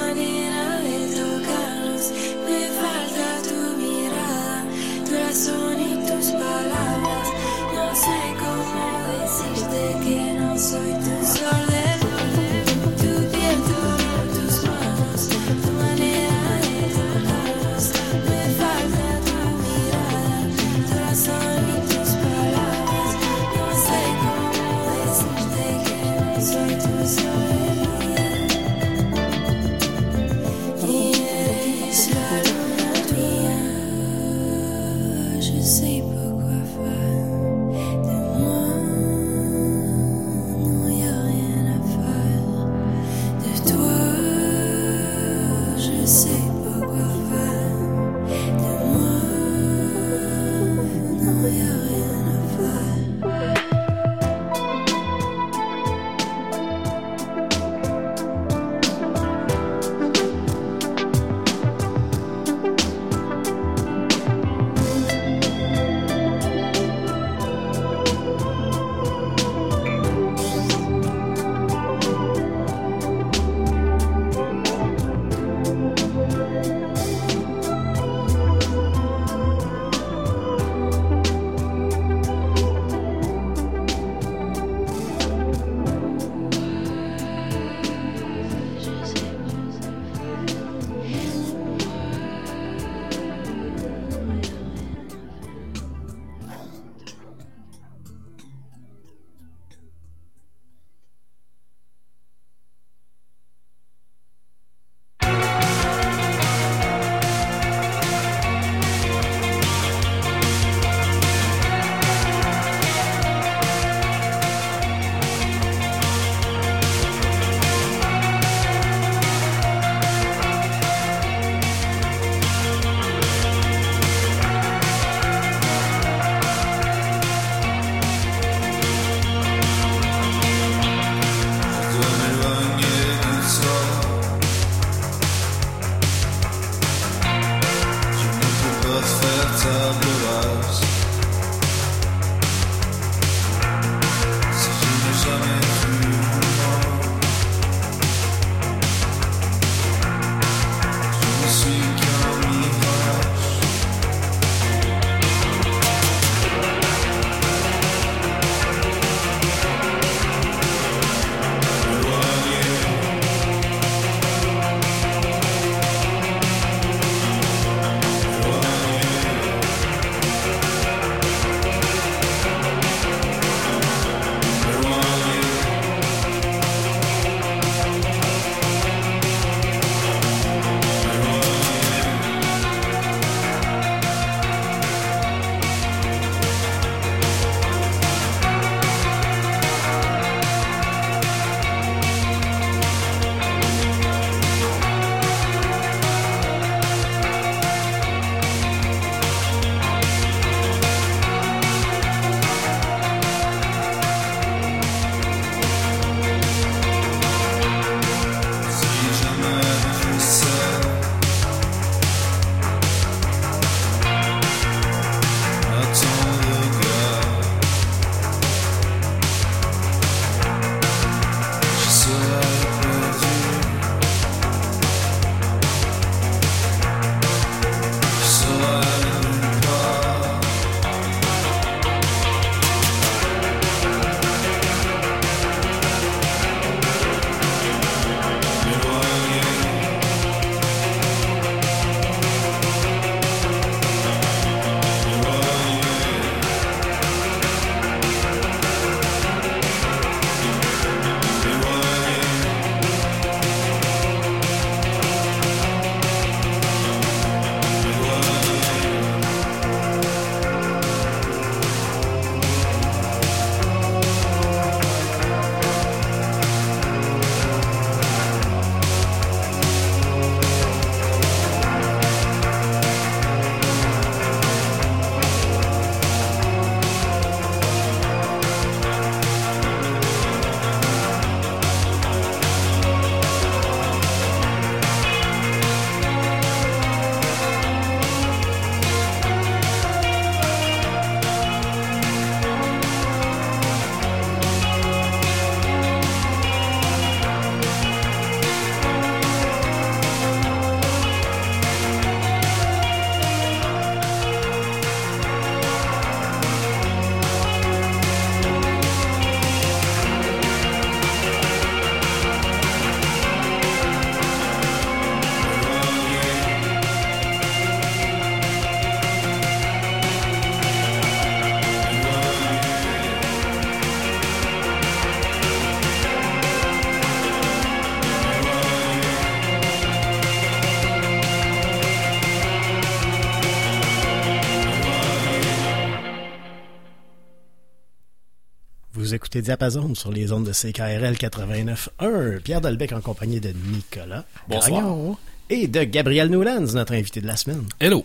Écoutez 339.43 339.57
Diapason 339.57 339.95
sur 339.95 340.13
les 340.13 340.33
ondes 340.33 340.47
de 340.47 340.53
CKRL 340.53 341.15
89.1. 341.15 342.41
Pierre 342.41 342.61
Dalbec 342.61 342.93
en 342.93 343.01
compagnie 343.01 343.41
de 343.41 343.53
Nicolas 343.73 344.25
Bonsoir. 344.49 345.17
Et 345.51 345.67
de 345.67 345.83
Gabriel 345.83 346.29
Newlands, 346.29 346.73
notre 346.75 346.95
invité 346.95 347.21
de 347.21 347.27
la 347.27 347.37
semaine. 347.37 347.65
Hello. 347.81 348.05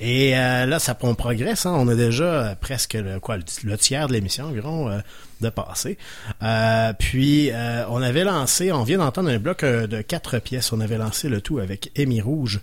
Et 0.00 0.36
euh, 0.36 0.66
là, 0.66 0.80
ça 0.80 0.98
on 1.02 1.14
progresse. 1.14 1.66
hein. 1.66 1.74
On 1.76 1.86
a 1.86 1.94
déjà 1.94 2.24
euh, 2.24 2.54
presque 2.60 2.94
le, 2.94 3.20
quoi, 3.20 3.36
le, 3.62 3.78
tiers 3.78 4.08
de 4.08 4.14
l'émission 4.14 4.46
environ 4.46 4.90
euh, 4.90 4.98
de 5.40 5.48
passé. 5.48 5.96
Euh, 6.42 6.92
puis, 6.98 7.50
on 7.88 8.02
avait 8.02 8.24
lancé, 8.24 8.72
on 8.72 8.82
vient 8.82 8.98
d'entendre 8.98 9.30
un 9.30 9.38
bloc 9.38 9.64
de 9.64 10.02
quatre 10.02 10.40
pièces. 10.40 10.72
On 10.72 10.80
avait 10.80 10.98
lancé 10.98 11.28
le 11.28 11.40
tout 11.40 11.60
avec 11.60 11.92
Émy 11.94 12.20
Rouge. 12.20 12.60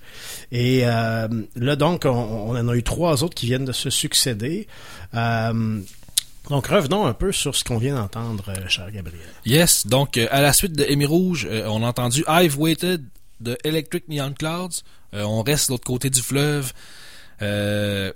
Et 0.51 0.81
là, 0.81 1.75
donc, 1.77 2.03
on, 2.05 2.09
on 2.09 2.57
en 2.57 2.67
a 2.67 2.75
eu 2.75 2.83
trois 2.83 3.23
autres 3.23 3.35
qui 3.35 3.45
viennent 3.45 3.65
de 3.65 3.71
se 3.71 3.89
succéder. 3.89 4.67
Donc, 6.49 6.67
revenons 6.67 7.05
un 7.05 7.13
peu 7.13 7.31
sur 7.31 7.55
ce 7.55 7.63
qu'on 7.63 7.77
vient 7.77 7.95
d'entendre, 7.95 8.43
euh, 8.49 8.67
cher 8.67 8.91
Gabriel. 8.91 9.19
Yes, 9.45 9.85
donc 9.87 10.17
euh, 10.17 10.27
à 10.31 10.41
la 10.41 10.53
suite 10.53 10.73
de 10.73 10.83
Amy 10.83 11.05
Rouge, 11.05 11.47
euh, 11.49 11.67
on 11.67 11.83
a 11.83 11.87
entendu 11.87 12.23
I've 12.27 12.57
Waited 12.59 13.05
de 13.39 13.57
Electric 13.63 14.07
Neon 14.09 14.33
Clouds. 14.33 14.81
Euh, 15.13 15.23
on 15.23 15.43
reste 15.43 15.67
de 15.69 15.73
l'autre 15.73 15.85
côté 15.85 16.09
du 16.09 16.21
fleuve. 16.21 16.73
Euh, 17.41 18.11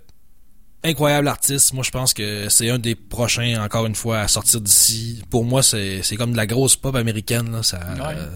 incroyable 0.83 1.27
artiste. 1.27 1.73
Moi, 1.73 1.83
je 1.83 1.91
pense 1.91 2.13
que 2.13 2.47
c'est 2.49 2.69
un 2.69 2.77
des 2.79 2.95
prochains, 2.95 3.63
encore 3.63 3.85
une 3.85 3.95
fois, 3.95 4.19
à 4.21 4.27
sortir 4.27 4.61
d'ici. 4.61 5.21
Pour 5.29 5.45
moi, 5.45 5.63
c'est 5.63 6.01
c'est 6.03 6.15
comme 6.15 6.31
de 6.31 6.37
la 6.37 6.45
grosse 6.47 6.75
pop 6.75 6.95
américaine. 6.95 7.51
Là. 7.51 7.63
Ça, 7.63 7.79
Ouais, 7.95 8.15
euh, 8.17 8.29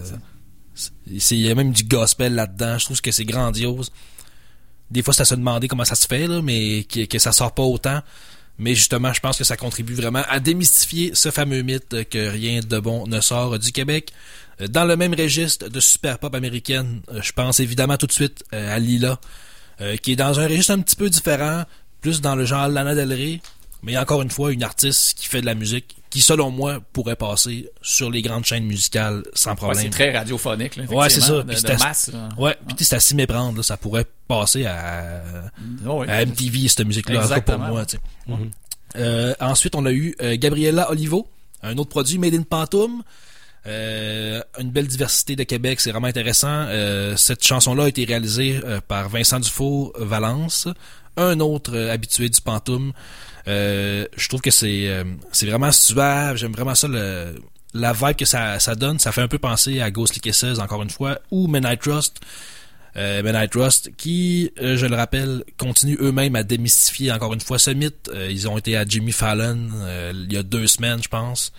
ça. 0.75 1.35
il 1.35 1.41
y 1.41 1.49
a 1.49 1.55
même 1.55 1.71
du 1.71 1.83
gospel 1.83 2.35
là-dedans. 2.35 2.77
Je 2.77 2.85
trouve 2.85 3.01
que 3.01 3.11
c'est 3.11 3.25
grandiose. 3.25 3.91
Des 4.91 5.03
fois, 5.03 5.13
c'est 5.13 5.21
à 5.21 5.25
se 5.25 5.35
demander 5.35 5.67
comment 5.67 5.85
ça 5.85 5.95
se 5.95 6.07
fait, 6.07 6.25
là, 6.25 6.41
mais 6.41 6.83
que, 6.85 7.05
que 7.05 7.19
ça 7.19 7.31
sort 7.31 7.53
pas 7.53 7.63
autant. 7.63 8.01
Mais 8.59 8.75
justement, 8.75 9.13
je 9.13 9.21
pense 9.21 9.37
que 9.37 9.45
ça 9.45 9.55
contribue 9.55 9.93
vraiment 9.93 10.23
à 10.29 10.39
démystifier 10.39 11.11
ce 11.15 11.31
fameux 11.31 11.61
mythe 11.61 12.09
que 12.09 12.29
rien 12.29 12.59
de 12.59 12.79
bon 12.79 13.07
ne 13.07 13.21
sort 13.21 13.57
du 13.57 13.71
Québec. 13.71 14.11
Euh, 14.61 14.67
Dans 14.67 14.85
le 14.85 14.97
même 14.97 15.13
registre 15.13 15.69
de 15.69 15.79
super 15.79 16.19
pop 16.19 16.35
américaine, 16.35 17.01
euh, 17.09 17.21
je 17.21 17.31
pense 17.31 17.61
évidemment 17.61 17.97
tout 17.97 18.07
de 18.07 18.11
suite 18.11 18.43
euh, 18.53 18.75
à 18.75 18.79
Lila, 18.79 19.19
qui 20.03 20.11
est 20.11 20.17
dans 20.17 20.41
un 20.41 20.43
registre 20.45 20.73
un 20.73 20.81
petit 20.81 20.97
peu 20.97 21.09
différent, 21.09 21.63
plus 22.01 22.19
dans 22.19 22.35
le 22.35 22.43
genre 22.43 22.67
Lana 22.67 22.95
Del 22.95 23.13
Rey, 23.13 23.39
mais 23.81 23.97
encore 23.97 24.21
une 24.21 24.29
fois, 24.29 24.51
une 24.51 24.61
artiste 24.61 25.17
qui 25.17 25.25
fait 25.25 25.39
de 25.39 25.45
la 25.45 25.55
musique, 25.55 25.95
qui 26.09 26.21
selon 26.21 26.49
moi 26.51 26.79
pourrait 26.93 27.15
passer 27.15 27.69
sur 27.81 28.09
les 28.09 28.21
grandes 28.21 28.43
chaînes 28.45 28.65
musicales 28.65 29.23
sans 29.33 29.51
Ouais, 29.51 29.55
problème. 29.55 29.83
c'est 29.83 29.89
très 29.89 30.15
radiophonique, 30.17 30.75
là, 30.75 30.83
Ouais, 30.85 31.09
c'est 31.09 31.21
ça. 31.21 31.43
Puis 31.45 31.53
de- 31.55 31.59
c'est 31.59 31.67
de 31.67 31.71
à- 31.73 31.77
masse, 31.87 32.11
là. 32.11 32.29
Ouais, 32.37 32.55
puis 32.67 32.83
c'est 32.85 32.95
à 32.95 32.99
s'y 32.99 33.15
méprendre, 33.15 33.57
là. 33.57 33.63
ça 33.63 33.77
pourrait 33.77 34.05
passer 34.27 34.65
à, 34.65 35.21
Oh, 35.87 36.01
oui. 36.01 36.07
à 36.09 36.21
MTV, 36.23 36.67
cette 36.67 36.85
musique-là, 36.85 37.41
pour 37.41 37.59
moi. 37.59 37.85
tu 37.85 37.97
sais. 37.97 38.33
Euh, 38.95 39.33
ensuite, 39.39 39.75
on 39.75 39.85
a 39.85 39.91
eu 39.91 40.15
euh, 40.21 40.35
Gabriella 40.37 40.89
Olivo, 40.89 41.27
un 41.61 41.77
autre 41.77 41.89
produit 41.89 42.17
Made 42.17 42.33
in 42.33 42.41
Pantoum. 42.43 43.03
Euh, 43.67 44.41
une 44.57 44.71
belle 44.71 44.87
diversité 44.87 45.35
de 45.35 45.43
Québec, 45.43 45.79
c'est 45.81 45.91
vraiment 45.91 46.07
intéressant. 46.07 46.47
Euh, 46.49 47.15
cette 47.17 47.43
chanson-là 47.43 47.83
a 47.83 47.87
été 47.89 48.05
réalisée 48.05 48.59
euh, 48.63 48.79
par 48.85 49.09
Vincent 49.09 49.39
Dufault 49.39 49.93
Valence, 49.99 50.67
un 51.17 51.39
autre 51.39 51.75
euh, 51.75 51.91
habitué 51.91 52.29
du 52.29 52.41
Pantoum. 52.41 52.93
Euh, 53.47 54.05
je 54.15 54.27
trouve 54.27 54.41
que 54.41 54.51
c'est 54.51 54.87
euh, 54.87 55.03
c'est 55.31 55.47
vraiment 55.47 55.71
suave, 55.71 56.35
j'aime 56.37 56.51
vraiment 56.51 56.75
ça 56.75 56.87
le, 56.87 57.35
la 57.73 57.93
vibe 57.93 58.15
que 58.15 58.25
ça, 58.25 58.59
ça 58.59 58.75
donne. 58.75 58.99
Ça 58.99 59.11
fait 59.11 59.21
un 59.21 59.27
peu 59.27 59.39
penser 59.39 59.81
à 59.81 59.89
Ghostly 59.91 60.19
Kisses, 60.19 60.59
encore 60.59 60.83
une 60.83 60.89
fois, 60.89 61.19
ou 61.31 61.47
Men 61.47 61.65
I 61.67 61.77
Trust. 61.77 62.19
Euh, 62.97 63.23
Men 63.23 63.35
I 63.35 63.47
Trust, 63.47 63.91
qui, 63.97 64.51
je 64.59 64.85
le 64.85 64.95
rappelle, 64.95 65.43
continuent 65.57 65.97
eux-mêmes 66.01 66.35
à 66.35 66.43
démystifier 66.43 67.11
encore 67.11 67.33
une 67.33 67.41
fois 67.41 67.59
ce 67.59 67.71
mythe. 67.71 68.11
Ils 68.29 68.47
ont 68.47 68.57
été 68.57 68.75
à 68.75 68.85
Jimmy 68.85 69.11
Fallon 69.11 69.69
il 70.13 70.31
y 70.33 70.37
a 70.37 70.43
deux 70.43 70.67
semaines, 70.67 71.01
je 71.01 71.07
pense. 71.07 71.53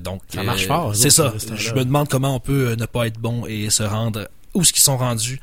Donc, 0.00 0.22
Ça 0.32 0.42
marche 0.44 0.66
fort, 0.66 0.94
C'est 0.94 1.10
ça. 1.10 1.34
Je 1.56 1.72
me 1.72 1.84
demande 1.84 2.08
comment 2.08 2.36
on 2.36 2.40
peut 2.40 2.76
ne 2.78 2.86
pas 2.86 3.06
être 3.06 3.18
bon 3.18 3.46
et 3.46 3.70
se 3.70 3.82
rendre 3.82 4.28
où 4.54 4.62
ce 4.62 4.72
qu'ils 4.72 4.82
sont 4.82 4.98
rendus. 4.98 5.40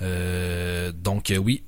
Donc 0.00 1.32
oui. 1.40 1.62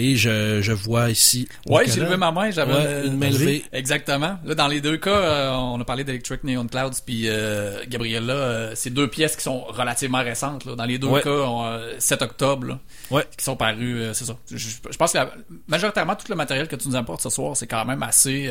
Et 0.00 0.16
je, 0.16 0.60
je 0.62 0.72
vois 0.72 1.10
ici. 1.10 1.48
Nicolas. 1.66 1.84
j'ai 1.92 2.00
levé 2.00 2.16
ma 2.16 2.30
main, 2.30 2.50
j'avais 2.50 2.72
Ouais, 2.72 3.06
une 3.06 3.16
main 3.18 3.30
levée. 3.30 3.64
Exactement. 3.72 4.38
Là, 4.44 4.54
dans 4.54 4.68
les 4.68 4.80
deux 4.80 4.96
cas, 4.96 5.10
euh, 5.10 5.50
on 5.52 5.80
a 5.80 5.84
parlé 5.84 6.04
d'Electric 6.04 6.44
Neon 6.44 6.66
Clouds 6.68 7.00
puis 7.04 7.24
euh, 7.28 7.82
Gabriella, 7.88 8.32
euh, 8.32 8.72
c'est 8.76 8.90
deux 8.90 9.08
pièces 9.08 9.34
qui 9.36 9.42
sont 9.42 9.60
relativement 9.64 10.22
récentes. 10.22 10.64
Là. 10.64 10.76
Dans 10.76 10.84
les 10.84 10.98
deux 10.98 11.08
Ouais. 11.08 11.22
cas, 11.22 11.30
on, 11.30 11.64
euh, 11.66 11.94
7 11.98 12.22
octobre, 12.22 12.66
là, 12.68 12.78
Ouais. 13.10 13.24
qui 13.36 13.44
sont 13.44 13.56
parus, 13.56 13.96
euh, 13.98 14.12
c'est 14.14 14.24
ça. 14.24 14.36
Je, 14.50 14.96
pense 14.96 15.12
que 15.12 15.18
la- 15.18 15.32
majoritairement 15.66 16.14
tout 16.14 16.26
le 16.28 16.36
matériel 16.36 16.68
que 16.68 16.76
tu 16.76 16.88
nous 16.88 16.96
apportes 16.96 17.22
ce 17.22 17.30
soir, 17.30 17.56
c'est 17.56 17.66
quand 17.66 17.84
même 17.84 18.02
assez, 18.02 18.50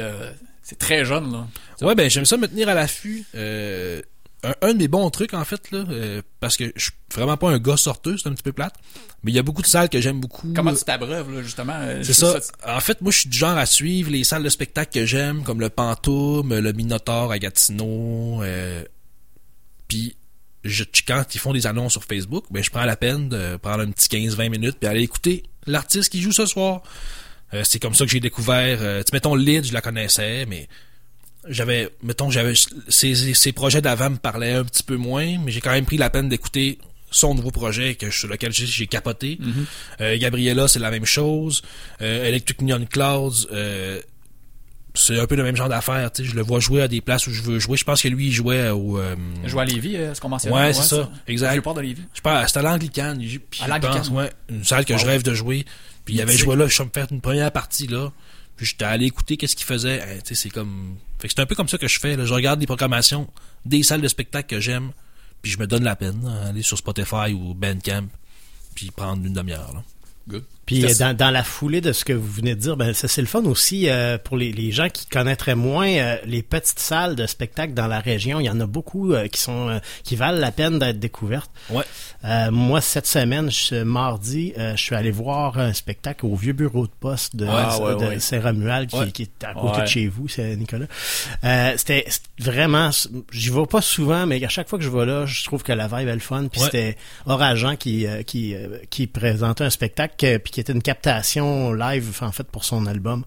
c'est 0.63 0.77
très 0.77 1.05
jeune 1.05 1.31
là. 1.31 1.47
Ouais, 1.81 1.95
ben 1.95 2.09
j'aime 2.09 2.25
ça 2.25 2.35
me 2.35 2.47
tenir 2.47 2.67
à 2.67 2.73
l'affût. 2.73 3.23
Euh, 3.35 4.01
un, 4.43 4.53
un 4.61 4.73
de 4.73 4.77
mes 4.77 4.87
bons 4.87 5.09
trucs, 5.09 5.33
en 5.33 5.43
fait, 5.43 5.71
là, 5.71 5.83
euh, 5.89 6.21
parce 6.39 6.57
que 6.57 6.71
je 6.75 6.83
suis 6.83 6.91
vraiment 7.13 7.37
pas 7.37 7.49
un 7.49 7.59
gars 7.59 7.77
sorteux, 7.77 8.17
c'est 8.17 8.29
un 8.29 8.33
petit 8.33 8.43
peu 8.43 8.53
plate, 8.53 8.75
mais 9.23 9.31
il 9.31 9.35
y 9.35 9.39
a 9.39 9.43
beaucoup 9.43 9.61
de 9.61 9.67
salles 9.67 9.89
que 9.89 9.99
j'aime 9.99 10.19
beaucoup. 10.19 10.53
Comment 10.53 10.73
tu 10.73 10.83
t'abreuves 10.83 11.33
là, 11.33 11.41
justement 11.41 11.75
euh, 11.75 12.03
C'est 12.03 12.13
ça. 12.13 12.39
En 12.65 12.79
fait, 12.79 13.01
moi, 13.01 13.11
je 13.11 13.19
suis 13.19 13.29
du 13.29 13.37
genre 13.37 13.57
à 13.57 13.65
suivre 13.65 14.11
les 14.11 14.23
salles 14.23 14.43
de 14.43 14.49
spectacle 14.49 14.91
que 14.99 15.05
j'aime, 15.05 15.43
comme 15.43 15.59
le 15.59 15.69
Pantoum, 15.69 16.57
le 16.57 16.73
Minotaur 16.73 17.31
à 17.31 17.39
Gatineau. 17.39 18.43
Euh, 18.43 18.83
puis, 19.87 20.15
je, 20.63 20.83
quand 21.07 21.23
ils 21.33 21.39
font 21.39 21.53
des 21.53 21.65
annonces 21.65 21.93
sur 21.93 22.03
Facebook, 22.03 22.45
ben, 22.51 22.63
je 22.63 22.69
prends 22.69 22.85
la 22.85 22.95
peine 22.95 23.29
de 23.29 23.57
prendre 23.57 23.81
un 23.81 23.91
petit 23.91 24.07
15-20 24.07 24.49
minutes 24.49 24.77
puis 24.79 24.87
aller 24.87 25.01
écouter 25.01 25.43
l'artiste 25.65 26.11
qui 26.11 26.21
joue 26.21 26.31
ce 26.31 26.45
soir. 26.45 26.83
C'est 27.63 27.79
comme 27.79 27.95
ça 27.95 28.03
que 28.03 28.11
j'ai 28.11 28.19
découvert. 28.19 28.79
Tu 29.05 29.13
mettons, 29.13 29.33
Lyd, 29.33 29.65
je 29.65 29.71
la 29.71 29.79
connaissais, 29.79 30.45
mais 30.47 30.67
j'avais, 31.49 31.89
mettons, 32.03 32.29
j'avais 32.29 32.53
ses, 32.87 33.33
ses 33.33 33.51
projets 33.51 33.81
d'avant 33.81 34.09
me 34.09 34.17
parlaient 34.17 34.53
un 34.53 34.63
petit 34.63 34.83
peu 34.83 34.95
moins, 34.97 35.37
mais 35.39 35.51
j'ai 35.51 35.61
quand 35.61 35.71
même 35.71 35.85
pris 35.85 35.97
la 35.97 36.09
peine 36.09 36.29
d'écouter 36.29 36.79
son 37.09 37.33
nouveau 37.35 37.51
projet 37.51 37.95
que 37.95 38.11
sur 38.11 38.27
lequel 38.27 38.51
j'ai, 38.51 38.87
capoté. 38.87 39.37
Mhm. 39.39 39.65
Euh, 40.01 40.17
Gabriella, 40.17 40.67
c'est 40.67 40.79
la 40.79 40.91
même 40.91 41.05
chose. 41.05 41.61
Euh, 42.01 42.25
Electric 42.25 42.61
Neon 42.61 42.85
Clouds, 42.85 43.47
euh, 43.51 44.01
c'est 44.93 45.19
un 45.19 45.25
peu 45.25 45.35
le 45.35 45.43
même 45.43 45.55
genre 45.55 45.69
d'affaire. 45.69 46.11
tu 46.11 46.23
sais, 46.23 46.29
Je 46.29 46.35
le 46.35 46.41
vois 46.41 46.59
jouer 46.59 46.81
à 46.81 46.87
des 46.87 47.01
places 47.01 47.27
où 47.27 47.31
je 47.31 47.41
veux 47.41 47.59
jouer. 47.59 47.77
Je 47.77 47.85
pense 47.85 48.01
que 48.01 48.07
lui, 48.07 48.27
il 48.27 48.31
jouait 48.33 48.69
au... 48.69 48.97
euh, 48.99 49.15
Je 49.43 49.49
joue 49.49 49.59
à 49.59 49.65
Lévis, 49.65 49.95
euh, 49.95 50.13
ce 50.13 50.19
qu'on 50.19 50.29
mentionnait. 50.29 50.55
Ouais, 50.55 50.73
c'est 50.73 50.83
ça. 50.83 51.09
Exact. 51.27 51.55
Je 51.55 51.61
pars 51.61 51.73
de 51.75 51.81
Lévis. 51.81 52.01
Je 52.13 52.21
pense, 52.21 52.47
c'était 52.47 52.59
à 52.59 52.63
l'Anglicane. 52.63 53.21
À 53.61 53.67
l'Anglicane, 53.67 54.07
ouais. 54.13 54.31
Une 54.49 54.63
salle 54.63 54.85
que 54.85 54.97
je 54.97 55.05
rêve 55.05 55.23
de 55.23 55.33
jouer. 55.33 55.65
Puis 56.03 56.15
il 56.15 56.21
avait 56.21 56.31
Mythique. 56.31 56.45
joué 56.45 56.55
là, 56.55 56.67
je 56.67 56.73
suis 56.73 56.83
me 56.83 56.89
faire 56.93 57.07
une 57.11 57.21
première 57.21 57.51
partie 57.51 57.85
là. 57.87 58.11
Puis 58.55 58.65
j'étais 58.65 58.85
allé 58.85 59.05
écouter 59.05 59.37
qu'est-ce 59.37 59.55
qu'il 59.55 59.65
faisait. 59.67 60.01
Hein, 60.01 60.17
tu 60.25 60.33
sais, 60.33 60.35
c'est 60.43 60.49
comme. 60.49 60.95
Fait 61.19 61.27
que 61.27 61.33
c'est 61.33 61.41
un 61.41 61.45
peu 61.45 61.55
comme 61.55 61.67
ça 61.67 61.77
que 61.77 61.87
je 61.87 61.99
fais. 61.99 62.15
Là. 62.15 62.25
Je 62.25 62.33
regarde 62.33 62.59
des 62.59 62.67
programmations, 62.67 63.27
des 63.65 63.83
salles 63.83 64.01
de 64.01 64.07
spectacle 64.07 64.47
que 64.47 64.59
j'aime, 64.61 64.91
puis 65.41 65.51
je 65.51 65.59
me 65.59 65.67
donne 65.67 65.83
la 65.83 65.95
peine, 65.95 66.23
là, 66.23 66.47
aller 66.47 66.61
sur 66.61 66.77
Spotify 66.77 67.33
ou 67.33 67.53
Bandcamp, 67.53 68.07
puis 68.75 68.91
prendre 68.91 69.25
une 69.25 69.33
demi-heure. 69.33 69.83
Good. 70.27 70.43
Puis 70.67 70.85
euh, 70.85 70.89
dans, 70.99 71.15
dans 71.17 71.31
la 71.31 71.43
foulée 71.43 71.81
de 71.81 71.91
ce 71.93 72.05
que 72.05 72.13
vous 72.13 72.31
venez 72.31 72.53
de 72.53 72.59
dire, 72.59 72.77
ben 72.77 72.93
ça 72.93 73.07
c'est 73.07 73.21
le 73.21 73.27
fun 73.27 73.43
aussi 73.45 73.89
euh, 73.89 74.19
pour 74.19 74.37
les, 74.37 74.51
les 74.51 74.71
gens 74.71 74.89
qui 74.89 75.07
connaîtraient 75.07 75.55
moins 75.55 75.87
euh, 75.87 76.17
les 76.25 76.43
petites 76.43 76.79
salles 76.79 77.15
de 77.15 77.25
spectacle 77.25 77.73
dans 77.73 77.87
la 77.87 77.99
région. 77.99 78.39
Il 78.39 78.45
y 78.45 78.49
en 78.51 78.59
a 78.59 78.67
beaucoup 78.67 79.13
euh, 79.13 79.27
qui 79.27 79.41
sont 79.41 79.69
euh, 79.69 79.79
qui 80.03 80.15
valent 80.15 80.37
la 80.39 80.51
peine 80.51 80.77
d'être 80.77 80.99
découvertes. 80.99 81.49
Ouais. 81.71 81.83
Euh, 82.25 82.51
moi 82.51 82.81
cette 82.81 83.07
semaine, 83.07 83.49
je, 83.49 83.81
mardi, 83.83 84.53
euh, 84.57 84.75
je 84.75 84.83
suis 84.83 84.95
allé 84.95 85.09
voir 85.09 85.57
un 85.57 85.73
spectacle 85.73 86.25
au 86.25 86.35
vieux 86.35 86.53
bureau 86.53 86.85
de 86.85 86.91
poste 86.99 87.35
de, 87.35 87.47
Ah, 87.49 87.79
ouais, 87.81 87.95
de 87.95 88.05
ouais. 88.09 88.19
Saint-Romuald 88.19 88.89
qui, 88.89 89.11
qui 89.13 89.21
est 89.23 89.43
à 89.45 89.53
côté 89.53 89.81
de 89.81 89.87
chez 89.87 90.07
vous, 90.07 90.27
c'est 90.27 90.55
Nicolas. 90.57 90.87
Euh, 91.43 91.73
c'était 91.77 92.05
vraiment, 92.39 92.89
j'y 93.31 93.49
vais 93.51 93.65
pas 93.65 93.81
souvent, 93.81 94.25
mais 94.25 94.43
à 94.43 94.49
chaque 94.49 94.67
fois 94.67 94.77
que 94.77 94.83
je 94.85 94.89
vais 94.89 95.05
là, 95.05 95.25
je 95.25 95.43
trouve 95.45 95.63
que 95.63 95.71
la 95.71 95.87
vibe 95.87 96.09
est 96.09 96.13
le 96.13 96.19
fun. 96.19 96.47
Puis 96.51 96.59
c'était 96.59 96.97
Orageant 97.25 97.75
qui 97.77 98.05
euh, 98.05 98.23
qui 98.23 98.53
euh, 98.53 98.79
qui 98.89 99.07
présentait 99.07 99.63
un 99.63 99.69
spectacle 99.69 100.39
puis 100.39 100.51
qui 100.57 100.61
était 100.61 100.73
une 100.73 100.81
captation 100.81 101.71
live 101.71 102.17
en 102.21 102.31
fait 102.31 102.45
pour 102.47 102.63
son 102.65 102.87
album. 102.87 103.23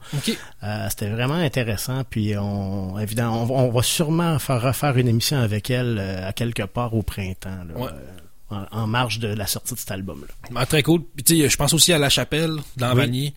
Euh, 0.64 0.86
c'était 0.90 1.08
vraiment 1.08 1.34
intéressant. 1.34 2.02
Puis 2.02 2.36
on 2.36 2.98
évidemment 2.98 3.44
on, 3.44 3.66
on 3.68 3.70
va 3.70 3.82
sûrement 3.84 4.36
faire 4.40 4.60
refaire 4.60 4.96
une 4.98 5.06
émission 5.06 5.38
avec 5.38 5.70
elle 5.70 5.98
euh, 6.00 6.26
à 6.28 6.32
quelque 6.32 6.64
part 6.64 6.92
au 6.92 7.02
printemps. 7.04 7.62
là, 7.68 7.78
Ouais. 7.80 7.88
euh, 7.88 8.56
en, 8.72 8.80
en 8.82 8.86
marge 8.88 9.20
de 9.20 9.28
la 9.28 9.46
sortie 9.46 9.74
de 9.74 9.78
cet 9.78 9.92
album 9.92 10.22
là. 10.26 10.48
Ah, 10.56 10.66
très 10.66 10.82
cool. 10.82 11.02
Puis 11.24 11.48
je 11.48 11.56
pense 11.56 11.72
aussi 11.72 11.92
à 11.92 11.98
La 11.98 12.08
Chapelle, 12.10 12.56
dans 12.76 12.90
Oui. 12.94 12.96
Vanier, 12.96 13.34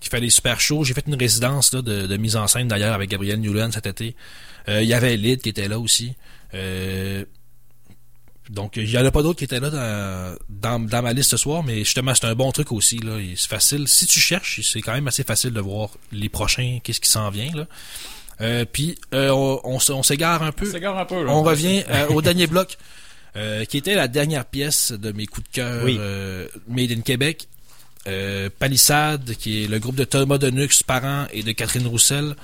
qui 0.00 0.08
fait 0.08 0.22
des 0.22 0.30
super 0.30 0.58
shows. 0.58 0.82
J'ai 0.84 0.94
fait 0.94 1.04
une 1.06 1.14
résidence 1.14 1.74
là, 1.74 1.82
de, 1.82 2.06
de 2.06 2.16
mise 2.16 2.36
en 2.36 2.46
scène 2.46 2.68
d'ailleurs 2.68 2.94
avec 2.94 3.10
Gabriel 3.10 3.38
Newland 3.38 3.70
cet 3.72 3.84
été. 3.86 4.16
Il 4.66 4.82
y 4.84 4.94
avait 4.94 5.14
Lyd 5.18 5.42
qui 5.42 5.50
était 5.50 5.68
là 5.68 5.78
aussi. 5.78 6.14
Euh, 6.54 7.24
donc 8.50 8.76
il 8.76 8.90
y 8.90 8.96
en 8.98 9.04
a 9.04 9.10
pas 9.10 9.22
d'autres 9.22 9.38
qui 9.38 9.44
étaient 9.44 9.60
là 9.60 9.70
dans, 9.70 10.36
dans, 10.48 10.78
dans 10.80 11.02
ma 11.02 11.12
liste 11.12 11.30
ce 11.30 11.36
soir, 11.36 11.62
mais 11.64 11.78
justement 11.78 12.14
c'est 12.14 12.26
un 12.26 12.34
bon 12.34 12.52
truc 12.52 12.72
aussi. 12.72 12.98
là. 12.98 13.18
Et 13.18 13.34
C'est 13.36 13.48
facile. 13.48 13.88
Si 13.88 14.06
tu 14.06 14.20
cherches, 14.20 14.60
c'est 14.62 14.80
quand 14.80 14.92
même 14.94 15.08
assez 15.08 15.24
facile 15.24 15.50
de 15.52 15.60
voir 15.60 15.90
les 16.12 16.28
prochains, 16.28 16.78
qu'est-ce 16.82 17.00
qui 17.00 17.10
s'en 17.10 17.30
vient. 17.30 17.50
là. 17.54 17.66
Euh, 18.42 18.64
puis 18.70 18.96
euh, 19.14 19.30
on, 19.30 19.60
on 19.64 19.76
s- 19.78 19.90
on 19.90 20.02
s'égare 20.02 20.42
un 20.42 20.52
peu. 20.52 20.68
On 20.68 20.72
s'égare 20.72 20.98
un 20.98 21.04
peu, 21.06 21.24
là. 21.24 21.32
On 21.32 21.42
revient 21.42 21.82
euh, 21.88 22.06
au 22.08 22.20
dernier 22.22 22.46
bloc, 22.46 22.76
euh, 23.36 23.64
qui 23.64 23.78
était 23.78 23.94
la 23.94 24.08
dernière 24.08 24.44
pièce 24.44 24.92
de 24.92 25.10
mes 25.12 25.26
coups 25.26 25.48
de 25.48 25.54
cœur 25.54 25.84
Oui. 25.84 25.96
euh, 25.98 26.46
Made 26.68 26.92
in 26.92 27.00
Québec. 27.00 27.48
Euh, 28.08 28.50
Palissade, 28.58 29.34
qui 29.36 29.64
est 29.64 29.66
le 29.66 29.78
groupe 29.80 29.96
de 29.96 30.04
Thomas 30.04 30.38
Denux, 30.38 30.82
parent, 30.86 31.26
et 31.32 31.42
de 31.42 31.50
Catherine 31.52 31.86
Roussel. 31.88 32.36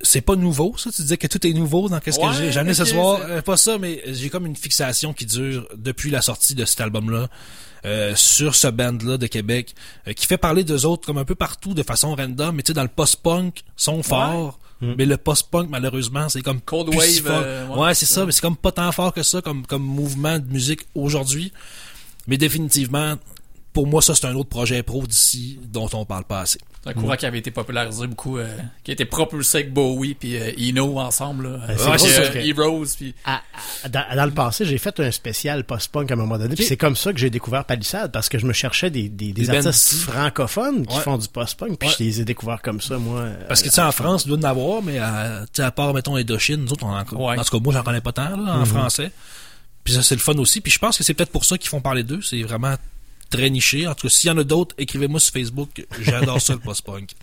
C'est 0.00 0.20
pas 0.20 0.36
nouveau, 0.36 0.74
ça? 0.76 0.90
Tu 0.92 1.02
disais 1.02 1.16
que 1.16 1.26
tout 1.26 1.44
est 1.46 1.52
nouveau 1.52 1.88
dans 1.88 1.98
qu'est-ce 1.98 2.20
Ouais, 2.20 2.28
que 2.28 2.32
j'ai? 2.34 2.52
Jamais 2.52 2.72
ce 2.74 2.84
soir. 2.84 3.20
Euh, 3.22 3.42
pas 3.42 3.56
ça, 3.56 3.78
mais 3.78 4.00
j'ai 4.06 4.30
comme 4.30 4.46
une 4.46 4.54
fixation 4.56 5.12
qui 5.12 5.26
dure 5.26 5.66
depuis 5.76 6.10
la 6.10 6.22
sortie 6.22 6.54
de 6.54 6.64
cet 6.64 6.80
album-là. 6.80 7.28
euh, 7.84 8.14
sur 8.16 8.56
ce 8.56 8.66
band-là 8.66 9.18
de 9.18 9.26
Québec, 9.28 9.74
euh, 10.08 10.12
qui 10.12 10.26
fait 10.26 10.36
parler 10.36 10.64
d'eux 10.64 10.84
autres 10.84 11.06
comme 11.06 11.16
un 11.18 11.24
peu 11.24 11.36
partout 11.36 11.74
de 11.74 11.84
façon 11.84 12.14
random, 12.16 12.56
mais 12.56 12.62
tu 12.64 12.68
sais, 12.70 12.74
dans 12.74 12.82
le 12.82 12.88
post-punk, 12.88 13.62
sont 13.76 14.02
forts, 14.02 14.58
mais 14.80 15.04
le 15.06 15.16
post-punk, 15.16 15.68
malheureusement, 15.70 16.28
c'est 16.28 16.42
comme 16.42 16.60
Cold 16.60 16.90
si 16.92 16.96
wave, 17.20 17.22
fort. 17.26 17.42
euh, 17.44 17.66
ouais, 17.68 17.78
ouais, 17.78 17.94
c'est 17.94 18.04
ça. 18.06 18.26
mais 18.26 18.32
c'est 18.32 18.40
comme 18.40 18.56
pas 18.56 18.72
tant 18.72 18.90
fort 18.90 19.12
que 19.12 19.22
ça 19.22 19.42
comme, 19.42 19.64
comme 19.64 19.82
mouvement 19.82 20.38
de 20.40 20.46
musique 20.52 20.80
aujourd'hui. 20.96 21.52
Mais 22.26 22.36
définitivement, 22.36 23.14
pour 23.72 23.86
moi, 23.86 24.02
ça, 24.02 24.14
c'est 24.16 24.26
un 24.26 24.34
autre 24.34 24.48
projet 24.48 24.82
pro 24.82 25.06
d'ici 25.06 25.58
dont 25.72 25.88
on 25.92 26.04
parle 26.04 26.24
pas 26.24 26.40
assez. 26.40 26.58
C'est 26.92 26.98
un 26.98 27.00
courant 27.02 27.16
qui 27.16 27.26
avait 27.26 27.38
été 27.38 27.50
popularisé 27.50 28.06
beaucoup, 28.06 28.38
euh, 28.38 28.56
qui 28.84 28.90
a 28.90 28.94
été 28.94 29.04
propulsé 29.04 29.58
avec 29.58 29.72
Bowie 29.72 30.14
puis 30.14 30.36
euh, 30.36 30.50
Eno 30.58 30.98
ensemble. 30.98 31.48
Là. 31.52 31.58
Ouais, 31.68 31.98
c'est 31.98 32.16
Avec, 32.16 32.32
drôle, 32.32 32.36
euh, 32.36 32.64
Heroes 32.64 32.86
puis 32.96 33.14
À- 33.24 33.42
à- 33.84 33.88
dans, 33.88 34.04
dans 34.16 34.24
le 34.24 34.30
passé, 34.32 34.64
j'ai 34.64 34.78
fait 34.78 34.98
un 35.00 35.10
spécial 35.10 35.64
post-punk 35.64 36.10
à 36.10 36.14
un 36.14 36.16
moment 36.16 36.38
donné, 36.38 36.54
puis 36.54 36.64
c'est 36.64 36.76
comme 36.76 36.96
ça 36.96 37.12
que 37.12 37.18
j'ai 37.18 37.30
découvert 37.30 37.64
Palissade, 37.64 38.10
parce 38.12 38.28
que 38.28 38.38
je 38.38 38.46
me 38.46 38.52
cherchais 38.52 38.90
des, 38.90 39.08
des, 39.08 39.32
des 39.32 39.42
Des 39.42 39.46
bands 39.48 39.66
artistes 39.66 39.94
francophones 40.02 40.86
qui 40.86 40.96
Ouais. 40.96 41.02
font 41.02 41.18
du 41.18 41.28
post-punk, 41.28 41.78
puis 41.78 41.88
Ouais. 41.88 41.94
je 41.98 42.04
les 42.04 42.20
ai 42.20 42.24
découverts 42.24 42.62
comme 42.62 42.80
ça, 42.80 42.98
moi. 42.98 43.26
Parce 43.48 43.62
que, 43.62 43.66
euh, 43.66 43.70
tu 43.70 43.74
sais, 43.76 43.82
en 43.82 43.92
France, 43.92 44.24
il 44.24 44.28
doit 44.28 44.38
en 44.38 44.42
avoir, 44.50 44.82
mais 44.82 44.98
à, 44.98 45.70
part, 45.74 45.92
mettons, 45.94 46.16
Indochine, 46.16 46.56
nous 46.64 46.72
autres, 46.72 46.84
on 46.84 46.90
en, 46.90 47.04
Ouais. 47.28 47.38
en 47.38 47.42
tout 47.44 47.56
cas, 47.58 47.62
moi, 47.62 47.72
j'en 47.72 47.82
connais 47.82 48.00
pas 48.00 48.12
tant, 48.12 48.30
là, 48.36 48.54
en 48.54 48.58
Mhm. 48.60 48.66
français. 48.66 49.10
Puis 49.84 49.94
ça, 49.94 50.02
c'est 50.02 50.14
le 50.14 50.20
fun 50.20 50.34
aussi. 50.38 50.60
Puis 50.60 50.70
je 50.72 50.78
pense 50.78 50.98
que 50.98 51.04
c'est 51.04 51.14
peut-être 51.14 51.32
pour 51.32 51.44
ça 51.44 51.56
qu'ils 51.56 51.68
font 51.70 51.80
parler 51.80 52.02
d'eux. 52.02 52.20
C'est 52.22 52.42
vraiment 52.42 52.74
très 53.30 53.50
niché. 53.50 53.86
En 53.86 53.94
tout 53.94 54.08
cas, 54.08 54.14
s'il 54.14 54.28
y 54.28 54.32
en 54.32 54.38
a 54.38 54.44
d'autres, 54.44 54.74
écrivez-moi 54.78 55.20
sur 55.20 55.32
Facebook. 55.32 55.86
J'adore 56.00 56.40
ça, 56.40 56.52
le 56.54 56.58
post-punk. 56.60 57.10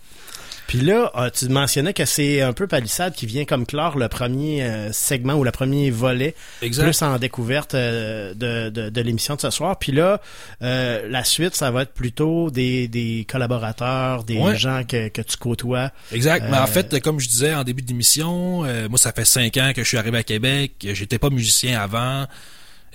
Puis 0.67 0.81
là, 0.81 1.11
euh, 1.15 1.29
tu 1.29 1.47
mentionnais 1.47 1.93
que 1.93 2.05
c'est 2.05 2.41
un 2.41 2.51
peu 2.51 2.65
Palissade 2.65 3.13
qui 3.13 3.27
vient 3.27 3.45
comme 3.45 3.67
clore 3.67 3.99
le 3.99 4.07
premier 4.07 4.63
euh, 4.63 4.91
segment 4.91 5.35
ou 5.35 5.43
le 5.43 5.51
premier 5.51 5.91
volet, 5.91 6.33
Exact. 6.63 6.85
plus 6.85 7.01
en 7.03 7.19
découverte 7.19 7.75
euh, 7.75 8.33
de, 8.33 8.71
de, 8.71 8.89
de 8.89 9.01
l'émission 9.01 9.35
de 9.35 9.41
ce 9.41 9.51
soir. 9.51 9.77
Puis 9.77 9.91
là, 9.91 10.19
euh, 10.63 11.07
la 11.07 11.23
suite, 11.23 11.53
ça 11.55 11.69
va 11.69 11.83
être 11.83 11.93
plutôt 11.93 12.49
des, 12.49 12.87
des 12.87 13.27
collaborateurs, 13.29 14.23
des 14.23 14.39
Ouais. 14.39 14.55
gens 14.57 14.81
que, 14.83 15.09
que 15.09 15.21
tu 15.21 15.37
côtoies. 15.37 15.91
Exact. 16.11 16.47
Mais 16.49 16.57
en 16.57 16.65
fait, 16.65 16.99
comme 16.99 17.19
je 17.19 17.27
disais 17.27 17.53
en 17.53 17.63
début 17.63 17.83
d'émission, 17.83 18.65
euh, 18.65 18.89
moi, 18.89 18.97
ça 18.97 19.11
fait 19.11 19.23
cinq 19.25 19.57
ans 19.57 19.71
que 19.75 19.83
je 19.83 19.87
suis 19.87 19.97
arrivé 19.97 20.17
à 20.17 20.23
Québec. 20.23 20.71
J'étais 20.93 21.19
pas 21.19 21.29
musicien 21.29 21.79
avant. 21.79 22.25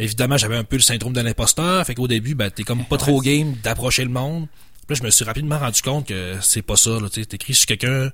Évidemment, 0.00 0.38
j'avais 0.38 0.56
un 0.56 0.64
peu 0.64 0.76
le 0.76 0.82
syndrome 0.82 1.12
de 1.12 1.20
l'imposteur. 1.20 1.84
Fait 1.86 1.94
qu'au 1.94 2.08
début, 2.08 2.34
ben, 2.34 2.50
t'es 2.50 2.62
comme 2.62 2.84
pas 2.86 2.96
trop 2.96 3.20
game 3.20 3.54
d'approcher 3.62 4.02
le 4.02 4.10
monde. 4.10 4.46
Puis 4.86 4.96
là, 4.96 5.00
je 5.00 5.02
me 5.04 5.10
suis 5.10 5.24
rapidement 5.24 5.58
rendu 5.58 5.82
compte 5.82 6.08
que 6.08 6.36
c'est 6.40 6.62
pas 6.62 6.76
ça, 6.76 6.98
là. 6.98 7.08
Tu 7.12 7.24
t'écris 7.26 7.54
sur 7.54 7.66
quelqu'un, 7.66 8.10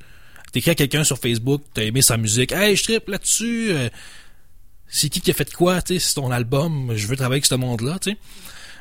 t'écris 0.53 0.72
à 0.72 0.74
quelqu'un 0.74 1.05
sur 1.05 1.16
Facebook, 1.18 1.62
t'as 1.72 1.84
aimé 1.84 2.03
sa 2.03 2.16
musique. 2.16 2.51
Hey, 2.53 2.74
je 2.76 2.82
tripe 2.82 3.09
là-dessus. 3.09 3.68
euh, 3.70 3.89
c'est 4.89 5.09
qui 5.09 5.20
qui 5.20 5.30
a 5.30 5.34
fait 5.34 5.53
quoi, 5.53 5.80
tu 5.80 5.95
sais, 5.95 6.01
c'est 6.09 6.14
ton 6.14 6.30
album. 6.30 6.93
Je 6.97 7.07
veux 7.07 7.16
travailler 7.16 7.37
avec 7.37 7.47
ce 7.47 7.55
monde-là, 7.55 7.99
tu 8.01 8.11
sais. 8.11 8.16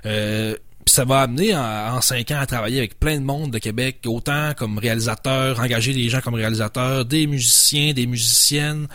Euh, 0.07 0.55
puis 0.83 0.93
ça 0.93 1.05
va 1.05 1.21
amener 1.21 1.55
en, 1.55 1.95
en 1.95 2.01
cinq 2.01 2.31
ans 2.31 2.39
à 2.39 2.45
travailler 2.45 2.77
avec 2.79 2.99
plein 2.99 3.15
de 3.19 3.23
monde 3.23 3.51
de 3.51 3.57
Québec, 3.59 3.99
autant 4.05 4.53
comme 4.55 4.77
réalisateur, 4.77 5.59
engager 5.59 5.93
des 5.93 6.09
gens 6.09 6.21
comme 6.21 6.35
réalisateurs, 6.35 7.05
des 7.05 7.27
musiciens, 7.27 7.93
des 7.93 8.05
musiciennes. 8.07 8.87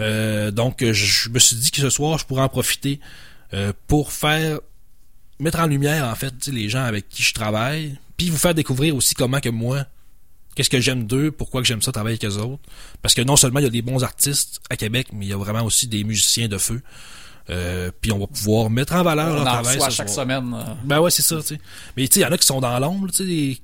Euh, 0.00 0.50
donc, 0.50 0.82
je 0.82 1.28
me 1.30 1.38
suis 1.38 1.56
dit 1.56 1.70
que 1.70 1.80
ce 1.80 1.90
soir, 1.90 2.18
je 2.18 2.26
pourrais 2.26 2.42
en 2.42 2.48
profiter 2.48 3.00
euh, 3.54 3.72
pour 3.86 4.12
faire 4.12 4.60
mettre 5.38 5.60
en 5.60 5.66
lumière 5.66 6.06
en 6.06 6.14
fait 6.14 6.46
les 6.46 6.68
gens 6.68 6.84
avec 6.84 7.08
qui 7.08 7.22
je 7.22 7.34
travaille, 7.34 7.98
puis 8.16 8.30
vous 8.30 8.38
faire 8.38 8.54
découvrir 8.54 8.96
aussi 8.96 9.14
comment 9.14 9.40
que 9.40 9.48
moi, 9.50 9.84
qu'est-ce 10.54 10.70
que 10.70 10.80
j'aime 10.80 11.06
d'eux, 11.06 11.30
pourquoi 11.30 11.60
que 11.60 11.66
j'aime 11.68 11.82
ça 11.82 11.92
travailler 11.92 12.18
avec 12.20 12.24
eux 12.24 12.38
autres. 12.40 12.62
Parce 13.02 13.14
que 13.14 13.22
non 13.22 13.36
seulement 13.36 13.60
il 13.60 13.64
y 13.64 13.66
a 13.66 13.70
des 13.70 13.82
bons 13.82 14.02
artistes 14.02 14.60
à 14.70 14.76
Québec, 14.76 15.08
mais 15.12 15.26
il 15.26 15.28
y 15.28 15.32
a 15.32 15.36
vraiment 15.36 15.62
aussi 15.62 15.86
des 15.86 16.04
musiciens 16.04 16.48
de 16.48 16.58
feu. 16.58 16.80
Euh, 17.48 17.90
puis 18.00 18.10
on 18.10 18.18
va 18.18 18.26
pouvoir 18.26 18.70
mettre 18.70 18.94
en 18.94 19.04
valeur 19.04 19.28
on 19.28 19.34
leur 19.34 19.42
en 19.42 19.44
travail. 19.44 19.80
ce 19.80 19.90
chaque 19.90 20.08
soir. 20.08 20.24
semaine. 20.26 20.52
euh. 20.52 20.74
Ben 20.84 21.00
ouais, 21.00 21.10
c'est 21.12 21.22
ça. 21.22 21.36
Mais 21.96 22.08
tu 22.08 22.14
sais, 22.14 22.20
il 22.20 22.22
y 22.22 22.26
en 22.26 22.32
a 22.32 22.38
qui 22.38 22.46
sont 22.46 22.60
dans 22.60 22.76
l'ombre, 22.80 23.08
tu 23.12 23.54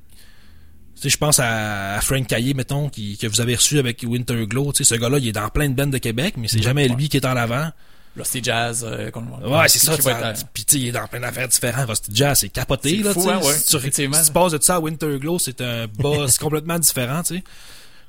sais, 0.94 1.08
je 1.08 1.16
pense 1.16 1.40
à, 1.40 1.94
à 1.94 2.00
Frank 2.00 2.24
Caillé, 2.28 2.54
mettons, 2.54 2.88
qui, 2.88 3.16
que 3.16 3.26
vous 3.26 3.40
avez 3.40 3.56
reçu 3.56 3.80
avec 3.80 4.04
Winter 4.06 4.46
Glow. 4.46 4.72
Tu 4.72 4.84
sais, 4.84 4.94
ce 4.94 5.00
gars-là, 5.00 5.18
il 5.18 5.26
est 5.26 5.32
dans 5.32 5.48
plein 5.48 5.68
de 5.68 5.74
bandes 5.74 5.90
de 5.90 5.98
Québec, 5.98 6.34
mais 6.36 6.46
c'est 6.46 6.62
jamais 6.62 6.86
lui 6.86 7.08
qui 7.08 7.16
est 7.16 7.26
en 7.26 7.34
avant. 7.36 7.70
Rusty 8.16 8.40
Jazz. 8.42 8.84
euh, 8.86 9.10
qu'on- 9.10 9.22
Ouais, 9.22 9.68
c'est 9.68 9.78
ça. 9.78 9.92
sais, 10.36 10.44
Puis 10.52 10.64
tu 10.64 10.76
il 10.76 10.88
est 10.88 10.92
dans 10.92 11.06
plein 11.06 11.20
d'affaires 11.20 11.48
différentes. 11.48 11.88
Rusty 11.88 12.10
Jazz, 12.14 12.40
c'est 12.40 12.48
capoté, 12.50 12.96
C'est 12.98 13.02
là, 13.04 13.12
fou, 13.14 13.20
tu 13.20 13.26
sais. 13.26 13.32
hein, 13.32 13.38
ouais, 13.40 13.54
Si 13.54 13.64
tu-. 13.64 13.76
Si 14.22 14.26
tu 14.26 14.32
passes 14.32 14.52
de 14.52 14.62
ça 14.62 14.76
à 14.76 14.80
Winter 14.80 15.18
Glow, 15.18 15.38
c'est 15.38 15.60
un 15.60 15.86
boss 15.86 16.38
complètement 16.38 16.78
différent, 16.78 17.22
tu 17.22 17.36
sais. 17.36 17.44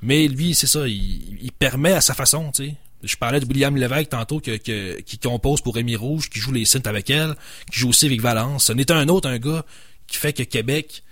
Mais 0.01 0.27
lui, 0.27 0.53
c'est 0.55 0.67
ça, 0.67 0.85
il, 0.87 1.37
il 1.41 1.51
permet 1.53 1.93
à 1.93 2.01
sa 2.01 2.13
façon, 2.13 2.51
tu 2.51 2.65
sais. 2.67 2.75
Je 3.03 3.15
parlais 3.17 3.39
de 3.41 3.45
William 3.45 3.75
Lévesque 3.75 4.09
tantôt 4.09 4.39
que, 4.39 4.55
que- 4.57 4.99
qui 5.01 5.17
compose 5.17 5.61
pour 5.61 5.75
Rémi 5.75 5.95
Rouge, 5.95 6.29
qui 6.29 6.39
joue 6.39 6.51
les 6.53 6.63
synths 6.65 6.87
avec 6.87 7.09
elle, 7.09 7.35
qui 7.71 7.79
joue 7.79 7.89
aussi 7.89 8.05
avec 8.05 8.21
Valence. 8.21 8.65
Ce 8.65 8.73
n'est 8.73 8.89
un 8.91 9.07
autre, 9.09 9.29
un 9.29 9.39
gars 9.39 9.63
qui 10.07 10.17
fait 10.17 10.31
que 10.33 10.43
Québec, 10.43 11.03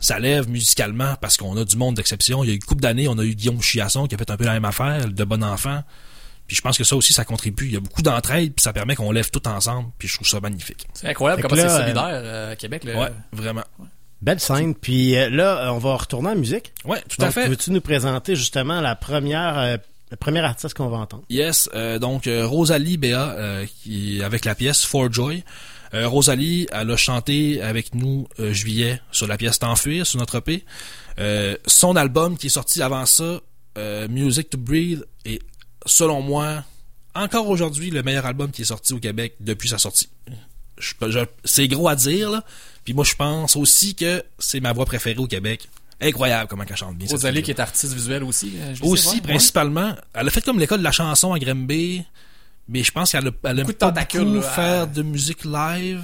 ça 0.00 0.18
lève 0.18 0.48
musicalement 0.48 1.14
parce 1.20 1.36
qu'on 1.36 1.56
a 1.56 1.64
du 1.64 1.76
monde 1.76 1.94
d'exception. 1.96 2.42
Il 2.42 2.46
y 2.48 2.50
a 2.50 2.52
eu 2.54 2.56
une 2.56 2.62
couple 2.64 2.80
d'années, 2.82 3.06
on 3.06 3.18
a 3.18 3.24
eu 3.24 3.34
Guillaume 3.34 3.60
Chiasson 3.62 4.06
qui 4.06 4.14
a 4.14 4.18
fait 4.18 4.30
un 4.30 4.36
peu 4.36 4.44
la 4.44 4.54
même 4.54 4.64
affaire, 4.64 5.08
de 5.08 5.24
bon 5.24 5.42
enfant. 5.44 5.82
Puis 6.50 6.56
je 6.56 6.62
pense 6.62 6.76
que 6.76 6.82
ça 6.82 6.96
aussi, 6.96 7.12
ça 7.12 7.24
contribue. 7.24 7.66
Il 7.66 7.74
y 7.74 7.76
a 7.76 7.80
beaucoup 7.80 8.02
d'entraide, 8.02 8.52
puis 8.52 8.60
ça 8.60 8.72
permet 8.72 8.96
qu'on 8.96 9.12
lève 9.12 9.30
tout 9.30 9.46
ensemble. 9.46 9.90
Puis 9.98 10.08
je 10.08 10.16
trouve 10.16 10.26
ça 10.26 10.40
magnifique. 10.40 10.84
C'est 10.94 11.06
incroyable 11.06 11.42
comment 11.42 11.54
c'est 11.54 11.68
solidaire 11.68 12.10
euh, 12.10 12.50
à 12.50 12.56
Québec. 12.56 12.82
Là. 12.82 13.00
Ouais, 13.00 13.10
vraiment. 13.32 13.62
Belle 14.20 14.40
scène. 14.40 14.74
Puis 14.74 15.16
euh, 15.16 15.30
là, 15.30 15.68
euh, 15.68 15.70
on 15.70 15.78
va 15.78 15.94
retourner 15.94 16.30
en 16.30 16.34
musique. 16.34 16.72
Ouais, 16.84 17.00
tout 17.08 17.22
à 17.22 17.30
fait. 17.30 17.46
Veux-tu 17.46 17.70
nous 17.70 17.80
présenter 17.80 18.34
justement 18.34 18.80
la 18.80 18.96
première, 18.96 19.58
euh, 19.60 19.76
le 20.10 20.16
premier 20.16 20.40
artiste 20.40 20.74
qu'on 20.74 20.88
va 20.88 20.96
entendre? 20.96 21.22
Yes, 21.30 21.70
euh, 21.72 22.00
donc 22.00 22.26
euh, 22.26 22.44
Rosalie 22.44 22.96
Béa, 22.96 23.30
euh, 23.30 23.66
qui 23.84 24.20
avec 24.20 24.44
la 24.44 24.56
pièce 24.56 24.84
For 24.84 25.12
Joy. 25.12 25.44
Euh, 25.94 26.08
Rosalie, 26.08 26.66
elle 26.72 26.90
a 26.90 26.96
chanté 26.96 27.62
avec 27.62 27.94
nous 27.94 28.26
euh, 28.40 28.52
juillet 28.52 29.00
sur 29.12 29.28
la 29.28 29.36
pièce 29.36 29.60
T'enfuir, 29.60 30.04
sur 30.04 30.18
notre 30.18 30.38
EP. 30.38 30.64
Euh, 31.20 31.56
son 31.64 31.94
album 31.94 32.36
qui 32.36 32.48
est 32.48 32.50
sorti 32.50 32.82
avant 32.82 33.06
ça, 33.06 33.38
euh, 33.78 34.08
Music 34.08 34.50
to 34.50 34.58
Breathe, 34.58 35.04
est 35.24 35.38
selon 35.86 36.20
moi 36.22 36.64
encore 37.14 37.48
aujourd'hui 37.48 37.90
le 37.90 38.02
meilleur 38.02 38.26
album 38.26 38.50
qui 38.50 38.62
est 38.62 38.66
sorti 38.66 38.92
au 38.94 38.98
Québec 39.00 39.34
depuis 39.40 39.68
sa 39.68 39.78
sortie. 39.78 40.08
Je- 40.78 40.94
je- 41.10 41.18
c'est 41.44 41.66
gros 41.68 41.88
à 41.88 41.96
dire 41.96 42.30
là. 42.30 42.44
Puis 42.84 42.94
moi 42.94 43.04
je 43.04 43.14
pense 43.14 43.56
aussi 43.56 43.94
que 43.94 44.22
c'est 44.38 44.60
ma 44.60 44.72
voix 44.72 44.86
préférée 44.86 45.18
au 45.18 45.26
Québec. 45.26 45.68
Incroyable 46.00 46.48
comment 46.48 46.64
elle 46.68 46.76
chante 46.76 46.96
bien. 46.96 47.08
Rosalie 47.10 47.42
qui 47.42 47.50
est 47.50 47.60
artiste 47.60 47.92
visuelle 47.92 48.22
aussi. 48.24 48.54
euh, 48.56 48.74
je 48.74 48.82
Aussi, 48.84 49.20
principalement. 49.20 49.94
Elle 50.14 50.28
a 50.28 50.30
fait 50.30 50.40
comme 50.42 50.58
l'école 50.58 50.78
de 50.78 50.84
la 50.84 50.92
chanson 50.92 51.34
à 51.34 51.38
Grimby, 51.38 52.02
mais 52.68 52.82
je 52.82 52.90
pense 52.90 53.12
qu'elle 53.12 53.28
a, 53.28 53.30
elle 53.44 53.50
aime 53.50 53.56
Beaucoup 53.66 53.72
de 53.72 53.76
pas 53.76 53.88
tentacules, 53.88 54.20
beaucoup 54.24 54.34
là, 54.36 54.42
faire 54.42 54.86
de 54.86 55.02
musique 55.02 55.44
live. 55.44 56.02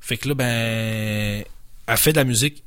Fait 0.00 0.18
que 0.18 0.28
là, 0.28 0.34
ben, 0.34 1.44
elle 1.86 1.96
fait 1.96 2.12
de 2.12 2.18
la 2.18 2.24
musique 2.24 2.62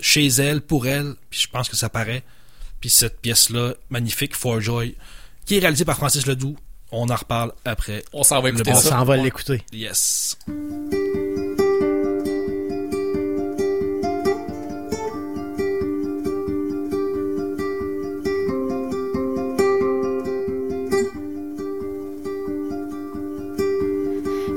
chez 0.00 0.26
elle, 0.26 0.60
pour 0.60 0.86
elle, 0.86 1.14
puis 1.30 1.40
je 1.40 1.48
pense 1.48 1.68
que 1.70 1.76
ça 1.76 1.88
paraît. 1.88 2.22
Puis 2.80 2.90
cette 2.90 3.20
pièce-là, 3.20 3.74
magnifique, 3.88 4.34
For 4.36 4.60
Joy, 4.60 4.96
qui 5.44 5.56
est 5.56 5.60
réalisée 5.60 5.84
par 5.84 5.96
Francis 5.96 6.26
Ledoux, 6.26 6.56
on 6.90 7.08
en 7.08 7.14
reparle 7.14 7.52
après. 7.64 8.04
On 8.12 8.22
s'en 8.22 8.40
va 8.40 8.50
écouter 8.50 8.70
On 8.72 8.74
s'en 8.74 9.04
l'écouter. 9.16 9.62
Yes. 9.72 10.36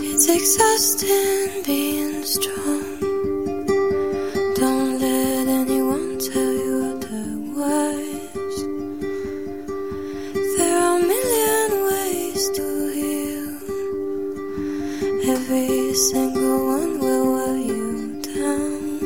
It's 0.02 0.30
exhausting 0.30 1.64
being 1.66 2.24
strong. 2.24 2.65
Single 15.96 16.66
one 16.66 17.00
will 17.00 17.26
wear 17.36 17.58
you 17.58 18.22
down. 18.22 19.00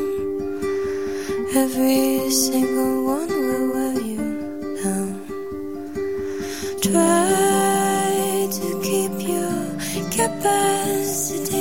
Every 1.56 2.32
single 2.32 3.06
one 3.06 3.30
will 3.30 3.74
wear 3.76 3.94
you 4.02 4.26
down. 4.84 5.12
Try 6.82 8.48
to 8.58 8.68
keep 8.82 9.14
your 9.22 9.58
capacity 10.10 11.59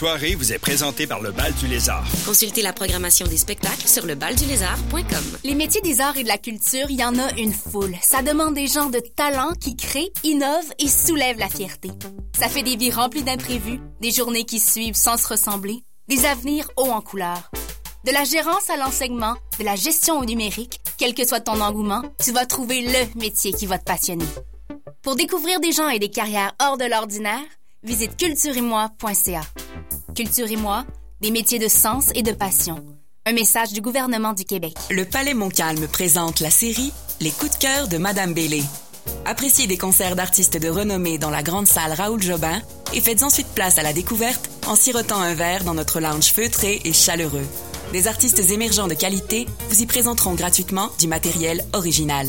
soirée 0.00 0.34
vous 0.34 0.50
est 0.50 0.58
présentée 0.58 1.06
par 1.06 1.20
le 1.20 1.30
Bal 1.30 1.52
du 1.52 1.66
Lézard. 1.66 2.06
Consultez 2.24 2.62
la 2.62 2.72
programmation 2.72 3.26
des 3.26 3.36
spectacles 3.36 3.86
sur 3.86 4.06
lebaldulézard.com. 4.06 5.38
Les 5.44 5.54
métiers 5.54 5.82
des 5.82 6.00
arts 6.00 6.16
et 6.16 6.22
de 6.22 6.28
la 6.28 6.38
culture, 6.38 6.86
il 6.88 6.98
y 6.98 7.04
en 7.04 7.18
a 7.18 7.30
une 7.36 7.52
foule. 7.52 7.94
Ça 8.00 8.22
demande 8.22 8.54
des 8.54 8.66
gens 8.66 8.88
de 8.88 8.98
talent 8.98 9.52
qui 9.60 9.76
créent, 9.76 10.10
innovent 10.24 10.72
et 10.78 10.88
soulèvent 10.88 11.38
la 11.38 11.50
fierté. 11.50 11.90
Ça 12.38 12.48
fait 12.48 12.62
des 12.62 12.76
vies 12.76 12.90
remplies 12.90 13.24
d'imprévus, 13.24 13.78
des 14.00 14.10
journées 14.10 14.44
qui 14.44 14.58
suivent 14.58 14.94
sans 14.96 15.18
se 15.18 15.28
ressembler, 15.28 15.82
des 16.08 16.24
avenirs 16.24 16.70
hauts 16.78 16.92
en 16.92 17.02
couleur. 17.02 17.50
De 18.06 18.10
la 18.10 18.24
gérance 18.24 18.70
à 18.70 18.78
l'enseignement, 18.78 19.36
de 19.58 19.64
la 19.64 19.76
gestion 19.76 20.18
au 20.18 20.24
numérique, 20.24 20.80
quel 20.96 21.12
que 21.12 21.26
soit 21.26 21.40
ton 21.40 21.60
engouement, 21.60 22.04
tu 22.24 22.32
vas 22.32 22.46
trouver 22.46 22.80
le 22.80 23.20
métier 23.20 23.52
qui 23.52 23.66
va 23.66 23.76
te 23.76 23.84
passionner. 23.84 24.24
Pour 25.02 25.16
découvrir 25.16 25.60
des 25.60 25.72
gens 25.72 25.90
et 25.90 25.98
des 25.98 26.08
carrières 26.08 26.54
hors 26.58 26.78
de 26.78 26.86
l'ordinaire, 26.86 27.44
visite 27.82 28.16
cultureetmoi.ca. 28.16 29.42
Culture 30.14 30.50
et 30.50 30.56
moi, 30.56 30.84
des 31.20 31.30
métiers 31.30 31.58
de 31.58 31.68
sens 31.68 32.10
et 32.14 32.22
de 32.22 32.32
passion. 32.32 32.84
Un 33.26 33.32
message 33.32 33.72
du 33.72 33.80
gouvernement 33.80 34.32
du 34.32 34.44
Québec. 34.44 34.74
Le 34.90 35.04
Palais 35.04 35.34
Montcalm 35.34 35.86
présente 35.88 36.40
la 36.40 36.50
série 36.50 36.92
Les 37.20 37.30
coups 37.30 37.52
de 37.52 37.58
cœur 37.58 37.88
de 37.88 37.98
Madame 37.98 38.32
Bélé. 38.32 38.62
Appréciez 39.24 39.66
des 39.66 39.78
concerts 39.78 40.16
d'artistes 40.16 40.58
de 40.58 40.68
renommée 40.68 41.18
dans 41.18 41.30
la 41.30 41.42
grande 41.42 41.66
salle 41.66 41.92
Raoul 41.92 42.22
Jobin 42.22 42.60
et 42.92 43.00
faites 43.00 43.22
ensuite 43.22 43.48
place 43.54 43.78
à 43.78 43.82
la 43.82 43.92
découverte 43.92 44.50
en 44.66 44.74
sirotant 44.74 45.20
un 45.20 45.34
verre 45.34 45.64
dans 45.64 45.74
notre 45.74 46.00
lounge 46.00 46.32
feutré 46.32 46.80
et 46.84 46.92
chaleureux. 46.92 47.46
Des 47.92 48.06
artistes 48.06 48.50
émergents 48.50 48.88
de 48.88 48.94
qualité 48.94 49.46
vous 49.68 49.82
y 49.82 49.86
présenteront 49.86 50.34
gratuitement 50.34 50.90
du 50.98 51.08
matériel 51.08 51.64
original. 51.72 52.28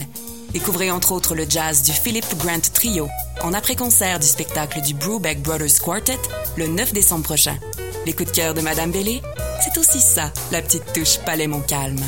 Découvrez 0.54 0.92
entre 0.92 1.14
autres 1.14 1.34
le 1.34 1.46
jazz 1.50 1.84
du 1.84 1.94
Philip 1.94 2.26
Grant 2.38 2.60
Trio 2.74 3.08
en 3.42 3.54
après-concert 3.54 4.20
du 4.20 4.28
spectacle 4.28 4.82
du 4.82 4.94
Brubeck 4.94 5.42
Brothers 5.42 5.82
Quartet 5.82 6.20
le 6.58 6.68
9 6.68 6.92
décembre 6.94 7.24
prochain. 7.24 7.58
Les 8.06 8.14
coups 8.14 8.32
de 8.32 8.36
cœur 8.36 8.54
de 8.54 8.62
Madame 8.62 8.92
Bellé, 8.92 9.22
c'est 9.64 9.80
aussi 9.80 10.02
ça, 10.02 10.32
la 10.52 10.62
petite 10.62 10.92
touche 10.94 11.20
Palais 11.26 11.48
Montcalm. 11.48 12.00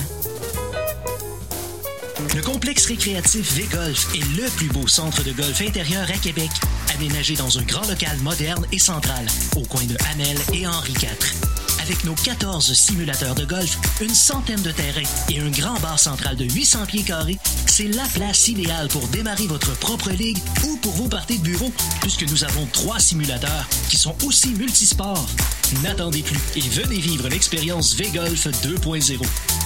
Le 2.35 2.41
complexe 2.41 2.85
récréatif 2.87 3.53
V-Golf 3.53 4.13
est 4.15 4.41
le 4.41 4.49
plus 4.57 4.69
beau 4.69 4.87
centre 4.87 5.23
de 5.23 5.31
golf 5.31 5.61
intérieur 5.61 6.09
à 6.09 6.17
Québec. 6.17 6.49
Aménagé 6.95 7.35
dans 7.35 7.57
un 7.59 7.63
grand 7.63 7.87
local 7.87 8.17
moderne 8.23 8.65
et 8.71 8.79
central, 8.79 9.25
au 9.55 9.61
coin 9.65 9.83
de 9.83 9.95
Hamel 10.11 10.37
et 10.53 10.65
Henri 10.67 10.93
IV. 10.93 11.53
Avec 11.84 12.05
nos 12.05 12.13
14 12.13 12.73
simulateurs 12.73 13.36
de 13.36 13.43
golf, 13.43 13.77
une 13.99 14.15
centaine 14.15 14.61
de 14.61 14.71
terrains 14.71 15.01
et 15.29 15.39
un 15.41 15.49
grand 15.49 15.77
bar 15.81 15.99
central 15.99 16.38
de 16.38 16.45
800 16.45 16.86
pieds 16.86 17.03
carrés, 17.03 17.38
c'est 17.65 17.89
la 17.89 18.05
place 18.13 18.47
idéale 18.47 18.88
pour 18.88 19.05
démarrer 19.09 19.47
votre 19.47 19.77
propre 19.79 20.11
ligue 20.11 20.38
ou 20.65 20.77
pour 20.77 20.93
vos 20.93 21.09
parties 21.09 21.39
de 21.39 21.43
bureau, 21.43 21.73
puisque 21.99 22.23
nous 22.31 22.45
avons 22.45 22.65
trois 22.67 22.99
simulateurs 22.99 23.67
qui 23.89 23.97
sont 23.97 24.15
aussi 24.25 24.53
multisports. 24.53 25.27
N'attendez 25.84 26.21
plus 26.21 26.39
et 26.55 26.61
venez 26.61 26.99
vivre 26.99 27.27
l'expérience 27.27 27.95
V-Golf 27.95 28.47
2.0. 28.47 29.19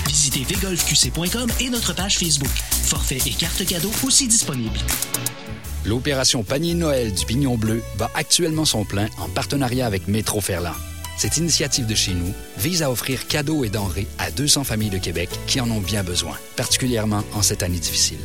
Visitez 0.07 0.55
vgolfqc.com 0.55 1.51
et 1.59 1.69
notre 1.69 1.93
page 1.93 2.17
Facebook. 2.17 2.49
Forfait 2.85 3.21
et 3.27 3.33
carte 3.33 3.63
cadeau 3.63 3.91
aussi 4.03 4.27
disponibles. 4.27 4.79
L'opération 5.85 6.43
Panier 6.43 6.73
Noël 6.73 7.13
du 7.13 7.27
Pignon 7.27 7.57
Bleu 7.57 7.83
bat 7.99 8.09
actuellement 8.15 8.65
son 8.65 8.85
plein 8.85 9.07
en 9.19 9.29
partenariat 9.29 9.85
avec 9.85 10.07
Métro 10.07 10.41
Ferland. 10.41 10.73
Cette 11.17 11.37
initiative 11.37 11.87
de 11.87 11.95
chez 11.95 12.13
nous 12.13 12.31
vise 12.59 12.83
à 12.83 12.91
offrir 12.91 13.25
cadeaux 13.27 13.65
et 13.65 13.69
denrées 13.69 14.05
à 14.19 14.29
200 14.29 14.63
familles 14.63 14.91
de 14.91 14.99
Québec 14.99 15.29
qui 15.47 15.59
en 15.59 15.69
ont 15.71 15.81
bien 15.81 16.03
besoin, 16.03 16.37
particulièrement 16.55 17.23
en 17.33 17.41
cette 17.41 17.63
année 17.63 17.79
difficile. 17.79 18.19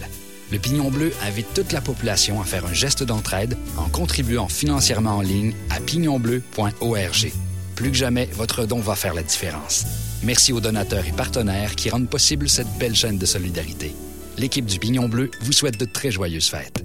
Le 0.51 0.59
Pignon 0.59 0.91
Bleu 0.91 1.11
invite 1.23 1.55
toute 1.55 1.73
la 1.73 1.81
population 1.81 2.43
à 2.43 2.45
faire 2.45 2.67
un 2.67 2.75
geste 2.75 3.03
d'entraide 3.03 3.57
en 3.79 3.89
contribuant 3.89 4.47
financièrement 4.47 5.17
en 5.17 5.23
ligne 5.23 5.55
à 5.71 5.81
pignonbleu.org. 5.81 7.33
Plus 7.77 7.91
que 7.91 7.97
jamais, 7.97 8.29
votre 8.35 8.67
don 8.67 8.81
va 8.81 8.95
faire 8.95 9.15
la 9.15 9.23
différence. 9.23 9.87
Merci 10.23 10.53
aux 10.53 10.61
donateurs 10.61 11.07
et 11.07 11.13
partenaires 11.13 11.75
qui 11.75 11.89
rendent 11.89 12.11
possible 12.11 12.51
cette 12.51 12.71
belle 12.79 12.95
chaîne 12.95 13.17
de 13.17 13.25
solidarité. 13.25 13.97
L'équipe 14.37 14.67
du 14.67 14.79
Pignon 14.79 15.09
Bleu 15.09 15.31
vous 15.41 15.53
souhaite 15.53 15.81
de 15.81 15.87
très 15.87 16.11
joyeuses 16.11 16.51
fêtes. 16.51 16.85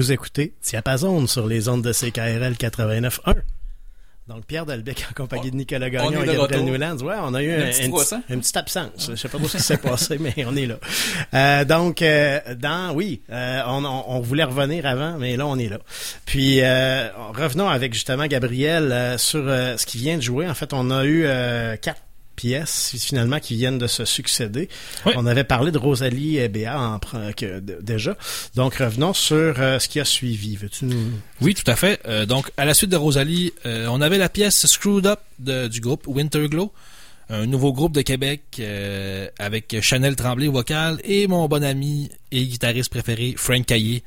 Vous 0.00 0.12
écoutez 0.12 0.54
Diapason 0.62 1.26
sur 1.26 1.46
les 1.46 1.68
ondes 1.68 1.82
de 1.82 1.92
CKRL 1.92 2.54
89.1. 2.54 3.34
Donc, 4.28 4.46
Pierre 4.46 4.64
Dalbec 4.64 5.04
en 5.10 5.12
compagnie 5.12 5.50
de 5.50 5.56
Nicolas 5.56 5.88
On 5.88 5.90
Gagnon 5.90 6.22
et 6.22 6.26
Gabriel. 6.38 6.64
Newlands. 6.64 6.96
Ouais, 7.02 7.16
on 7.20 7.34
a 7.34 7.42
eu 7.42 7.54
Une 7.54 7.60
un- 7.64 7.66
petite 7.66 7.84
une 8.30 8.42
absence. 8.54 9.10
Je 9.10 9.16
sais 9.16 9.28
pas 9.28 9.36
trop 9.36 9.46
ce 9.46 9.58
qui 9.58 9.62
s'est 9.62 9.76
passé, 9.76 10.16
mais 10.18 10.32
on 10.46 10.56
est 10.56 10.64
là. 10.64 10.76
Euh, 11.34 11.64
donc, 11.66 12.00
euh, 12.00 12.40
dans, 12.54 12.94
oui, 12.94 13.20
euh, 13.30 13.60
on, 13.66 13.84
on- 13.84 14.04
on 14.08 14.20
voulait 14.20 14.44
revenir 14.44 14.86
avant, 14.86 15.18
mais 15.18 15.36
là, 15.36 15.46
on 15.46 15.58
est 15.58 15.68
là. 15.68 15.80
Puis, 16.24 16.62
revenons 16.62 17.68
avec 17.68 17.92
justement 17.92 18.24
Gabriel 18.26 19.18
sur 19.18 19.42
ce 19.44 19.84
qui 19.84 19.98
vient 19.98 20.16
de 20.16 20.22
jouer. 20.22 20.48
En 20.48 20.54
fait, 20.54 20.72
on 20.72 20.90
a 20.90 21.04
eu 21.04 21.24
quatre 21.82 22.00
pièces 22.40 22.94
finalement 22.98 23.38
qui 23.40 23.54
viennent 23.56 23.78
de 23.78 23.86
se 23.86 24.04
succéder. 24.04 24.68
On 25.16 25.26
avait 25.26 25.44
parlé 25.44 25.70
de 25.72 25.78
Rosalie 25.78 26.38
et 26.38 26.48
Béa 26.48 26.78
en, 26.80 26.98
que, 27.36 27.60
déjà. 27.82 28.16
Donc 28.54 28.76
revenons 28.76 29.12
sur 29.12 29.54
euh, 29.58 29.78
ce 29.78 29.88
qui 29.88 30.00
a 30.00 30.04
suivi. 30.04 30.56
Veux-tu 30.56 30.86
nous 30.86 31.10
Oui, 31.42 31.54
tout 31.54 31.70
à 31.70 31.76
fait. 31.76 32.00
Euh, 32.06 32.24
donc, 32.26 32.50
à 32.56 32.64
la 32.64 32.72
suite 32.74 32.90
de 32.90 32.96
Rosalie, 32.96 33.52
euh, 33.66 33.86
on 33.90 34.00
avait 34.00 34.18
la 34.18 34.28
pièce 34.28 34.66
Screwed 34.66 35.06
Up 35.06 35.20
de- 35.38 35.68
du 35.68 35.80
groupe 35.80 36.06
Winterglow, 36.06 36.72
un 37.28 37.46
nouveau 37.46 37.72
groupe 37.72 37.92
de 37.92 38.02
Québec 38.02 38.60
avec 39.38 39.76
Chanel 39.82 40.16
Tremblay 40.16 40.48
au 40.48 40.52
vocal 40.52 40.98
et 41.04 41.26
mon 41.28 41.46
bon 41.46 41.62
ami 41.62 42.10
et 42.32 42.44
guitariste 42.44 42.90
préféré 42.90 43.34
Frank 43.36 43.64
Caillé 43.66 44.02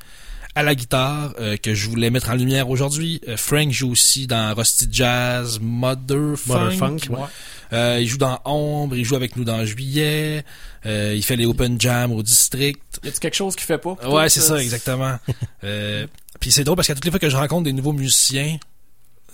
à 0.56 0.62
la 0.62 0.76
guitare 0.76 1.34
euh, 1.40 1.56
que 1.56 1.74
je 1.74 1.88
voulais 1.88 2.10
mettre 2.10 2.30
en 2.30 2.34
lumière 2.34 2.68
aujourd'hui. 2.70 3.20
Euh, 3.26 3.36
Frank 3.36 3.72
joue 3.72 3.90
aussi 3.90 4.28
dans 4.28 4.54
Rusty 4.54 4.86
Jazz, 4.88 5.58
Mother 5.60 6.36
Funk. 6.36 6.54
Mother 6.60 6.72
Funk, 6.78 6.96
ouais. 7.10 7.26
Euh, 7.74 7.98
il 8.00 8.06
joue 8.06 8.18
dans 8.18 8.40
Ombre, 8.44 8.96
il 8.96 9.04
joue 9.04 9.16
avec 9.16 9.36
nous 9.36 9.42
dans 9.42 9.64
Juillet, 9.64 10.44
euh, 10.86 11.12
il 11.14 11.24
fait 11.24 11.34
les 11.34 11.44
Open 11.44 11.80
Jam 11.80 12.12
au 12.12 12.22
District. 12.22 12.80
Y 13.02 13.08
a-tu 13.08 13.18
quelque 13.18 13.34
chose 13.34 13.56
qui 13.56 13.64
fait 13.64 13.78
pas? 13.78 13.96
Ouais, 14.08 14.28
c'est 14.28 14.40
ça, 14.40 14.62
exactement. 14.62 15.18
euh, 15.64 16.06
puis 16.38 16.52
c'est 16.52 16.62
drôle 16.62 16.76
parce 16.76 16.86
qu'à 16.86 16.94
toutes 16.94 17.04
les 17.04 17.10
fois 17.10 17.18
que 17.18 17.28
je 17.28 17.36
rencontre 17.36 17.64
des 17.64 17.72
nouveaux 17.72 17.92
musiciens, 17.92 18.58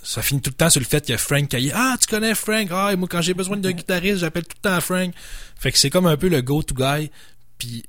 ça 0.01 0.23
finit 0.23 0.41
tout 0.41 0.49
le 0.49 0.55
temps 0.55 0.71
sur 0.71 0.81
le 0.81 0.87
fait 0.87 1.01
qu'il 1.01 1.11
y 1.11 1.15
a 1.15 1.19
Frank 1.19 1.47
Caillé. 1.47 1.71
Ah, 1.75 1.95
tu 2.01 2.07
connais 2.07 2.33
Frank? 2.33 2.67
Ah, 2.71 2.89
et 2.91 2.95
moi, 2.95 3.07
quand 3.07 3.21
j'ai 3.21 3.35
besoin 3.35 3.57
d'un 3.57 3.71
guitariste, 3.73 4.17
j'appelle 4.17 4.43
tout 4.43 4.57
le 4.63 4.69
temps 4.69 4.81
Frank. 4.81 5.13
Fait 5.59 5.71
que 5.71 5.77
c'est 5.77 5.91
comme 5.91 6.07
un 6.07 6.17
peu 6.17 6.27
le 6.27 6.41
go-to 6.41 6.73
guy. 6.73 7.11
Puis, 7.59 7.83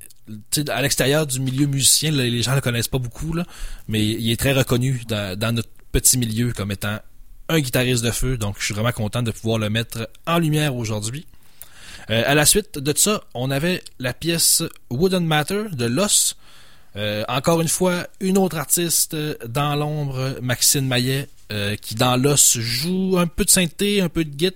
à 0.68 0.82
l'extérieur 0.82 1.26
du 1.26 1.40
milieu 1.40 1.66
musicien, 1.66 2.10
là, 2.10 2.24
les 2.24 2.42
gens 2.42 2.54
le 2.54 2.60
connaissent 2.60 2.88
pas 2.88 2.98
beaucoup, 2.98 3.32
là, 3.32 3.46
mais 3.88 4.04
il 4.04 4.30
est 4.30 4.38
très 4.38 4.52
reconnu 4.52 5.00
dans, 5.08 5.38
dans 5.38 5.52
notre 5.52 5.70
petit 5.92 6.18
milieu 6.18 6.52
comme 6.52 6.70
étant 6.70 6.98
un 7.54 7.60
guitariste 7.60 8.04
de 8.04 8.10
feu. 8.10 8.36
Donc, 8.36 8.56
je 8.58 8.64
suis 8.64 8.74
vraiment 8.74 8.92
content 8.92 9.22
de 9.22 9.30
pouvoir 9.30 9.58
le 9.58 9.70
mettre 9.70 10.08
en 10.26 10.38
lumière 10.38 10.74
aujourd'hui. 10.74 11.26
Euh, 12.10 12.22
à 12.26 12.34
la 12.34 12.46
suite 12.46 12.78
de 12.78 12.92
ça, 12.96 13.22
on 13.34 13.50
avait 13.50 13.82
la 13.98 14.12
pièce 14.12 14.62
Wooden 14.90 15.24
Matter 15.24 15.64
de 15.72 15.86
Loss. 15.86 16.36
Euh, 16.96 17.24
encore 17.28 17.60
une 17.60 17.68
fois, 17.68 18.06
une 18.20 18.38
autre 18.38 18.58
artiste 18.58 19.16
dans 19.46 19.76
l'ombre, 19.76 20.36
Maxine 20.42 20.86
Maillet, 20.86 21.28
euh, 21.52 21.76
qui 21.76 21.94
dans 21.94 22.16
Loss 22.16 22.58
joue 22.58 23.16
un 23.18 23.26
peu 23.26 23.44
de 23.44 23.50
synthé, 23.50 24.00
un 24.00 24.08
peu 24.08 24.24
de 24.24 24.38
git. 24.38 24.52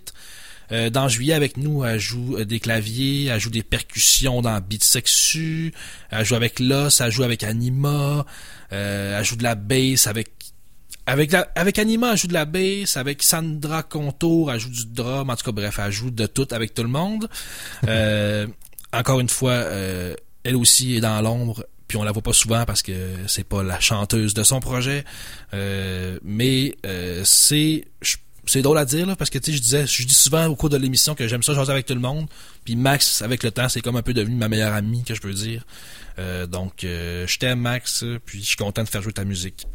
Dans 0.92 1.08
Juillet 1.08 1.34
avec 1.34 1.58
nous, 1.58 1.84
elle 1.84 2.00
joue 2.00 2.44
des 2.44 2.58
claviers, 2.58 3.26
elle 3.26 3.38
joue 3.38 3.50
des 3.50 3.62
percussions 3.62 4.42
dans 4.42 4.60
Beat 4.60 4.82
Sexu, 4.82 5.72
elle 6.10 6.24
joue 6.24 6.34
avec 6.34 6.58
Loss, 6.58 7.00
elle 7.00 7.12
joue 7.12 7.22
avec 7.22 7.44
Anima, 7.44 8.26
elle 8.70 9.24
joue 9.24 9.36
de 9.36 9.44
la 9.44 9.54
bass 9.54 10.08
avec 10.08 10.35
avec, 11.06 11.32
la- 11.32 11.48
avec 11.54 11.78
Anima, 11.78 12.12
elle 12.12 12.18
joue 12.18 12.26
de 12.28 12.32
la 12.32 12.44
bass. 12.44 12.96
Avec 12.96 13.22
Sandra 13.22 13.82
Contour, 13.82 14.52
elle 14.52 14.60
joue 14.60 14.70
du 14.70 14.86
drum. 14.86 15.30
En 15.30 15.36
tout 15.36 15.44
cas, 15.44 15.52
bref, 15.52 15.78
elle 15.84 15.92
joue 15.92 16.10
de 16.10 16.26
tout 16.26 16.48
avec 16.50 16.74
tout 16.74 16.82
le 16.82 16.88
monde. 16.88 17.28
Euh, 17.88 18.46
encore 18.92 19.20
une 19.20 19.28
fois, 19.28 19.52
euh, 19.52 20.14
elle 20.42 20.56
aussi 20.56 20.96
est 20.96 21.00
dans 21.00 21.20
l'ombre. 21.20 21.64
Puis 21.88 21.98
on 21.98 22.02
la 22.02 22.10
voit 22.12 22.22
pas 22.22 22.32
souvent 22.32 22.64
parce 22.64 22.82
que 22.82 22.92
c'est 23.28 23.44
pas 23.44 23.62
la 23.62 23.78
chanteuse 23.78 24.34
de 24.34 24.42
son 24.42 24.58
projet. 24.60 25.04
Euh, 25.54 26.18
mais 26.24 26.74
euh, 26.84 27.22
c'est 27.24 27.84
c'est 28.48 28.62
drôle 28.62 28.78
à 28.78 28.84
dire 28.84 29.06
là, 29.06 29.14
parce 29.16 29.28
que 29.30 29.38
tu 29.38 29.50
sais 29.50 29.56
je 29.56 29.62
disais 29.62 29.86
je 29.86 30.04
dis 30.04 30.14
souvent 30.14 30.46
au 30.46 30.56
cours 30.56 30.68
de 30.70 30.76
l'émission 30.76 31.14
que 31.14 31.26
j'aime 31.28 31.42
ça 31.42 31.54
jaser 31.54 31.70
avec 31.72 31.86
tout 31.86 31.94
le 31.94 32.00
monde. 32.00 32.26
Puis 32.64 32.74
Max 32.76 33.22
avec 33.22 33.42
le 33.44 33.50
temps 33.52 33.68
c'est 33.68 33.80
comme 33.80 33.96
un 33.96 34.02
peu 34.02 34.14
devenu 34.14 34.34
ma 34.36 34.48
meilleure 34.48 34.72
amie 34.74 35.04
que 35.04 35.14
je 35.14 35.20
peux 35.20 35.32
dire. 35.32 35.64
Euh, 36.18 36.46
donc 36.46 36.82
euh, 36.84 37.24
je 37.28 37.38
t'aime 37.38 37.60
Max. 37.60 38.04
Puis 38.24 38.40
je 38.40 38.46
suis 38.46 38.56
content 38.56 38.82
de 38.82 38.88
faire 38.88 39.02
jouer 39.02 39.12
ta 39.12 39.24
musique. 39.24 39.66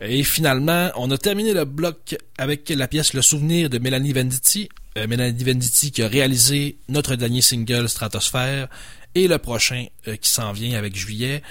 Et 0.00 0.22
finalement, 0.22 0.90
on 0.96 1.10
a 1.10 1.18
terminé 1.18 1.52
le 1.52 1.64
bloc 1.64 2.16
avec 2.36 2.68
la 2.68 2.86
pièce 2.86 3.14
Le 3.14 3.22
souvenir 3.22 3.68
de 3.68 3.78
Mélanie 3.78 4.12
Venditti. 4.12 4.68
Euh, 4.96 5.06
Mélanie 5.08 5.42
Venditti 5.42 5.90
qui 5.90 6.02
a 6.02 6.08
réalisé 6.08 6.78
notre 6.88 7.16
dernier 7.16 7.40
single 7.40 7.88
Stratosphère 7.88 8.68
et 9.14 9.26
le 9.26 9.38
prochain 9.38 9.86
euh, 10.06 10.16
qui 10.16 10.30
s'en 10.30 10.52
vient 10.52 10.78
avec 10.78 10.94
Juillet. 10.94 11.42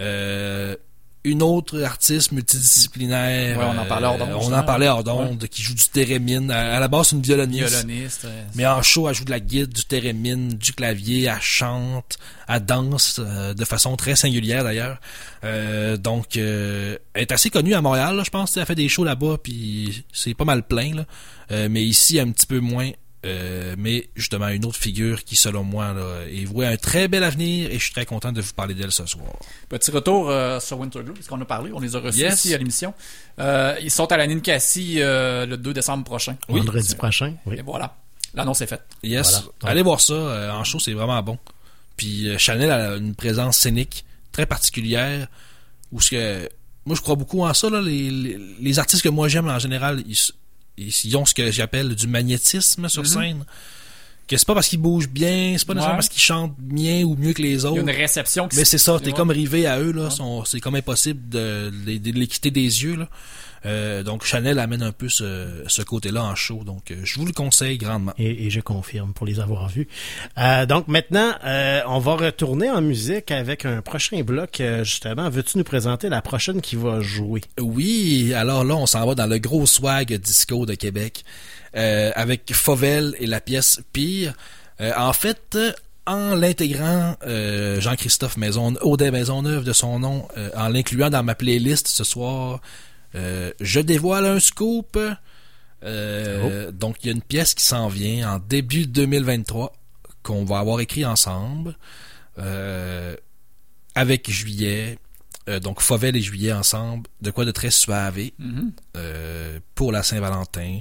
Euh, 0.00 0.76
une 1.24 1.42
autre 1.42 1.80
artiste 1.82 2.32
multidisciplinaire. 2.32 3.58
Ouais, 3.58 3.64
on 3.64 3.78
en 3.78 3.84
parlait 3.86 4.06
hors 4.06 4.18
d'onde, 4.18 4.30
euh, 4.30 4.38
On 4.40 4.52
en 4.52 4.62
parlait 4.62 4.88
hors 4.88 5.04
d'onde, 5.04 5.46
qui 5.48 5.62
joue 5.62 5.74
du 5.74 5.88
thérémine. 5.88 6.50
À, 6.50 6.76
à 6.76 6.80
la 6.80 6.88
base, 6.88 7.08
c'est 7.08 7.16
une 7.16 7.22
violoniste. 7.22 7.68
Violoniste, 7.68 8.24
ouais. 8.24 8.30
Mais 8.54 8.66
en 8.66 8.82
show, 8.82 9.08
elle 9.08 9.14
joue 9.14 9.24
de 9.24 9.30
la 9.30 9.40
guide, 9.40 9.72
du 9.72 9.84
thérémine, 9.84 10.48
du 10.54 10.72
clavier, 10.72 11.24
elle 11.24 11.40
chante, 11.40 12.18
elle 12.48 12.64
danse 12.64 13.20
euh, 13.20 13.54
de 13.54 13.64
façon 13.64 13.96
très 13.96 14.16
singulière 14.16 14.64
d'ailleurs. 14.64 14.98
Euh, 15.44 15.96
donc, 15.96 16.36
euh, 16.36 16.96
elle 17.14 17.22
est 17.22 17.32
assez 17.32 17.50
connue 17.50 17.74
à 17.74 17.80
Montréal, 17.82 18.16
là, 18.16 18.22
je 18.24 18.30
pense. 18.30 18.56
Elle 18.56 18.66
fait 18.66 18.74
des 18.74 18.88
shows 18.88 19.04
là-bas, 19.04 19.36
puis 19.42 20.04
c'est 20.12 20.34
pas 20.34 20.44
mal 20.44 20.62
plein. 20.62 20.94
Là. 20.94 21.04
Euh, 21.50 21.68
mais 21.70 21.84
ici, 21.84 22.18
un 22.18 22.30
petit 22.30 22.46
peu 22.46 22.60
moins. 22.60 22.90
Euh, 23.24 23.76
mais 23.78 24.08
justement, 24.16 24.48
une 24.48 24.64
autre 24.64 24.76
figure 24.78 25.22
qui, 25.22 25.36
selon 25.36 25.62
moi, 25.62 25.92
là, 25.92 26.22
est 26.28 26.44
vouée 26.44 26.66
à 26.66 26.70
un 26.70 26.76
très 26.76 27.06
bel 27.06 27.22
avenir 27.22 27.70
et 27.70 27.74
je 27.78 27.84
suis 27.84 27.92
très 27.92 28.04
content 28.04 28.32
de 28.32 28.40
vous 28.40 28.52
parler 28.52 28.74
d'elle 28.74 28.90
ce 28.90 29.06
soir. 29.06 29.26
Petit 29.68 29.92
retour 29.92 30.28
euh, 30.28 30.58
sur 30.58 30.78
Winterglow, 30.80 31.12
puisqu'on 31.14 31.40
a 31.40 31.44
parlé, 31.44 31.70
on 31.72 31.78
les 31.78 31.94
a 31.94 32.00
reçus 32.00 32.18
Yes. 32.18 32.34
ici 32.44 32.54
à 32.54 32.58
l'émission. 32.58 32.92
Euh, 33.38 33.76
ils 33.80 33.92
sont 33.92 34.10
à 34.10 34.16
la 34.16 34.26
Ninkasi 34.26 34.96
euh, 35.00 35.46
le 35.46 35.56
2 35.56 35.72
décembre 35.72 36.02
prochain. 36.04 36.36
vendredi 36.48 36.94
prochain 36.96 37.34
Oui. 37.46 37.56
Et 37.58 37.62
voilà, 37.62 37.96
l'annonce 38.34 38.60
est 38.60 38.66
faite. 38.66 38.82
Yes. 39.04 39.30
Voilà. 39.30 39.44
Donc- 39.46 39.54
Allez 39.70 39.82
voir 39.82 40.00
ça. 40.00 40.14
euh, 40.14 40.50
en 40.50 40.64
show, 40.64 40.80
c'est 40.80 40.92
vraiment 40.92 41.22
bon. 41.22 41.38
Puis 41.96 42.28
euh, 42.28 42.38
Chanel 42.38 42.72
a 42.72 42.96
une 42.96 43.14
présence 43.14 43.56
scénique 43.58 44.04
très 44.32 44.46
particulière. 44.46 45.28
Où 45.92 46.00
ce 46.00 46.10
que 46.10 46.48
moi, 46.86 46.96
je 46.96 47.02
crois 47.02 47.14
beaucoup 47.14 47.44
en 47.44 47.54
ça. 47.54 47.70
Là, 47.70 47.80
les, 47.80 48.10
les, 48.10 48.38
les 48.58 48.78
artistes 48.80 49.02
que 49.04 49.08
moi 49.10 49.28
j'aime 49.28 49.46
en 49.48 49.58
général, 49.60 50.02
ils, 50.08 50.16
ils, 50.78 51.16
ont 51.16 51.24
ce 51.24 51.34
que 51.34 51.50
j'appelle 51.50 51.94
du 51.94 52.06
magnétisme 52.06 52.88
sur 52.88 53.02
Mhm. 53.02 53.08
scène. 53.08 53.44
Que 54.28 54.36
c'est 54.36 54.46
pas 54.46 54.54
parce 54.54 54.68
qu'ils 54.68 54.78
bougent 54.80 55.08
bien, 55.08 55.56
c'est 55.58 55.66
pas 55.66 55.74
nécessairement 55.74 55.96
parce 55.96 56.08
qu'ils 56.08 56.22
chantent 56.22 56.54
bien 56.58 57.02
ou 57.02 57.16
mieux 57.16 57.32
que 57.34 57.42
les 57.42 57.50
Il 57.50 57.60
y 57.62 57.66
autres. 57.66 57.78
a 57.78 57.80
une 57.80 57.90
réception 57.90 58.48
qui 58.48 58.56
Mais 58.56 58.64
c'est 58.64 58.78
ça, 58.78 58.98
t'es 59.00 59.06
Ouais. 59.06 59.12
comme 59.12 59.30
rivé 59.30 59.66
à 59.66 59.78
eux 59.80 59.92
là, 59.92 60.08
c'est 60.46 60.60
comme 60.60 60.76
impossible 60.76 61.28
de, 61.28 61.72
de- 61.86 61.98
de 61.98 62.10
les 62.18 62.26
quitter 62.26 62.50
des 62.50 62.62
yeux 62.84 62.96
là. 62.96 63.08
Euh, 63.64 64.02
donc 64.02 64.24
Chanel 64.24 64.58
amène 64.58 64.82
un 64.82 64.92
peu 64.92 65.08
ce, 65.08 65.64
ce 65.66 65.82
côté-là 65.82 66.24
en 66.24 66.34
show, 66.34 66.64
donc 66.64 66.90
euh, 66.90 66.96
je 67.04 67.18
vous 67.18 67.26
le 67.26 67.32
conseille 67.32 67.78
grandement. 67.78 68.12
Et, 68.18 68.46
et 68.46 68.50
je 68.50 68.60
confirme 68.60 69.12
pour 69.12 69.26
les 69.26 69.40
avoir 69.40 69.68
vus. 69.68 69.88
Euh, 70.38 70.66
donc 70.66 70.88
maintenant, 70.88 71.32
euh, 71.44 71.80
on 71.86 71.98
va 71.98 72.16
retourner 72.16 72.70
en 72.70 72.80
musique 72.80 73.30
avec 73.30 73.64
un 73.64 73.82
prochain 73.82 74.22
bloc. 74.22 74.62
justement, 74.82 75.30
veux-tu 75.30 75.58
nous 75.58 75.64
présenter 75.64 76.08
la 76.08 76.22
prochaine 76.22 76.60
qui 76.60 76.76
va 76.76 77.00
jouer? 77.00 77.42
Oui, 77.60 78.32
alors 78.34 78.64
là, 78.64 78.74
on 78.76 78.86
s'en 78.86 79.06
va 79.06 79.14
dans 79.14 79.26
le 79.26 79.38
gros 79.38 79.66
swag 79.66 80.12
disco 80.14 80.66
de 80.66 80.74
Québec 80.74 81.24
euh, 81.76 82.10
avec 82.14 82.52
Fauvel 82.52 83.14
et 83.18 83.26
la 83.26 83.40
pièce 83.40 83.80
Pire. 83.92 84.34
Euh, 84.80 84.92
en 84.96 85.12
fait, 85.12 85.58
en 86.06 86.34
l'intégrant 86.34 87.16
euh, 87.26 87.80
Jean-Christophe 87.80 88.36
Maison, 88.36 88.74
Audet 88.80 89.10
Maisonneuve 89.10 89.64
de 89.64 89.72
son 89.72 90.00
nom, 90.00 90.26
euh, 90.36 90.50
en 90.56 90.68
l'incluant 90.68 91.10
dans 91.10 91.22
ma 91.22 91.34
playlist 91.34 91.86
ce 91.86 92.04
soir, 92.04 92.60
euh, 93.14 93.52
je 93.60 93.80
dévoile 93.80 94.26
un 94.26 94.40
scoop. 94.40 94.98
Euh, 95.84 96.70
Donc, 96.72 96.96
il 97.02 97.06
y 97.06 97.10
a 97.10 97.12
une 97.12 97.22
pièce 97.22 97.54
qui 97.54 97.64
s'en 97.64 97.88
vient 97.88 98.34
en 98.34 98.38
début 98.38 98.86
2023 98.86 99.72
qu'on 100.22 100.44
va 100.44 100.58
avoir 100.60 100.80
écrit 100.80 101.04
ensemble 101.04 101.76
euh, 102.38 103.16
avec 103.94 104.30
Juillet. 104.30 104.98
Donc, 105.60 105.80
Fauvel 105.80 106.16
et 106.16 106.20
Juillet 106.22 106.52
ensemble. 106.52 107.08
De 107.20 107.30
quoi 107.32 107.44
de 107.44 107.50
très 107.50 107.70
suavé 107.72 108.32
Mhm. 108.38 108.72
pour 109.74 109.90
la 109.90 110.02
Saint-Valentin. 110.04 110.80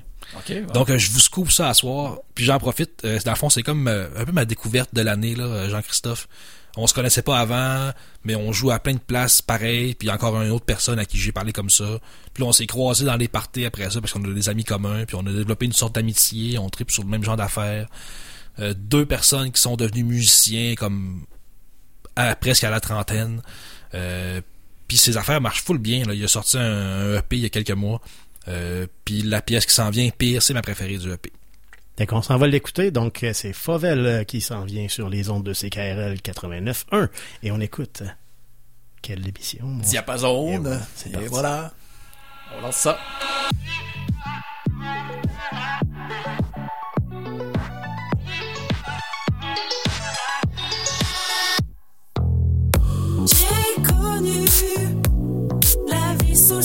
Donc, 0.74 0.96
je 0.96 1.12
vous 1.12 1.20
scoop 1.20 1.52
ça 1.52 1.70
à 1.70 1.74
soir. 1.74 2.20
Puis 2.36 2.46
j'en 2.46 2.60
profite. 2.60 3.04
Dans 3.04 3.32
le 3.32 3.38
fond, 3.38 3.50
c'est 3.50 3.64
comme 3.64 3.88
un 3.88 4.24
peu 4.26 4.32
ma 4.32 4.46
découverte 4.46 4.94
de 4.94 5.02
l'année, 5.02 5.34
là, 5.36 5.68
Jean-Christophe. 5.68 6.28
On 6.78 6.88
se 6.88 6.94
connaissait 6.94 7.22
pas 7.22 7.40
avant, 7.40 7.92
mais 8.24 8.36
on 8.36 8.52
joue 8.52 8.72
à 8.72 8.80
plein 8.80 8.94
de 8.94 9.00
places 9.00 9.42
pareil. 9.42 9.96
Puis 9.96 10.10
encore 10.10 10.42
une 10.42 10.52
autre 10.52 10.66
personne 10.66 11.00
à 11.00 11.06
qui 11.06 11.18
j'ai 11.18 11.32
parlé 11.32 11.52
comme 11.52 11.70
ça. 11.70 12.00
Puis 12.34 12.44
on 12.44 12.52
s'est 12.52 12.68
croisés 12.68 13.06
dans 13.06 13.18
les 13.18 13.28
parties 13.28 13.66
après 13.66 13.90
ça 13.90 14.00
parce 14.00 14.14
qu'on 14.14 14.24
a 14.24 14.34
des 14.34 14.50
amis 14.50 14.64
communs. 14.64 15.06
Puis 15.06 15.16
on 15.16 15.26
a 15.26 15.32
développé 15.32 15.66
une 15.66 15.74
sorte 15.74 15.96
d'amitié. 15.96 16.58
On 16.58 16.70
tripe 16.70 16.92
sur 16.92 17.04
le 17.04 17.10
même 17.10 17.24
genre 17.24 17.38
d'affaires. 17.38 17.88
Euh, 18.60 18.74
deux 18.76 19.06
personnes 19.06 19.52
qui 19.52 19.62
sont 19.62 19.76
devenues 19.76 20.04
musiciens 20.04 20.76
comme 20.76 21.26
presque 22.40 22.64
à 22.64 22.70
la 22.70 22.80
trentaine. 22.80 23.42
Euh, 23.94 24.42
puis 24.88 24.98
ses 24.98 25.18
affaires 25.18 25.42
marchent 25.42 25.64
full 25.64 25.78
bien. 25.78 26.06
Là. 26.06 26.14
Il 26.14 26.24
a 26.24 26.28
sorti 26.28 26.58
un, 26.58 27.18
EP 27.18 27.38
il 27.38 27.44
y 27.44 27.46
a 27.46 27.50
quelques 27.50 27.72
mois. 27.72 28.02
Euh, 28.48 28.88
puis 29.06 29.22
la 29.22 29.42
pièce 29.42 29.66
qui 29.66 29.74
s'en 29.74 29.90
vient, 29.90 30.10
pire, 30.10 30.42
c'est 30.42 30.54
ma 30.54 30.62
préférée 30.62 30.98
du 30.98 31.12
EP. 31.12 31.32
Donc, 31.98 32.14
on 32.14 32.22
s'en 32.22 32.38
va 32.38 32.48
l'écouter. 32.48 32.92
Donc, 32.92 33.26
c'est 33.34 33.54
Favel 33.54 34.06
euh, 34.06 34.24
qui 34.24 34.42
s'en 34.42 34.64
vient 34.64 34.88
sur 34.88 35.10
les 35.10 35.30
ondes 35.30 35.44
de 35.44 35.54
CKRL 35.54 36.16
89.1. 36.16 37.10
Et 37.44 37.52
on 37.52 37.60
écoute. 37.60 38.02
Euh, 38.02 38.08
quelle 39.02 39.28
émission. 39.28 39.66
Mon... 39.66 39.82
Diapason. 39.82 40.48
Et, 40.48 40.58
ouais, 40.60 41.24
et 41.24 41.28
voilà. 41.28 41.72
On 42.58 42.62
lance 42.62 42.76
ça. 42.76 42.98
J'ai 53.26 53.82
connu 53.84 54.46
la 55.88 56.24
vie 56.24 56.36
sous 56.36 56.62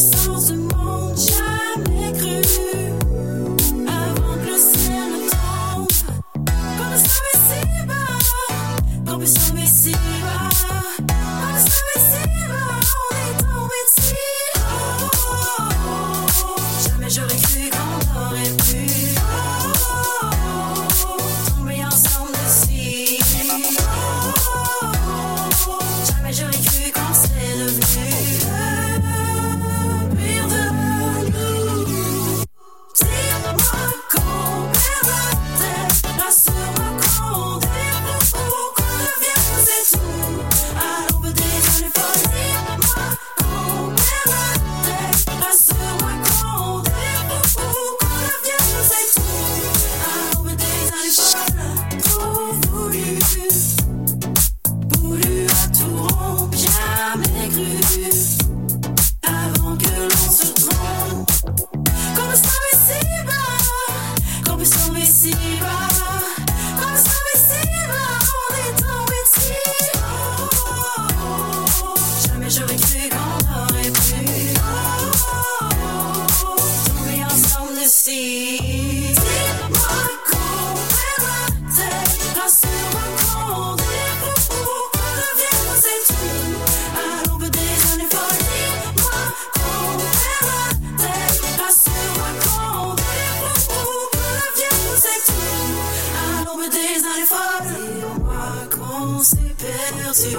perdu, 99.59 100.37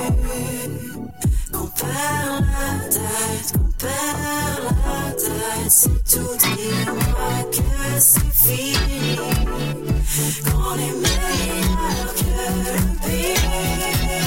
qu'on 1.52 1.68
perd 1.68 2.46
la 2.46 2.90
tête, 2.90 3.52
qu'on 3.54 3.72
perd 3.78 4.64
la 4.86 5.12
tête. 5.12 5.70
C'est 5.70 6.04
tout, 6.06 6.36
dis-moi 6.40 7.36
que 7.52 8.00
c'est 8.00 8.34
fini, 8.34 9.18
qu'on 10.46 10.74
est 10.76 10.96
meilleur 11.04 12.08
que 12.16 12.32
le 12.64 12.78
pire. 13.02 14.27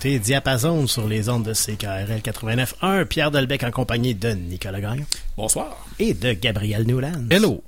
Écoutez 0.00 0.18
Diapason 0.18 0.86
sur 0.86 1.06
les 1.06 1.28
ondes 1.28 1.44
de 1.44 1.52
CKRL 1.52 2.22
89.1. 2.24 3.04
Pierre 3.04 3.30
Delbecq 3.30 3.64
en 3.64 3.70
compagnie 3.70 4.14
de 4.14 4.30
Nicolas 4.30 4.80
Gagnon. 4.80 5.04
Bonsoir. 5.36 5.76
Et 5.98 6.14
de 6.14 6.32
Gabriel 6.32 6.86
Newland. 6.86 7.26
Hello. 7.28 7.62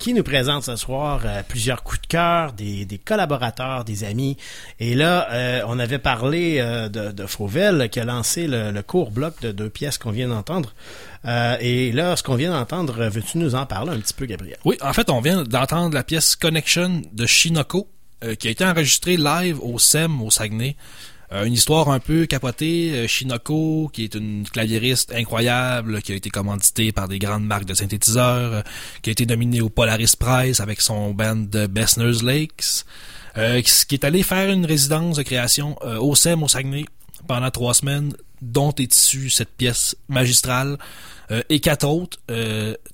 Qui 0.00 0.12
nous 0.12 0.24
présente 0.24 0.64
ce 0.64 0.74
soir 0.74 1.20
euh, 1.24 1.40
plusieurs 1.46 1.84
coups 1.84 2.00
de 2.00 2.06
cœur, 2.08 2.52
des, 2.52 2.84
des 2.84 2.98
collaborateurs, 2.98 3.84
des 3.84 4.02
amis. 4.02 4.36
Et 4.80 4.96
là, 4.96 5.28
euh, 5.30 5.62
on 5.68 5.78
avait 5.78 6.00
parlé 6.00 6.56
euh, 6.58 6.88
de, 6.88 7.12
de 7.12 7.26
Fauvel 7.26 7.88
qui 7.90 8.00
a 8.00 8.04
lancé 8.04 8.48
le, 8.48 8.72
le 8.72 8.82
court 8.82 9.12
bloc 9.12 9.40
de 9.40 9.52
deux 9.52 9.70
pièces 9.70 9.98
qu'on 9.98 10.10
vient 10.10 10.26
d'entendre. 10.26 10.74
Euh, 11.26 11.56
et 11.60 11.92
là, 11.92 12.16
ce 12.16 12.24
qu'on 12.24 12.34
vient 12.34 12.50
d'entendre, 12.50 13.04
veux-tu 13.06 13.38
nous 13.38 13.54
en 13.54 13.66
parler 13.66 13.92
un 13.92 14.00
petit 14.00 14.14
peu, 14.14 14.26
Gabriel? 14.26 14.58
Oui, 14.64 14.76
en 14.80 14.92
fait, 14.92 15.10
on 15.10 15.20
vient 15.20 15.44
d'entendre 15.44 15.94
la 15.94 16.02
pièce 16.02 16.34
Connection 16.34 17.02
de 17.12 17.24
Shinoko, 17.24 17.86
euh, 18.24 18.34
qui 18.34 18.48
a 18.48 18.50
été 18.50 18.64
enregistrée 18.64 19.16
live 19.16 19.60
au 19.62 19.78
SEM 19.78 20.20
au 20.22 20.32
Saguenay. 20.32 20.74
Euh, 21.32 21.44
une 21.44 21.52
histoire 21.52 21.90
un 21.90 22.00
peu 22.00 22.26
capotée. 22.26 22.92
Euh, 22.92 23.06
Shinoko, 23.06 23.90
qui 23.92 24.04
est 24.04 24.14
une 24.14 24.48
claviériste 24.48 25.12
incroyable, 25.12 26.00
qui 26.00 26.12
a 26.12 26.14
été 26.14 26.30
commanditée 26.30 26.90
par 26.92 27.06
des 27.06 27.18
grandes 27.18 27.44
marques 27.44 27.66
de 27.66 27.74
synthétiseurs, 27.74 28.52
euh, 28.52 28.62
qui 29.02 29.10
a 29.10 29.12
été 29.12 29.26
nominée 29.26 29.60
au 29.60 29.68
Polaris 29.68 30.14
Prize 30.18 30.60
avec 30.60 30.80
son 30.80 31.12
band 31.12 31.36
de 31.36 31.66
Bessner's 31.66 32.22
Lakes, 32.22 32.84
qui 33.86 33.94
est 33.94 34.04
allé 34.04 34.22
faire 34.24 34.50
une 34.50 34.66
résidence 34.66 35.18
de 35.18 35.22
création 35.22 35.76
au 36.00 36.16
SEM 36.16 36.42
au 36.42 36.48
Saguenay 36.48 36.86
pendant 37.28 37.48
trois 37.52 37.72
semaines, 37.72 38.12
dont 38.42 38.72
est 38.72 38.92
issue 38.92 39.30
cette 39.30 39.50
pièce 39.50 39.94
magistrale 40.08 40.76
et 41.48 41.60
quatre 41.60 41.86
autres, 41.86 42.18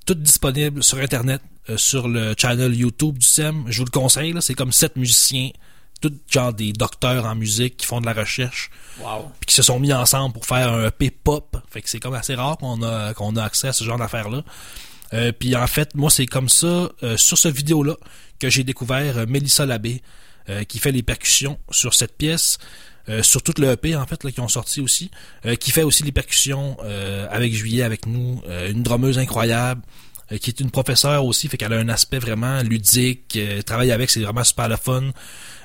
toutes 0.05 0.21
disponibles 0.21 0.85
sur 0.85 0.99
Internet, 0.99 1.41
sur 1.77 2.09
le 2.09 2.35
channel 2.37 2.75
YouTube 2.75 3.17
du 3.17 3.27
SEM. 3.27 3.65
Je 3.69 3.79
vous 3.79 3.87
le 3.87 3.91
conseille, 3.91 4.35
c'est 4.41 4.53
comme 4.53 4.73
sept 4.73 4.97
musiciens, 4.97 5.49
tous 6.09 6.13
genre 6.31 6.53
des 6.53 6.73
docteurs 6.73 7.25
en 7.27 7.35
musique 7.35 7.77
qui 7.77 7.87
font 7.87 8.01
de 8.01 8.07
la 8.07 8.13
recherche, 8.13 8.71
Wow. 9.01 9.31
puis 9.41 9.47
qui 9.49 9.55
se 9.55 9.63
sont 9.63 9.81
mis 9.81 9.93
ensemble 9.93 10.33
pour 10.35 10.47
faire 10.47 10.73
un 10.73 10.87
EP 10.87 11.11
pop. 11.11 11.57
Fait 11.71 11.83
que 11.83 11.89
c'est 11.91 12.01
comme 12.01 12.15
assez 12.15 12.35
rare 12.35 12.57
qu'on 12.59 12.83
a 12.83 13.13
qu'on 13.15 13.37
a 13.37 13.43
accès 13.43 13.69
à 13.69 13.73
ce 13.73 13.85
genre 13.85 13.99
d'affaires-là. 13.99 14.45
Euh, 15.13 15.33
puis 15.33 15.55
en 15.55 15.67
fait, 15.67 15.95
moi, 15.95 16.11
c'est 16.11 16.27
comme 16.27 16.49
ça, 16.49 16.91
euh, 17.03 17.17
sur 17.17 17.39
ce 17.39 17.49
vidéo-là, 17.49 17.97
que 18.39 18.51
j'ai 18.51 18.65
découvert 18.65 19.19
euh, 19.19 19.27
Mélissa 19.29 19.67
Labbé, 19.67 20.03
qui 20.69 20.79
fait 20.79 20.93
les 20.93 21.03
percussions 21.03 21.59
sur 21.71 21.95
cette 21.95 22.19
pièce, 22.19 22.59
sur 23.23 23.43
toute 23.43 23.59
le 23.59 23.71
EP, 23.71 23.97
en 23.97 24.07
fait, 24.07 24.23
là, 24.25 24.31
qui 24.31 24.41
ont 24.41 24.49
sorti 24.49 24.83
aussi, 24.83 25.11
qui 25.59 25.71
fait 25.71 25.85
aussi 25.85 26.03
les 26.03 26.13
percussions 26.13 26.77
avec 27.31 27.55
Juillet, 27.55 27.83
avec 27.83 28.05
nous, 28.05 28.43
une 28.69 28.83
drummeuse 28.83 29.19
incroyable, 29.19 29.81
qui 30.43 30.51
est 30.51 30.61
une 30.61 30.71
professeure 30.71 31.25
aussi, 31.25 31.49
fait 31.49 31.57
qu'elle 31.57 31.73
a 31.73 31.79
un 31.79 31.89
aspect 31.89 32.19
vraiment 32.19 32.61
ludique, 32.61 33.39
travailler 33.65 33.93
avec, 33.93 34.11
c'est 34.11 34.21
vraiment 34.21 34.45
super 34.45 34.69
le 34.69 34.77
fun. 34.77 35.13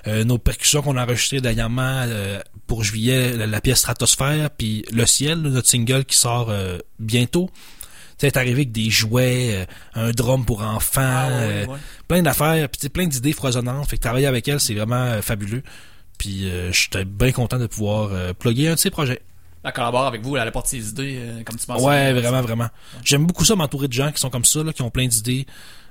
Euh, 0.07 0.23
nos 0.23 0.37
percussions 0.37 0.81
qu'on 0.81 0.97
a 0.97 1.03
enregistrées 1.03 1.41
dernièrement 1.41 2.03
euh, 2.07 2.39
pour 2.67 2.83
juillet, 2.83 3.33
la, 3.35 3.47
la 3.47 3.61
pièce 3.61 3.79
Stratosphère, 3.79 4.49
puis 4.51 4.85
Le 4.91 5.05
Ciel, 5.05 5.39
notre 5.41 5.67
single 5.67 6.05
qui 6.05 6.17
sort 6.17 6.49
euh, 6.49 6.77
bientôt. 6.99 7.49
Tu 8.17 8.25
est 8.25 8.35
arrivé 8.37 8.53
avec 8.53 8.71
des 8.73 8.89
jouets, 8.89 9.65
un 9.93 10.11
drum 10.11 10.45
pour 10.45 10.61
enfants, 10.61 11.01
Ah 11.01 11.29
ouais, 11.29 11.65
ouais. 11.67 11.77
plein 12.07 12.21
d'affaires, 12.21 12.67
puis 12.67 12.89
plein 12.89 13.07
d'idées 13.07 13.31
foisonnantes. 13.33 13.89
Fait 13.89 13.95
que 13.95 14.01
travailler 14.01 14.27
avec 14.27 14.45
elle, 14.47 14.59
c'est 14.59 14.73
vraiment 14.73 15.21
fabuleux. 15.21 15.63
Puis 16.17 16.49
euh, 16.49 16.71
j'étais 16.73 17.05
bien 17.05 17.31
content 17.31 17.57
de 17.57 17.67
pouvoir 17.67 18.09
plugger 18.35 18.67
un 18.67 18.73
de 18.73 18.79
ses 18.79 18.89
projets. 18.89 19.21
Elle 19.63 19.73
collabore 19.73 20.05
avec 20.07 20.21
vous, 20.21 20.37
elle 20.37 20.47
apporte 20.47 20.67
ses 20.67 20.89
idées, 20.89 21.17
euh, 21.19 21.43
comme 21.43 21.57
tu 21.57 21.65
penses. 21.65 21.81
Ouais, 21.81 22.13
vraiment, 22.13 22.41
vraiment. 22.41 22.67
J'aime 23.03 23.25
beaucoup 23.25 23.43
ça, 23.43 23.55
m'entourer 23.55 23.87
de 23.89 23.93
gens 23.93 24.11
qui 24.11 24.19
sont 24.19 24.29
comme 24.29 24.45
ça, 24.45 24.63
là, 24.63 24.71
qui 24.71 24.81
ont 24.81 24.89
plein 24.89 25.07
d'idées. 25.07 25.45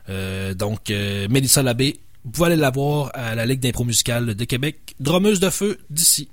Euh, 0.09 0.55
donc, 0.55 0.89
euh, 0.91 1.29
Mélissa 1.29 1.63
Labbé, 1.63 2.01
vous 2.29 2.33
pouvez 2.33 2.49
aller 2.49 2.57
la 2.57 2.71
voir 2.71 3.11
à 3.15 3.35
la 3.35 3.47
Ligue 3.47 3.61
d'impro 3.61 3.85
musicale 3.85 4.35
de 4.35 4.45
Québec. 4.45 4.95
Drummeuse 5.01 5.41
de 5.41 5.49
feu 5.49 5.79
d'ici. 5.89 6.29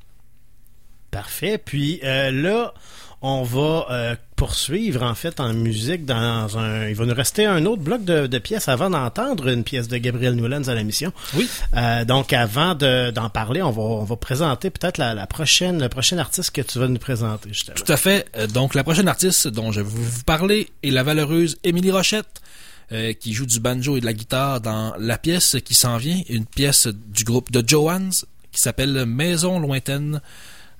Parfait. 1.09 1.57
Puis 1.57 2.01
euh, 2.03 2.31
là, 2.31 2.73
on 3.21 3.43
va 3.43 3.85
euh, 3.89 4.15
poursuivre 4.35 5.01
en 5.03 5.15
fait 5.15 5.39
en 5.39 5.53
musique 5.53 6.03
dans 6.05 6.57
un. 6.57 6.89
Il 6.89 6.95
va 6.95 7.05
nous 7.05 7.13
rester 7.15 7.45
un 7.45 7.65
autre 7.65 7.81
bloc 7.81 8.03
de, 8.03 8.27
de 8.27 8.37
pièces 8.39 8.67
avant 8.67 8.89
d'entendre 8.89 9.47
une 9.47 9.63
pièce 9.63 9.87
de 9.87 9.95
Gabriel 9.97 10.35
Newlands 10.35 10.67
à 10.67 10.75
l'émission. 10.75 11.13
Oui. 11.35 11.47
Euh, 11.75 12.03
donc 12.03 12.33
avant 12.33 12.75
de- 12.75 13.11
d'en 13.11 13.29
parler, 13.29 13.61
on 13.61 13.71
va 13.71 13.81
on 13.81 14.03
va 14.03 14.15
présenter 14.17 14.69
peut-être 14.69 14.97
la, 14.97 15.13
la 15.13 15.27
prochaine 15.27 15.81
le 15.81 15.87
prochain 15.87 16.17
artiste 16.17 16.51
que 16.51 16.61
tu 16.61 16.77
vas 16.79 16.89
nous 16.89 16.99
présenter. 16.99 17.47
Justement. 17.53 17.77
Tout 17.77 17.89
à 17.91 17.97
fait. 17.97 18.27
Donc, 18.51 18.75
la 18.75 18.83
prochaine 18.83 19.07
artiste 19.07 19.47
dont 19.47 19.71
je 19.71 19.79
vais 19.79 19.87
vous 19.89 20.23
parler 20.23 20.67
est 20.83 20.91
la 20.91 21.03
valeureuse 21.03 21.57
Émilie 21.63 21.91
Rochette, 21.91 22.41
euh, 22.91 23.13
qui 23.13 23.33
joue 23.33 23.45
du 23.45 23.59
banjo 23.59 23.97
et 23.97 24.01
de 24.01 24.05
la 24.05 24.13
guitare 24.13 24.61
dans 24.61 24.93
la 24.99 25.17
pièce 25.17 25.57
qui 25.63 25.73
s'en 25.73 25.97
vient, 25.97 26.21
une 26.29 26.45
pièce 26.45 26.87
du 26.87 27.23
groupe 27.23 27.51
de 27.51 27.63
Joannes 27.67 28.11
qui 28.51 28.61
s'appelle 28.61 29.05
Maison 29.05 29.59
lointaine. 29.59 30.21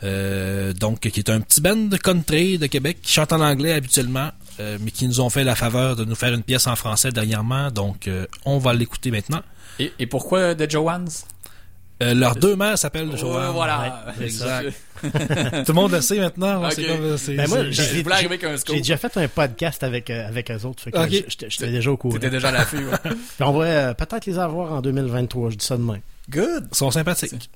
Euh, 0.03 0.73
donc, 0.73 0.99
qui 0.99 1.19
est 1.19 1.30
un 1.30 1.40
petit 1.40 1.61
band 1.61 1.76
de 1.76 1.95
country 1.98 2.57
de 2.57 2.68
Québec 2.68 2.98
qui 3.02 3.14
chante 3.14 3.32
en 3.32 3.40
anglais 3.40 3.72
habituellement, 3.72 4.30
euh, 4.60 4.77
mais 4.82 4.91
qui 4.91 5.07
nous 5.07 5.22
ont 5.22 5.30
fait 5.30 5.45
la 5.45 5.56
faveur 5.56 5.95
de 5.95 6.03
nous 6.03 6.15
faire 6.15 6.34
une 6.34 6.44
pièce 6.44 6.68
en 6.68 6.76
français 6.76 7.11
dernièrement. 7.11 7.72
Donc, 7.72 8.10
on 8.45 8.57
va 8.57 8.73
l'écouter 8.73 9.10
maintenant. 9.10 9.41
Et, 9.80 9.94
et 9.98 10.06
pourquoi 10.06 10.53
The 10.53 10.69
Joannes? 10.69 11.07
Euh, 12.04 12.14
leurs 12.14 12.36
deux 12.36 12.56
mères 12.58 12.78
s'appellent 12.78 13.10
Oh, 13.14 13.16
Joanne. 13.18 13.52
voilà. 13.54 14.14
Ouais, 14.20 14.26
exact. 14.26 14.74
Tout 15.02 15.10
le 15.10 15.74
monde 15.74 15.92
le 15.94 16.02
sait 16.02 16.20
maintenant. 16.20 16.60
ouais, 16.62 16.68
Ok. 16.68 16.74
c'est 16.76 16.84
comme, 16.88 17.18
c'est- 17.18 17.36
Ben 17.36 17.48
moi, 17.48 17.60
j'ai- 17.70 18.04
déjà 18.82 18.98
fait 18.98 19.16
un 19.18 19.28
podcast 19.30 19.82
avec 19.84 20.10
euh, 20.10 20.28
avec 20.28 20.52
eux 20.52 20.66
autres. 20.66 20.84
Fait 20.84 20.92
que 20.92 20.98
Ok. 20.98 21.10
j- 21.10 21.26
j'étais 21.48 21.68
déjà 21.72 21.92
au 21.92 21.96
courant. 21.98 22.16
T'étais 22.16 22.30
déjà 22.30 22.50
à 22.50 22.52
l'affût, 22.52 22.86
ouais. 22.86 23.12
On 23.40 23.54
va 23.54 23.66
euh, 23.66 23.94
peut-être 23.94 24.26
les 24.26 24.38
avoir 24.40 24.74
en 24.74 24.82
2023. 24.82 25.52
Je 25.52 25.56
dis 25.56 25.66
ça 25.66 25.78
demain. 25.78 26.00
Good. 26.30 26.68
Ils 26.72 26.76
sont 26.78 26.92
sympathiques. 26.92 27.50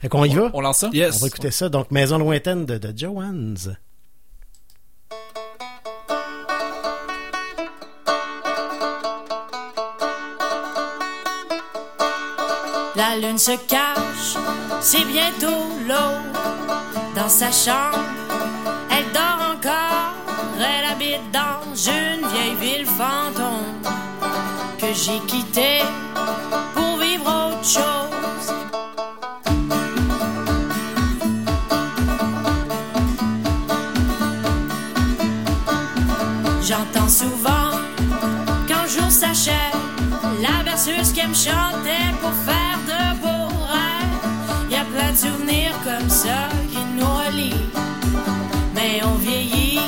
Fait 0.00 0.08
qu'on 0.08 0.24
y 0.24 0.34
va? 0.34 0.50
On 0.54 0.60
lance 0.62 0.78
ça? 0.78 0.90
Yes. 0.94 1.16
On 1.16 1.20
va 1.20 1.26
écouter 1.26 1.50
ça. 1.50 1.68
Donc, 1.68 1.90
Maison 1.90 2.16
lointaine 2.18 2.64
de, 2.64 2.78
de 2.78 2.96
Joannes. 2.98 3.56
La 13.06 13.16
lune 13.18 13.36
se 13.36 13.54
cache, 13.68 14.34
c'est 14.80 15.04
bientôt 15.04 15.62
l'eau 15.86 16.16
dans 17.14 17.28
sa 17.28 17.52
chambre. 17.52 17.98
Elle 18.90 19.12
dort 19.12 19.40
encore, 19.52 20.14
elle 20.58 20.90
habite 20.90 21.30
dans 21.30 21.74
une 21.74 22.26
vieille 22.28 22.54
ville 22.58 22.86
fantôme 22.86 23.82
que 24.78 24.86
j'ai 24.94 25.18
quittée 25.26 25.82
pour 26.72 26.96
vivre 26.96 27.26
autre 27.26 27.68
chose. 27.76 28.54
J'entends 36.66 37.10
souvent 37.10 37.70
qu'un 38.66 38.86
jour 38.86 39.10
s'achève 39.10 39.76
la 40.40 40.62
berceuse 40.62 41.12
qui 41.12 41.26
me 41.26 41.34
chantait 41.34 42.14
pour 42.22 42.32
faire 42.46 42.63
souvenirs 45.16 45.74
comme 45.84 46.08
ça 46.08 46.48
qui 46.70 46.78
nous 46.96 47.06
relient. 47.06 47.70
Mais 48.74 49.00
on 49.04 49.14
vieillit, 49.14 49.80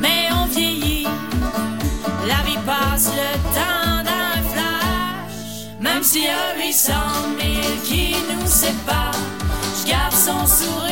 mais 0.00 0.28
on 0.32 0.46
vieillit. 0.46 1.06
La 2.26 2.42
vie 2.46 2.58
passe 2.66 3.10
le 3.10 3.32
temps 3.54 4.02
d'un 4.08 4.42
flash. 4.52 5.68
Même 5.80 6.02
s'il 6.02 6.24
y 6.24 6.28
a 6.28 6.56
800 6.56 6.92
000 7.40 7.52
qui 7.84 8.16
nous 8.30 8.46
séparent, 8.46 9.14
je 9.80 9.90
garde 9.90 10.12
son 10.12 10.46
sourire 10.46 10.91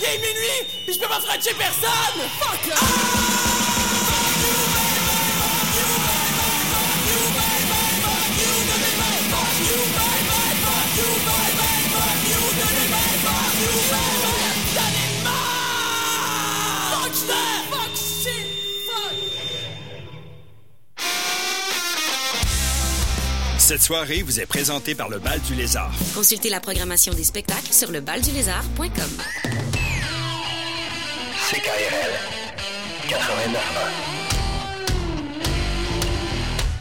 Il 0.00 0.06
est 0.06 0.18
minuit, 0.18 0.66
puis 0.86 0.94
je 0.94 0.98
peux 0.98 1.08
pas 1.08 1.20
frencher 1.20 1.54
personne! 1.58 2.22
Fuck! 2.38 2.72
Fuck! 2.72 3.30
Cette 23.58 23.82
soirée 23.82 24.22
vous 24.22 24.40
est 24.40 24.46
présentée 24.46 24.96
par 24.96 25.08
le 25.08 25.20
Bal 25.20 25.40
du 25.42 25.54
Lézard. 25.54 25.92
Consultez 26.14 26.48
la 26.48 26.58
programmation 26.58 27.14
des 27.14 27.22
spectacles 27.22 27.72
sur 27.72 27.92
lebaldulézard.com. 27.92 29.79
CKRL 31.50 32.12
89 33.08 33.60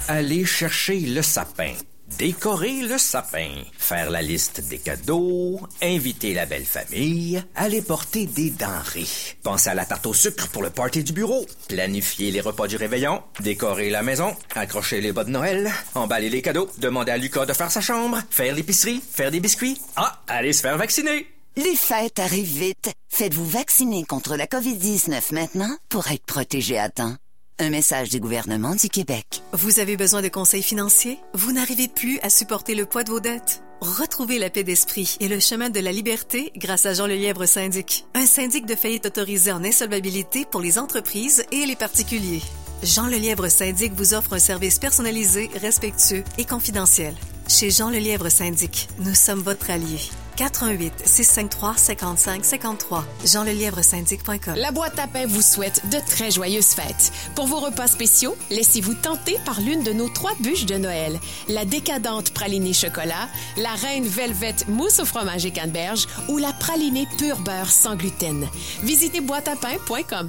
Aller 0.09 0.45
chercher 0.45 0.99
le 0.99 1.23
sapin. 1.23 1.73
Décorer 2.19 2.83
le 2.83 2.99
sapin, 2.99 3.49
faire 3.79 4.11
la 4.11 4.21
liste 4.21 4.61
des 4.69 4.77
cadeaux, 4.77 5.59
inviter 5.81 6.35
la 6.35 6.45
belle 6.45 6.65
famille, 6.65 7.43
aller 7.55 7.81
porter 7.81 8.27
des 8.27 8.51
denrées, 8.51 9.07
penser 9.41 9.71
à 9.71 9.73
la 9.73 9.85
tarte 9.85 10.05
au 10.05 10.13
sucre 10.13 10.47
pour 10.49 10.61
le 10.61 10.69
party 10.69 11.03
du 11.03 11.13
bureau, 11.13 11.47
planifier 11.67 12.29
les 12.29 12.41
repas 12.41 12.67
du 12.67 12.75
réveillon, 12.75 13.23
décorer 13.39 13.89
la 13.89 14.03
maison, 14.03 14.35
accrocher 14.53 15.01
les 15.01 15.13
bas 15.13 15.23
de 15.23 15.31
Noël, 15.31 15.71
emballer 15.95 16.29
les 16.29 16.43
cadeaux, 16.43 16.69
demander 16.77 17.11
à 17.11 17.17
Lucas 17.17 17.47
de 17.47 17.53
faire 17.53 17.71
sa 17.71 17.81
chambre, 17.81 18.19
faire 18.29 18.53
l'épicerie, 18.53 19.01
faire 19.01 19.31
des 19.31 19.39
biscuits, 19.39 19.81
ah, 19.95 20.21
aller 20.27 20.53
se 20.53 20.61
faire 20.61 20.77
vacciner. 20.77 21.25
Les 21.57 21.75
fêtes 21.75 22.19
arrivent 22.19 22.59
vite. 22.59 22.91
Faites-vous 23.09 23.45
vacciner 23.45 24.05
contre 24.05 24.35
la 24.35 24.45
COVID-19 24.45 25.33
maintenant 25.33 25.75
pour 25.89 26.09
être 26.09 26.25
protégé 26.25 26.77
à 26.77 26.89
temps. 26.89 27.15
Un 27.57 27.69
message 27.69 28.09
du 28.09 28.19
gouvernement 28.19 28.75
du 28.75 28.87
Québec. 28.87 29.41
Vous 29.51 29.79
avez 29.79 29.97
besoin 29.97 30.21
de 30.21 30.29
conseils 30.29 30.63
financiers? 30.63 31.19
Vous 31.33 31.51
n'arrivez 31.51 31.87
plus 31.87 32.19
à 32.21 32.29
supporter 32.29 32.75
le 32.75 32.85
poids 32.85 33.03
de 33.03 33.09
vos 33.09 33.19
dettes? 33.19 33.61
Retrouvez 33.81 34.39
la 34.39 34.49
paix 34.49 34.63
d'esprit 34.63 35.17
et 35.19 35.27
le 35.27 35.39
chemin 35.39 35.69
de 35.69 35.79
la 35.79 35.91
liberté 35.91 36.51
grâce 36.55 36.85
à 36.85 36.93
Jean 36.93 37.07
Lelièvre 37.07 37.45
Syndic. 37.45 38.05
Un 38.13 38.25
syndic 38.25 38.65
de 38.65 38.75
faillite 38.75 39.07
autorisé 39.07 39.51
en 39.51 39.63
insolvabilité 39.63 40.45
pour 40.45 40.61
les 40.61 40.77
entreprises 40.77 41.43
et 41.51 41.65
les 41.65 41.75
particuliers. 41.75 42.41
Jean 42.83 43.07
Lelièvre 43.07 43.49
Syndic 43.49 43.93
vous 43.93 44.13
offre 44.13 44.33
un 44.33 44.39
service 44.39 44.79
personnalisé, 44.79 45.49
respectueux 45.55 46.23
et 46.37 46.45
confidentiel. 46.45 47.15
Chez 47.49 47.71
Jean 47.71 47.89
Lelièvre 47.89 48.29
Syndic, 48.29 48.87
nous 48.99 49.15
sommes 49.15 49.39
votre 49.39 49.71
allié. 49.71 49.97
418 50.35 50.93
653 51.03 51.75
55 51.75 52.45
53 52.45 53.05
jeanlelièvresyndic.com 53.25 54.53
La 54.55 54.71
boîte 54.71 54.99
à 54.99 55.07
pain 55.07 55.25
vous 55.25 55.41
souhaite 55.41 55.81
de 55.89 55.97
très 56.07 56.29
joyeuses 56.29 56.67
fêtes. 56.67 57.11
Pour 57.35 57.47
vos 57.47 57.59
repas 57.59 57.87
spéciaux, 57.87 58.35
laissez-vous 58.51 58.93
tenter 58.93 59.37
par 59.45 59.59
l'une 59.61 59.81
de 59.83 59.91
nos 59.91 60.09
trois 60.09 60.35
bûches 60.39 60.67
de 60.67 60.75
Noël. 60.75 61.19
La 61.47 61.65
décadente 61.65 62.35
pralinée 62.35 62.73
chocolat, 62.73 63.27
la 63.57 63.73
reine 63.73 64.05
velvet 64.07 64.55
mousse 64.67 64.99
au 64.99 65.05
fromage 65.05 65.45
et 65.47 65.51
canneberge 65.51 66.05
ou 66.27 66.37
la 66.37 66.53
pralinée 66.53 67.07
pur 67.17 67.39
beurre 67.39 67.71
sans 67.71 67.95
gluten. 67.95 68.47
Visitez 68.83 69.21
boîteapain.com. 69.21 70.27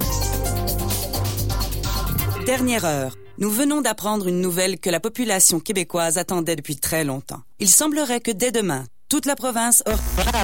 Dernière 2.51 2.83
heure. 2.83 3.15
Nous 3.37 3.49
venons 3.49 3.79
d'apprendre 3.79 4.27
une 4.27 4.41
nouvelle 4.41 4.77
que 4.77 4.89
la 4.89 4.99
population 4.99 5.61
québécoise 5.61 6.17
attendait 6.17 6.57
depuis 6.57 6.75
très 6.75 7.05
longtemps. 7.05 7.39
Il 7.59 7.69
semblerait 7.69 8.19
que 8.19 8.29
dès 8.29 8.51
demain, 8.51 8.83
toute 9.07 9.25
la 9.25 9.37
province 9.37 9.81
aura... 9.87 10.43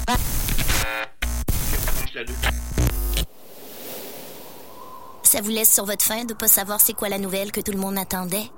Ça 5.22 5.42
vous 5.42 5.50
laisse 5.50 5.74
sur 5.74 5.84
votre 5.84 6.06
faim 6.06 6.24
de 6.24 6.34
pas 6.34 6.48
savoir 6.48 6.80
c'est 6.80 6.94
quoi 6.94 7.10
la 7.10 7.20
nouvelle 7.20 7.52
que 7.52 7.60
tout 7.60 7.74
le 7.74 7.78
monde 7.78 7.98
attendait? 7.98 8.50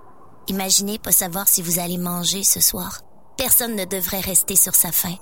Imaginez 0.48 1.00
pas 1.00 1.12
savoir 1.12 1.48
si 1.48 1.64
vous 1.64 1.80
allez 1.80 1.98
manger 1.98 2.44
ce 2.44 2.60
soir. 2.60 3.02
Personne 3.36 3.76
ne 3.76 3.86
devrait 3.86 4.20
rester 4.20 4.56
sur 4.56 4.76
sa 4.76 4.92
faim. 4.92 5.16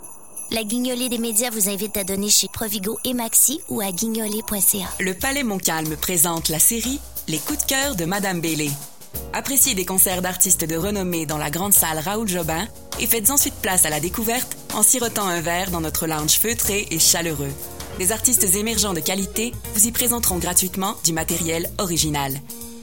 La 0.51 0.65
guignolée 0.65 1.07
des 1.07 1.17
médias 1.17 1.49
vous 1.49 1.69
invite 1.69 1.95
à 1.95 2.03
donner 2.03 2.29
chez 2.29 2.49
Provigo 2.51 2.99
et 3.05 3.13
Maxi 3.13 3.61
ou 3.69 3.79
à 3.79 3.89
guignolée.ca. 3.93 4.89
Le 4.99 5.13
Palais 5.13 5.43
Montcalm 5.43 5.95
présente 5.95 6.49
la 6.49 6.59
série 6.59 6.99
Les 7.29 7.39
coups 7.39 7.59
de 7.59 7.65
cœur 7.65 7.95
de 7.95 8.05
Madame 8.05 8.39
Bailey. 8.39 8.69
Appréciez 9.33 9.75
des 9.75 9.85
concerts 9.85 10.21
d'artistes 10.21 10.63
de 10.63 10.77
renommée 10.77 11.25
dans 11.25 11.37
la 11.37 11.49
grande 11.49 11.73
salle 11.73 11.99
Raoul 11.99 12.25
Jobin 12.25 12.65
et 13.01 13.05
faites 13.05 13.31
ensuite 13.31 13.55
place 13.55 13.85
à 13.85 13.89
la 13.89 13.99
découverte 13.99 14.55
en 14.73 14.81
sirotant 14.81 15.27
un 15.27 15.41
verre 15.41 15.69
dans 15.69 15.81
notre 15.81 16.07
lounge 16.07 16.39
feutré 16.39 16.87
et 16.89 16.99
chaleureux. 16.99 17.51
Des 17.99 18.13
artistes 18.13 18.55
émergents 18.55 18.93
de 18.93 19.01
qualité 19.01 19.51
vous 19.73 19.87
y 19.87 19.91
présenteront 19.91 20.37
gratuitement 20.37 20.95
du 21.03 21.11
matériel 21.11 21.69
original. 21.79 22.33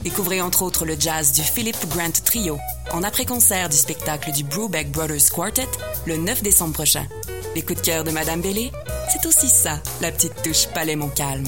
Découvrez 0.03 0.41
entre 0.41 0.61
autres 0.61 0.85
le 0.85 0.95
jazz 0.99 1.31
du 1.31 1.41
Philip 1.41 1.77
Grant 1.89 2.11
Trio 2.23 2.59
en 2.91 3.01
après-concert 3.01 3.69
du 3.69 3.77
spectacle 3.77 4.31
du 4.31 4.43
Brubeck 4.43 4.91
Brothers 4.91 5.31
Quartet 5.33 5.67
le 6.05 6.17
9 6.17 6.43
décembre 6.43 6.73
prochain. 6.73 7.07
Les 7.55 7.63
coups 7.63 7.81
de 7.81 7.85
cœur 7.85 8.03
de 8.03 8.11
Madame 8.11 8.41
Bellé, 8.41 8.71
c'est 9.11 9.27
aussi 9.27 9.49
ça, 9.49 9.81
la 10.01 10.11
petite 10.11 10.39
touche 10.43 10.67
Palais 10.67 10.95
Montcalm. 10.95 11.47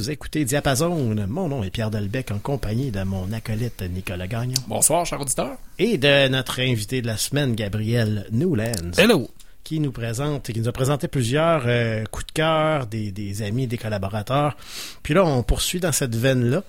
Vous 0.00 0.10
écoutez 0.10 0.46
Diapason. 0.46 1.14
Mon 1.28 1.48
nom 1.50 1.62
est 1.62 1.68
Pierre 1.68 1.90
Delbecq 1.90 2.30
en 2.30 2.38
compagnie 2.38 2.90
de 2.90 3.02
mon 3.02 3.30
acolyte 3.34 3.82
Nicolas 3.82 4.26
Gagnon. 4.28 4.54
Bonsoir, 4.66 5.04
cher 5.04 5.20
auditeur. 5.20 5.58
Et 5.78 5.98
de 5.98 6.26
notre 6.28 6.58
invité 6.60 7.02
de 7.02 7.06
la 7.06 7.18
semaine, 7.18 7.54
Gabriel 7.54 8.26
Newlands. 8.32 8.92
Hello. 8.96 9.28
Qui 9.62 9.78
nous 9.78 9.92
présente, 9.92 10.44
qui 10.50 10.58
nous 10.58 10.68
a 10.68 10.72
présenté 10.72 11.06
plusieurs 11.06 11.64
euh, 11.66 12.04
coups 12.10 12.28
de 12.28 12.32
cœur 12.32 12.86
des, 12.86 13.12
des 13.12 13.42
amis, 13.42 13.66
des 13.66 13.76
collaborateurs. 13.76 14.56
Puis 15.02 15.12
là, 15.12 15.22
on 15.22 15.42
poursuit 15.42 15.80
dans 15.80 15.92
cette 15.92 16.16
veine-là. 16.16 16.62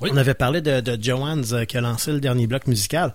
On 0.00 0.16
avait 0.16 0.32
parlé 0.32 0.62
de, 0.62 0.80
de 0.80 0.96
Joannes 1.04 1.44
euh, 1.52 1.66
qui 1.66 1.76
a 1.76 1.82
lancé 1.82 2.10
le 2.12 2.20
dernier 2.20 2.46
bloc 2.46 2.66
musical. 2.66 3.12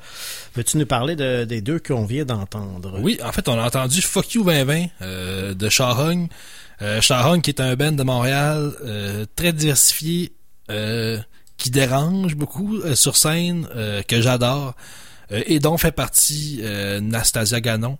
Veux-tu 0.56 0.78
nous 0.78 0.86
parler 0.86 1.16
de- 1.16 1.44
des 1.44 1.62
deux 1.62 1.80
qu'on 1.80 2.06
vient 2.06 2.24
d'entendre? 2.26 3.00
Oui, 3.02 3.18
en 3.26 3.32
fait, 3.32 3.50
on 3.50 3.58
a 3.60 3.66
entendu 3.66 4.04
Fuck 4.04 4.36
You 4.36 4.44
2020 4.44 4.86
euh, 5.02 5.56
de 5.56 5.70
Shahong. 5.70 6.28
Euh, 6.82 7.02
Shahong 7.02 7.42
qui 7.42 7.52
est 7.52 7.62
un 7.62 7.76
band 7.76 7.94
de 7.94 8.04
Montréal 8.04 8.74
euh, 8.84 9.26
très 9.36 9.54
diversifié, 9.54 10.34
euh, 10.70 11.20
qui 11.58 11.72
dérange 11.72 12.36
beaucoup 12.36 12.78
euh, 12.80 12.96
sur 12.96 13.16
scène, 13.16 13.68
que 14.08 14.22
j'adore, 14.22 14.76
et 15.32 15.60
dont 15.60 15.78
fait 15.78 15.92
partie 15.92 16.62
Nastasia 17.02 17.60
Ganon, 17.60 17.98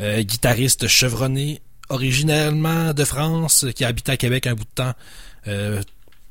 guitariste 0.00 0.88
chevronné, 0.88 1.60
originellement 1.90 2.94
de 2.94 3.04
France, 3.04 3.66
qui 3.74 3.84
a 3.84 3.88
habité 3.88 4.12
à 4.12 4.16
Québec 4.16 4.46
un 4.46 4.54
bout 4.54 4.64
de 4.64 4.70
temps. 4.74 4.94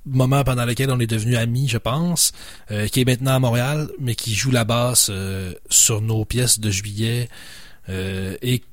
Moment 0.07 0.43
pendant 0.43 0.65
lequel 0.65 0.89
on 0.89 0.99
est 0.99 1.05
devenu 1.05 1.35
amis, 1.35 1.67
je 1.67 1.77
pense, 1.77 2.31
qui 2.91 3.01
est 3.01 3.05
maintenant 3.05 3.35
à 3.35 3.39
Montréal, 3.39 3.87
mais 3.99 4.15
qui 4.15 4.33
joue 4.33 4.49
la 4.49 4.63
basse 4.63 5.11
sur 5.69 6.01
nos 6.01 6.25
pièces 6.25 6.59
de 6.59 6.71
juillet 6.71 7.29
et 7.87 8.63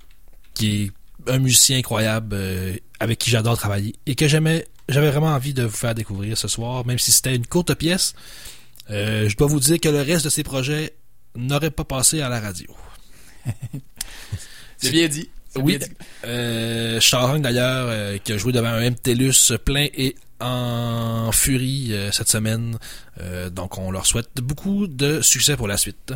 qui 0.55 0.85
est 0.85 0.91
un 1.27 1.39
musicien 1.39 1.79
incroyable 1.79 2.35
euh, 2.35 2.77
avec 3.01 3.19
qui 3.19 3.31
j'adore 3.31 3.57
travailler 3.57 3.95
et 4.07 4.15
que 4.15 4.29
j'aimais, 4.29 4.67
j'avais 4.89 5.11
vraiment 5.11 5.29
envie 5.29 5.55
de 5.55 5.65
vous 5.65 5.77
faire 5.77 5.95
découvrir 5.95 6.37
ce 6.37 6.49
soir, 6.49 6.87
même 6.87 6.99
si 6.99 7.13
c'était 7.13 7.35
une 7.35 7.47
courte 7.47 7.75
pièce. 7.75 8.15
Euh, 8.91 9.29
je 9.29 9.37
dois 9.37 9.47
vous 9.47 9.61
dire 9.61 9.79
que 9.81 9.89
le 9.89 10.01
reste 10.01 10.25
de 10.25 10.31
ces 10.31 10.43
projets 10.43 10.95
n'aurait 11.37 11.71
pas 11.71 11.85
passé 11.85 12.21
à 12.21 12.29
la 12.29 12.41
radio. 12.41 12.75
C'est 14.79 14.91
bien 14.91 15.09
dit. 15.09 15.29
Oui. 15.57 15.77
bien 15.77 15.87
dit. 15.87 15.95
Euh, 16.25 17.01
d'ailleurs, 17.39 18.23
qui 18.23 18.33
a 18.33 18.39
joué 18.39 18.53
devant 18.53 18.69
un 18.69 18.91
MTLUS 18.91 19.59
plein 19.65 19.89
et 19.95 20.15
en 20.41 21.33
furie 21.33 21.93
cette 22.13 22.29
semaine. 22.29 22.79
Donc, 23.51 23.77
on 23.77 23.91
leur 23.91 24.07
souhaite 24.07 24.31
beaucoup 24.37 24.87
de 24.87 25.21
succès 25.21 25.57
pour 25.57 25.67
la 25.67 25.77
suite. 25.77 26.15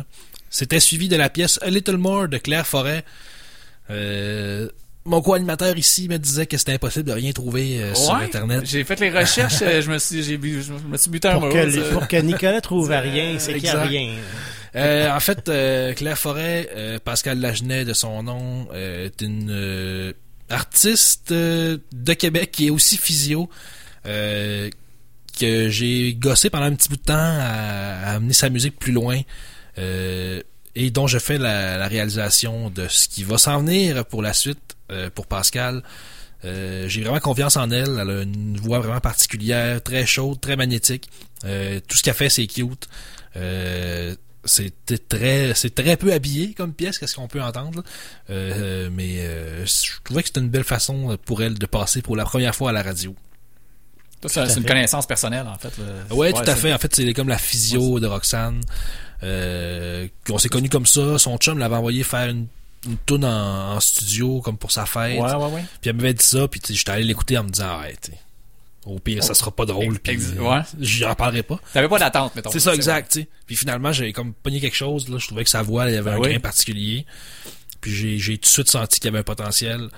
C'était 0.49 0.79
suivi 0.79 1.09
de 1.09 1.15
la 1.15 1.29
pièce 1.29 1.59
A 1.61 1.69
Little 1.69 1.97
More 1.97 2.27
de 2.27 2.37
Claire 2.37 2.65
Forêt. 2.65 3.03
Euh, 3.89 4.69
mon 5.05 5.21
co-animateur 5.21 5.77
ici 5.77 6.07
me 6.07 6.17
disait 6.17 6.45
que 6.45 6.57
c'était 6.57 6.73
impossible 6.73 7.05
de 7.05 7.11
rien 7.13 7.31
trouver 7.33 7.81
euh, 7.81 7.93
sur 7.93 8.13
Ouais, 8.13 8.23
Internet. 8.25 8.63
J'ai 8.65 8.83
fait 8.83 8.99
les 8.99 9.09
recherches, 9.09 9.61
euh, 9.61 9.81
je 9.81 9.91
me 9.91 9.97
suis, 9.97 10.23
j'ai, 10.23 10.37
bu- 10.37 10.61
je 10.63 10.73
me 10.73 10.97
suis 10.97 11.09
buté 11.09 11.27
un 11.27 11.39
Pour 11.39 11.49
que, 11.49 11.91
pour 11.93 12.07
que 12.07 12.15
Nicolas 12.17 12.61
trouve 12.69 12.91
à 12.91 12.99
rien, 13.01 13.35
c'est 13.39 13.53
qu'il 13.55 13.65
y 13.65 13.69
a 13.69 13.83
rien. 13.83 14.13
Euh, 14.75 15.11
en 15.11 15.19
fait, 15.19 15.49
euh, 15.49 15.93
Claire 15.93 16.17
Forêt, 16.17 16.69
euh, 16.75 16.99
Pascal 17.03 17.39
Lagenet 17.39 17.85
de 17.85 17.93
son 17.93 18.23
nom, 18.23 18.67
euh, 18.73 19.05
est 19.05 19.21
une 19.21 19.49
euh, 19.51 20.13
artiste 20.49 21.31
euh, 21.31 21.77
de 21.91 22.13
Québec 22.13 22.51
qui 22.51 22.67
est 22.67 22.69
aussi 22.71 22.97
physio, 22.97 23.49
euh, 24.07 24.69
que 25.39 25.69
j'ai 25.69 26.13
gossé 26.15 26.49
pendant 26.49 26.65
un 26.65 26.73
petit 26.75 26.89
bout 26.89 26.95
de 26.97 27.01
temps 27.03 27.13
à, 27.13 28.09
à 28.09 28.15
amener 28.15 28.33
sa 28.33 28.49
musique 28.49 28.77
plus 28.79 28.91
loin. 28.93 29.19
euh, 29.77 30.41
et 30.75 30.89
dont 30.89 31.05
je 31.05 31.19
fais 31.19 31.37
la, 31.37 31.77
la 31.77 31.87
réalisation 31.87 32.71
de 32.71 32.87
ce 32.87 33.07
qui 33.07 33.23
va 33.23 33.37
s'en 33.37 33.59
venir 33.59 34.03
pour 34.05 34.23
la 34.23 34.33
suite 34.33 34.57
euh, 34.57 34.82
pour 35.13 35.27
Pascal. 35.27 35.83
Euh, 36.45 36.87
j'ai 36.89 37.01
vraiment 37.01 37.19
confiance 37.19 37.55
en 37.57 37.71
elle. 37.71 37.97
Elle 38.01 38.09
a 38.09 38.21
une 38.23 38.57
voix 38.57 38.79
vraiment 38.79 38.99
particulière, 38.99 39.81
très 39.81 40.05
chaude, 40.05 40.41
très 40.41 40.55
magnétique. 40.55 41.09
Euh, 41.45 41.79
tout 41.87 41.95
ce 41.97 42.03
qu'elle 42.03 42.13
fait, 42.13 42.29
c'est 42.29 42.47
cute. 42.47 42.87
Euh, 43.37 44.15
c'était 44.45 44.97
très 44.97 45.53
c'est 45.55 45.73
très 45.73 45.95
peu 45.95 46.11
habillé 46.11 46.53
comme 46.53 46.73
pièce 46.73 46.99
qu'est-ce 46.99 47.15
qu'on 47.15 47.29
peut 47.29 47.41
entendre. 47.41 47.81
Euh, 48.29 48.89
mais 48.91 49.19
euh, 49.21 49.65
je 49.65 49.91
trouvais 50.03 50.21
que 50.21 50.27
c'était 50.27 50.41
une 50.41 50.49
belle 50.49 50.65
façon 50.65 51.17
pour 51.25 51.41
elle 51.41 51.57
de 51.57 51.65
passer 51.65 52.01
pour 52.01 52.17
la 52.17 52.25
première 52.25 52.53
fois 52.53 52.71
à 52.71 52.73
la 52.73 52.83
radio 52.83 53.15
c'est, 54.25 54.47
c'est 54.47 54.59
une 54.59 54.65
connaissance 54.65 55.05
personnelle, 55.05 55.47
en 55.47 55.57
fait. 55.57 55.73
là. 55.77 56.15
Ouais, 56.15 56.31
tout 56.31 56.39
à 56.39 56.45
c'est- 56.45 56.55
fait. 56.55 56.73
En 56.73 56.77
fait, 56.77 56.95
c'est 56.95 57.13
comme 57.13 57.27
la 57.27 57.37
physio 57.37 57.99
de 57.99 58.07
Roxane. 58.07 58.61
Euh, 59.21 60.07
on 60.29 60.37
s'est 60.37 60.49
connus 60.49 60.69
comme 60.69 60.85
ça. 60.85 61.17
Son 61.19 61.37
chum 61.37 61.57
l'avait 61.59 61.75
envoyé 61.75 62.03
faire 62.03 62.29
une, 62.29 62.47
une 62.85 62.97
toune 62.97 63.25
en, 63.25 63.75
en 63.75 63.79
studio 63.79 64.41
comme 64.41 64.57
pour 64.57 64.71
sa 64.71 64.85
fête. 64.85 65.19
Ouais, 65.19 65.33
ouais, 65.33 65.51
ouais. 65.51 65.63
Puis 65.81 65.89
elle 65.89 65.95
m'avait 65.95 66.13
dit 66.13 66.25
ça, 66.25 66.47
puis 66.47 66.59
tu 66.59 66.67
sais, 66.67 66.73
j'étais 66.73 66.91
allé 66.91 67.03
l'écouter 67.03 67.37
en 67.37 67.43
me 67.43 67.49
disant, 67.49 67.79
ouais, 67.81 67.95
tu 68.01 68.11
sais, 68.11 68.19
au 68.85 68.99
pire, 68.99 69.23
ça 69.23 69.33
sera 69.33 69.51
pas 69.51 69.65
drôle, 69.65 69.99
puis 69.99 70.17
euh, 70.37 70.41
ouais. 70.41 70.61
j'y 70.79 71.05
en 71.05 71.15
parlerai 71.15 71.43
pas. 71.43 71.59
T'avais 71.71 71.87
pas 71.87 71.99
d'attente, 71.99 72.35
mettons. 72.35 72.51
C'est 72.51 72.59
ça, 72.59 72.75
exact, 72.75 73.13
tu 73.13 73.21
sais. 73.21 73.27
Puis 73.47 73.55
finalement, 73.55 73.93
j'avais 73.93 74.11
comme 74.11 74.33
pogné 74.33 74.59
quelque 74.59 74.75
chose, 74.75 75.07
là. 75.07 75.17
Je 75.19 75.27
trouvais 75.27 75.45
que 75.45 75.49
sa 75.49 75.61
voix, 75.61 75.89
y 75.89 75.95
avait 75.95 76.11
Ben 76.11 76.17
un 76.17 76.19
oui. 76.19 76.29
grain 76.29 76.39
particulier. 76.39 77.05
Puis 77.79 77.93
j'ai, 77.93 78.17
j'ai 78.17 78.37
tout 78.37 78.43
de 78.43 78.47
suite 78.47 78.69
senti 78.69 78.99
qu'il 78.99 79.07
y 79.07 79.09
avait 79.09 79.19
un 79.19 79.23
potentiel. 79.23 79.89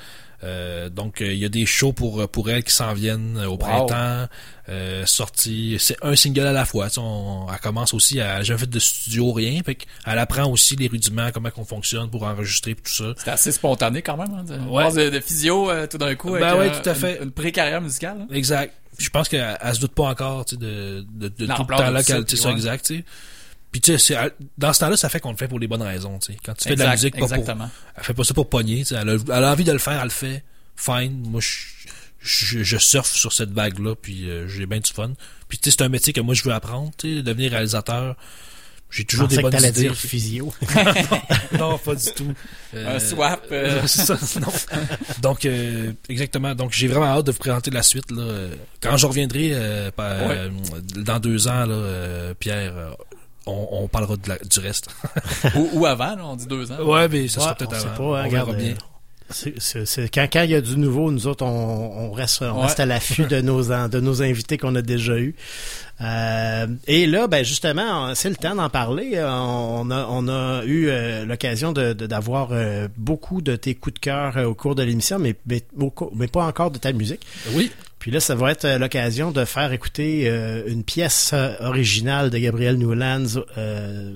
Euh, 0.46 0.90
donc 0.90 1.22
euh, 1.22 1.34
il 1.34 1.40
y 1.40 1.46
a 1.46 1.50
des 1.50 1.66
shows 1.66 1.92
pour 1.92 2.30
pour 2.30 2.52
elle 2.52 2.64
qui 2.64 2.72
s'en 2.72 2.94
viennent 2.94 3.38
euh, 3.38 3.48
au 3.48 3.58
printemps 3.58 4.28
euh, 4.70 5.04
sorti 5.08 5.78
c'est 5.80 5.96
un 6.04 6.16
single 6.16 6.46
à 6.46 6.52
la 6.52 6.66
fois 6.66 6.88
tu 6.90 6.96
sais, 6.96 7.02
on, 7.02 7.48
elle 7.52 7.60
commence 7.60 7.96
aussi 7.96 8.20
à 8.22 8.44
jamais 8.44 8.60
fait 8.60 8.70
de 8.70 8.78
studio 8.78 9.32
rien 9.32 9.62
fait 9.66 9.78
elle 10.06 10.20
apprend 10.20 10.46
aussi 10.52 10.76
les 10.76 10.88
rudiments 10.88 11.30
comment 11.34 11.50
qu'on 11.50 11.66
fonctionne 11.66 12.12
pour 12.12 12.24
enregistrer 12.24 12.76
tout 12.76 12.92
ça 12.92 13.14
C'était 13.18 13.32
assez 13.32 13.52
spontané 13.52 14.04
quand 14.04 14.18
même. 14.18 14.34
Hein, 14.36 14.44
de, 14.44 14.70
Ouais. 14.70 14.92
de, 14.92 15.10
de 15.10 15.20
physio 15.20 15.70
euh, 15.72 15.88
tout 15.88 15.98
d'un 15.98 16.14
coup 16.16 16.32
Ben 16.34 16.44
avec 16.44 16.60
ouais, 16.60 16.70
euh, 16.78 16.82
tout 16.84 16.90
à 16.90 16.94
fait. 16.94 17.18
une, 17.18 17.24
une 17.24 17.32
pré-carrière 17.32 17.82
musicale. 17.82 18.18
hein. 18.22 18.28
Exact. 18.32 18.72
Je 19.00 19.10
pense 19.10 19.28
qu'elle 19.28 19.58
elle 19.60 19.74
se 19.76 19.80
doute 19.80 19.94
pas 19.94 20.04
encore 20.10 20.46
tu 20.46 20.56
sais, 20.56 20.62
de, 20.62 21.06
de, 21.12 21.28
de 21.28 21.46
tout 21.48 21.66
le 21.68 21.76
temps 21.76 21.90
là 21.92 22.04
qu'elle 22.04 22.18
ouais. 22.24 22.52
exact 22.52 22.86
tu 22.86 22.98
sais. 22.98 23.04
Puis 23.76 23.82
tu 23.82 24.00
sais 24.00 24.16
dans 24.58 24.72
ce 24.72 24.80
temps-là 24.80 24.96
ça 24.96 25.10
fait 25.10 25.20
qu'on 25.20 25.32
le 25.32 25.36
fait 25.38 25.50
pour 25.50 25.60
les 25.60 25.68
bonnes 25.68 25.82
raisons 25.82 26.18
tu 26.20 26.32
sais. 26.32 26.40
Quand 26.46 26.54
tu 26.54 26.70
fais 26.70 26.78
de 26.78 26.84
la 26.84 26.92
musique 26.92 27.14
pas 27.16 27.28
pour 27.28 27.34
exactement. 27.34 27.70
elle 27.98 28.04
fait 28.06 28.14
pas 28.14 28.24
ça 28.24 28.34
pour 28.34 28.48
pogner 28.50 28.78
tu 28.80 28.86
sais. 28.86 28.96
elle, 28.96 29.10
a, 29.10 29.14
elle 29.38 29.44
a 29.44 29.52
envie 29.52 29.66
de 29.66 29.72
le 29.74 29.80
faire 29.80 29.98
elle 30.00 30.06
le 30.06 30.10
fait 30.12 30.46
fine 30.78 31.28
moi 31.30 31.42
je 31.42 31.50
je, 32.22 32.64
je 32.64 32.78
surfe 32.78 33.12
sur 33.14 33.34
cette 33.34 33.52
vague 33.52 33.78
là 33.80 33.94
puis 33.94 34.30
euh, 34.30 34.48
j'ai 34.48 34.66
bien 34.66 34.80
du 34.80 34.90
fun. 34.94 35.12
Puis 35.50 35.58
tu 35.58 35.70
sais 35.70 35.76
c'est 35.78 35.84
un 35.84 35.90
métier 35.90 36.14
que 36.14 36.22
moi 36.22 36.34
je 36.36 36.44
veux 36.44 36.54
apprendre 36.54 36.92
tu 36.98 37.18
sais 37.18 37.22
devenir 37.22 37.52
réalisateur. 37.52 38.16
J'ai 38.92 39.04
toujours 39.04 39.28
des 39.28 39.36
que 39.36 39.42
bonnes 39.42 39.52
t'allais 39.52 39.70
idées. 39.72 39.82
dire 39.82 39.96
physio. 39.96 40.54
non, 41.60 41.78
pas 41.78 41.96
du 41.96 42.06
tout. 42.16 42.34
Un 42.74 42.98
swap, 43.00 43.46
euh. 43.52 43.82
c'est 43.88 44.06
ça, 44.16 44.40
non. 44.40 44.48
Donc, 45.22 45.44
euh, 45.46 45.92
exactement. 46.08 46.56
Donc, 46.56 46.72
j'ai 46.72 46.88
vraiment 46.88 47.08
hâte 47.08 47.26
de 47.26 47.32
vous 47.34 47.38
présenter 47.40 47.72
la 47.72 47.84
suite. 47.84 48.10
Là. 48.12 48.22
Euh, 48.22 48.56
Quand 48.82 48.96
je 48.96 49.06
reviendrai 49.08 49.50
euh, 49.54 49.92
par- 49.92 50.06
euh, 50.30 50.50
dans 50.98 51.20
deux 51.20 51.48
ans, 51.50 51.66
là, 51.66 51.74
euh, 51.74 52.34
Pierre, 52.40 52.74
euh, 52.78 52.92
on, 53.46 53.68
on 53.72 53.88
parlera 53.88 54.16
de 54.18 54.30
la- 54.30 54.38
du 54.40 54.60
reste. 54.60 54.90
ou, 55.56 55.70
ou 55.74 55.86
avant, 55.86 56.16
là, 56.16 56.22
on 56.26 56.36
dit 56.36 56.48
deux 56.48 56.72
ans. 56.72 56.82
Ouais, 56.84 57.08
mais 57.08 57.28
ça 57.28 57.42
sera 57.42 57.50
Ouais, 57.52 57.56
peut-être 57.58 57.76
on 57.76 57.80
sait 57.80 57.88
avant. 57.88 58.12
pas, 58.12 58.20
hein, 58.22 58.24
on 58.28 58.30
verra 58.30 58.54
bien. 58.54 58.72
euh, 58.72 58.76
c'est- 59.30 59.60
c'est- 59.60 59.86
c'est- 59.86 60.14
quand, 60.14 60.28
quand 60.32 60.44
il 60.44 60.52
y 60.52 60.56
a 60.56 60.62
du 60.62 60.78
nouveau, 60.78 61.12
nous 61.12 61.28
autres, 61.28 61.44
on, 61.46 62.10
on 62.10 62.12
reste, 62.12 62.42
on 62.42 62.58
Ouais. 62.58 62.64
reste 62.64 62.80
à 62.80 62.86
l'affût 62.86 63.26
de 63.26 63.42
nos, 63.42 63.64
de 63.64 64.00
nos 64.00 64.22
invités 64.22 64.58
qu'on 64.58 64.76
a 64.76 64.82
déjà 64.82 65.18
eus. 65.18 65.36
Euh, 66.02 66.68
et 66.88 67.08
là, 67.08 67.28
ben 67.28 67.46
justement, 67.46 68.14
c'est 68.16 68.30
le 68.30 68.36
temps 68.36 68.54
d'en 68.56 68.70
parler. 68.70 69.12
Euh, 69.16 69.30
On 69.30 69.90
a, 69.92 70.06
on 70.10 70.28
a 70.28 70.64
eu 70.66 70.90
euh, 70.90 71.24
l'occasion 71.26 71.72
de, 71.72 71.94
de- 71.94 72.06
d'avoir 72.06 72.50
euh, 72.52 72.88
beaucoup 72.98 73.42
de 73.42 73.56
tes 73.56 73.76
coups 73.76 73.94
de 73.94 74.00
cœur 74.00 74.36
euh, 74.38 74.44
au 74.46 74.54
cours 74.56 74.76
de 74.76 74.84
l'émission, 74.84 75.20
mais, 75.20 75.36
mais, 75.48 75.64
au 75.80 75.94
mais 76.14 76.28
pas 76.28 76.44
encore 76.46 76.70
de 76.72 76.78
ta 76.80 76.92
musique. 76.92 77.26
Oui. 77.54 77.72
Puis 78.06 78.11
là, 78.11 78.19
ça 78.19 78.36
va 78.36 78.52
être 78.52 78.65
euh, 78.65 78.77
l'occasion 78.77 79.32
de 79.32 79.45
faire 79.45 79.72
écouter 79.72 80.30
euh, 80.30 80.61
une 80.68 80.84
pièce 80.84 81.32
euh, 81.34 81.56
originale 81.61 82.30
de 82.30 82.38
Gabriel 82.38 82.77
Newlands 82.77 83.41
euh, 83.57 84.15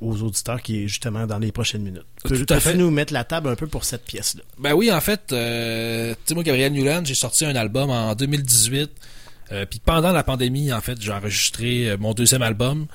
aux 0.00 0.22
auditeurs 0.22 0.62
qui 0.62 0.84
est 0.84 0.86
justement 0.86 1.26
dans 1.26 1.40
les 1.40 1.50
prochaines 1.50 1.82
minutes. 1.82 2.04
Peux- 2.22 2.38
Tout 2.46 2.54
à 2.54 2.60
fait. 2.60 2.74
nous 2.74 2.92
mettre 2.92 3.12
la 3.12 3.24
table 3.24 3.48
un 3.48 3.56
peu 3.56 3.66
pour 3.66 3.82
cette 3.84 4.04
pièce-là? 4.04 4.42
Ben 4.60 4.72
oui, 4.74 4.92
en 4.92 5.00
fait, 5.00 5.32
euh, 5.32 6.12
tu 6.14 6.18
sais, 6.26 6.34
moi, 6.34 6.44
Gabriel 6.44 6.72
Newland, 6.72 7.02
j'ai 7.04 7.16
sorti 7.16 7.44
un 7.44 7.56
album 7.56 7.90
en 7.90 8.14
2018. 8.14 8.88
Euh, 9.50 9.66
puis 9.66 9.80
pendant 9.84 10.12
la 10.12 10.22
pandémie, 10.22 10.72
en 10.72 10.80
fait, 10.80 11.02
j'ai 11.02 11.10
enregistré 11.10 11.96
mon 11.98 12.14
deuxième 12.14 12.42
album. 12.42 12.86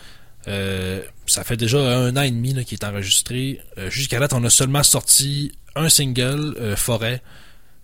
Ça 1.25 1.43
fait 1.43 1.57
déjà 1.57 1.79
un 1.79 2.15
an 2.15 2.21
et 2.21 2.31
demi 2.31 2.53
là, 2.53 2.63
qu'il 2.63 2.77
est 2.79 2.85
enregistré. 2.85 3.59
Jusqu'à 3.89 4.19
date, 4.19 4.31
on 4.31 4.43
a 4.45 4.49
seulement 4.49 4.83
sorti 4.83 5.51
un 5.75 5.89
single, 5.89 6.55
Forêt. 6.77 7.21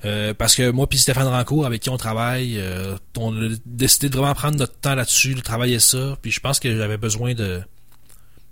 Euh, 0.05 0.33
parce 0.33 0.55
que 0.55 0.69
moi 0.71 0.87
puis 0.87 0.97
Stéphane 0.99 1.27
Rancourt, 1.27 1.65
avec 1.65 1.81
qui 1.81 1.89
on 1.89 1.97
travaille, 1.97 2.57
euh, 2.59 2.95
on 3.17 3.35
a 3.35 3.49
décidé 3.65 4.09
de 4.09 4.15
vraiment 4.17 4.33
prendre 4.35 4.57
notre 4.57 4.75
temps 4.79 4.95
là-dessus, 4.95 5.33
de 5.35 5.41
travailler 5.41 5.79
ça. 5.79 6.17
Puis 6.21 6.31
je 6.31 6.39
pense 6.39 6.59
que 6.59 6.75
j'avais 6.75 6.97
besoin 6.97 7.33
de... 7.33 7.61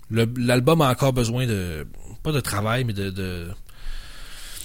L'album 0.09 0.81
a 0.81 0.89
encore 0.89 1.13
besoin 1.13 1.45
de... 1.47 1.87
Pas 2.23 2.31
de 2.31 2.39
travail, 2.39 2.83
mais 2.83 2.93
de... 2.93 3.09
de 3.09 3.47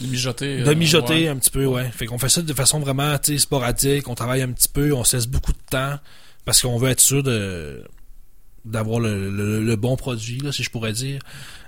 De 0.01 0.06
mijoter. 0.06 0.62
de 0.62 0.69
euh, 0.70 0.74
mijoter 0.74 1.24
ouais. 1.24 1.28
un 1.28 1.36
petit 1.36 1.51
peu, 1.51 1.65
ouais. 1.66 1.90
Fait 1.90 2.06
qu'on 2.06 2.19
fait 2.19 2.28
ça 2.28 2.43
de 2.43 2.52
façon 2.55 2.78
vraiment 2.81 3.16
sporadique, 3.36 4.09
on 4.09 4.15
travaille 4.15 4.43
un 4.43 4.52
petit 4.52 4.69
peu, 4.69 4.93
on 4.93 5.05
se 5.05 5.16
laisse 5.16 5.27
beaucoup 5.27 5.52
de 5.52 5.59
temps 5.70 5.98
parce 6.44 6.62
qu'on 6.62 6.78
veut 6.78 6.90
être 6.90 7.01
sûr 7.01 7.23
de 7.23 7.85
d'avoir 8.65 9.01
le, 9.01 9.31
le- 9.31 9.62
le 9.62 9.77
bon 9.77 9.97
produit, 9.97 10.39
là, 10.40 10.52
si 10.52 10.62
je 10.62 10.70
pourrais 10.70 10.93
dire. 10.93 11.20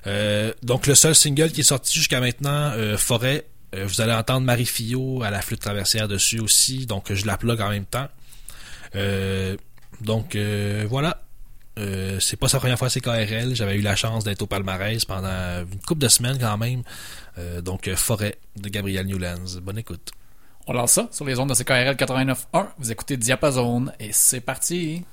Euh, 0.06 0.52
donc 0.62 0.86
le 0.86 0.94
seul 0.94 1.14
single 1.14 1.50
qui 1.50 1.60
est 1.60 1.64
sorti 1.64 1.94
jusqu'à 1.94 2.20
maintenant, 2.20 2.72
euh, 2.76 2.96
Forêt, 2.98 3.46
euh, 3.74 3.86
vous 3.86 4.00
allez 4.00 4.12
entendre 4.12 4.46
Marie 4.46 4.66
Fillot 4.66 5.22
à 5.22 5.30
la 5.30 5.40
flûte 5.42 5.60
traversière 5.60 6.08
dessus 6.08 6.40
aussi, 6.40 6.86
donc 6.86 7.12
je 7.12 7.26
la 7.26 7.36
plug 7.36 7.60
en 7.60 7.70
même 7.70 7.84
temps. 7.84 8.08
Euh, 8.94 9.56
donc 10.00 10.34
euh, 10.34 10.86
voilà. 10.88 11.22
Euh, 11.78 12.18
c'est 12.20 12.36
pas 12.36 12.48
sa 12.48 12.58
première 12.58 12.78
fois 12.78 12.88
à 12.88 12.90
CKRL. 12.90 13.54
J'avais 13.54 13.76
eu 13.76 13.80
la 13.80 13.96
chance 13.96 14.24
d'être 14.24 14.42
au 14.42 14.46
palmarès 14.46 15.04
pendant 15.04 15.62
une 15.62 15.80
couple 15.86 16.02
de 16.02 16.08
semaines 16.08 16.38
quand 16.38 16.58
même. 16.58 16.82
Euh, 17.38 17.60
donc 17.60 17.88
euh, 17.88 17.96
Forêt 17.96 18.38
de 18.56 18.68
Gabriel 18.68 19.06
Newlands. 19.06 19.60
Bonne 19.62 19.78
écoute. 19.78 20.10
On 20.66 20.72
lance 20.72 20.92
ça 20.92 21.08
sur 21.10 21.24
les 21.24 21.38
ondes 21.38 21.48
de 21.48 21.54
CKRL 21.54 21.94
89.1. 21.96 22.66
Vous 22.78 22.92
écoutez 22.92 23.16
Diapason 23.16 23.86
et 23.98 24.10
c'est 24.12 24.40
parti. 24.40 25.04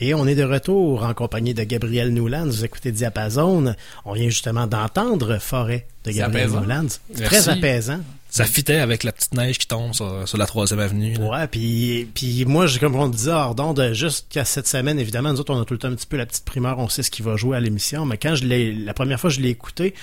Et 0.00 0.14
on 0.14 0.26
est 0.26 0.36
de 0.36 0.44
retour 0.44 1.02
en 1.02 1.12
compagnie 1.12 1.54
de 1.54 1.64
Gabriel 1.64 2.12
Newlands. 2.12 2.46
Vous 2.46 2.64
écoutez 2.64 2.92
Diapason. 2.92 3.74
On 4.04 4.12
vient 4.12 4.28
justement 4.28 4.66
d'entendre 4.66 5.38
Forêt 5.38 5.86
de 6.04 6.12
Gabriel. 6.12 6.50
Newlands. 6.50 6.86
Très 7.24 7.48
apaisant. 7.48 8.00
Ça 8.30 8.44
fitait 8.44 8.76
avec 8.76 9.04
la 9.04 9.12
petite 9.12 9.34
neige 9.34 9.58
qui 9.58 9.66
tombe 9.66 9.94
sur, 9.94 10.28
sur 10.28 10.36
la 10.36 10.46
troisième 10.46 10.80
avenue. 10.80 11.14
là. 11.14 11.24
Ouais, 11.24 11.46
puis 11.48 12.08
puis 12.14 12.44
moi, 12.44 12.66
comme 12.78 12.94
on 12.94 13.08
disait 13.08 13.30
hors 13.32 13.54
d'onde, 13.54 13.92
jusqu'à 13.94 14.44
cette 14.44 14.68
semaine, 14.68 14.98
évidemment, 14.98 15.32
nous 15.32 15.40
autres, 15.40 15.52
on 15.52 15.60
a 15.60 15.64
tout 15.64 15.72
le 15.72 15.78
temps 15.78 15.88
un 15.88 15.94
petit 15.94 16.06
peu 16.06 16.18
la 16.18 16.26
petite 16.26 16.44
primeur, 16.44 16.78
on 16.78 16.90
sait 16.90 17.02
ce 17.02 17.10
qui 17.10 17.22
va 17.22 17.36
jouer 17.36 17.56
à 17.56 17.60
l'émission, 17.60 18.04
mais 18.04 18.18
quand 18.18 18.34
je 18.34 18.44
l'ai, 18.44 18.72
la 18.72 18.92
première 18.92 19.18
fois 19.18 19.30
que 19.30 19.36
je 19.36 19.40
l'ai 19.40 19.48
écouté, 19.48 19.94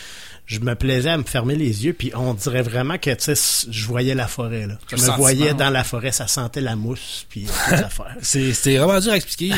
je 0.46 0.60
me 0.60 0.76
plaisais 0.76 1.10
à 1.10 1.18
me 1.18 1.24
fermer 1.24 1.56
les 1.56 1.86
yeux, 1.86 1.94
puis 1.94 2.12
on 2.16 2.34
dirait 2.34 2.62
vraiment 2.62 2.98
que, 2.98 3.10
tu 3.10 3.36
sais, 3.36 3.68
je 3.70 3.86
voyais 3.86 4.14
la 4.14 4.28
forêt, 4.28 4.68
là. 4.68 4.78
Je 4.90 4.96
me 4.96 5.00
sentiment, 5.00 5.18
voyais 5.18 5.54
dans 5.54 5.72
la 5.72 5.84
forêt, 5.84 6.12
ça 6.12 6.28
sentait 6.28 6.62
la 6.62 6.76
mousse, 6.76 7.26
puis 7.30 7.48
euh, 7.48 7.78
affaires. 7.84 8.16
C'est 8.22 8.78
vraiment 8.78 9.00
dur 9.00 9.12
à 9.12 9.18
expliquer. 9.18 9.54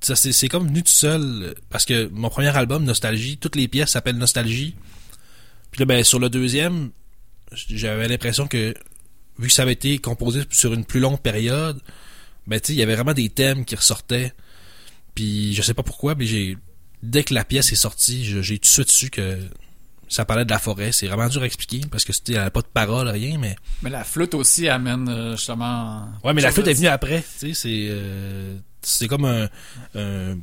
C'est 0.00 0.32
c'est 0.32 0.48
comme 0.48 0.68
venu 0.68 0.82
tout 0.82 0.92
seul 0.92 1.54
parce 1.68 1.84
que 1.84 2.08
mon 2.12 2.28
premier 2.28 2.54
album 2.56 2.84
Nostalgie, 2.84 3.38
toutes 3.38 3.56
les 3.56 3.66
pièces 3.66 3.90
s'appellent 3.90 4.18
Nostalgie. 4.18 4.76
Puis 5.72 5.80
là 5.80 5.84
ben 5.86 6.04
sur 6.04 6.20
le 6.20 6.28
deuxième, 6.28 6.90
j'avais 7.52 8.06
l'impression 8.06 8.46
que 8.46 8.74
vu 9.38 9.48
que 9.48 9.52
ça 9.52 9.62
avait 9.62 9.72
été 9.72 9.98
composé 9.98 10.42
sur 10.50 10.74
une 10.74 10.84
plus 10.84 11.00
longue 11.00 11.20
période, 11.20 11.80
ben 12.46 12.60
tu 12.60 12.68
sais, 12.68 12.72
il 12.74 12.76
y 12.76 12.82
avait 12.82 12.94
vraiment 12.94 13.14
des 13.14 13.30
thèmes 13.30 13.64
qui 13.64 13.74
ressortaient. 13.74 14.32
Puis 15.14 15.54
je 15.54 15.62
sais 15.62 15.74
pas 15.74 15.82
pourquoi, 15.82 16.14
mais 16.14 16.26
j'ai 16.26 16.56
dès 17.02 17.24
que 17.24 17.34
la 17.34 17.44
pièce 17.44 17.72
est 17.72 17.76
sortie, 17.76 18.24
j'ai 18.24 18.58
tout 18.58 18.62
de 18.62 18.66
suite 18.66 18.90
su 18.90 19.10
que 19.10 19.38
ça 20.08 20.24
parlait 20.24 20.44
de 20.44 20.50
la 20.50 20.58
forêt. 20.58 20.92
C'est 20.92 21.06
vraiment 21.08 21.28
dur 21.28 21.42
à 21.42 21.46
expliquer 21.46 21.80
parce 21.90 22.04
que 22.04 22.12
c'était 22.12 22.50
pas 22.50 22.60
de 22.62 22.66
parole 22.72 23.08
rien, 23.08 23.38
mais 23.38 23.56
Mais 23.82 23.90
la 23.90 24.04
flûte 24.04 24.34
aussi 24.34 24.68
amène 24.68 25.08
euh, 25.08 25.36
justement. 25.36 26.08
Ouais, 26.24 26.32
mais 26.34 26.42
la 26.42 26.52
flûte 26.52 26.66
est 26.68 26.74
venue 26.74 26.88
après. 26.88 27.24
Tu 27.40 27.48
sais, 27.48 27.54
c'est 27.54 27.86
euh, 27.90 28.56
c'est 28.82 29.08
comme 29.08 29.24
un, 29.24 29.48
un 29.94 30.36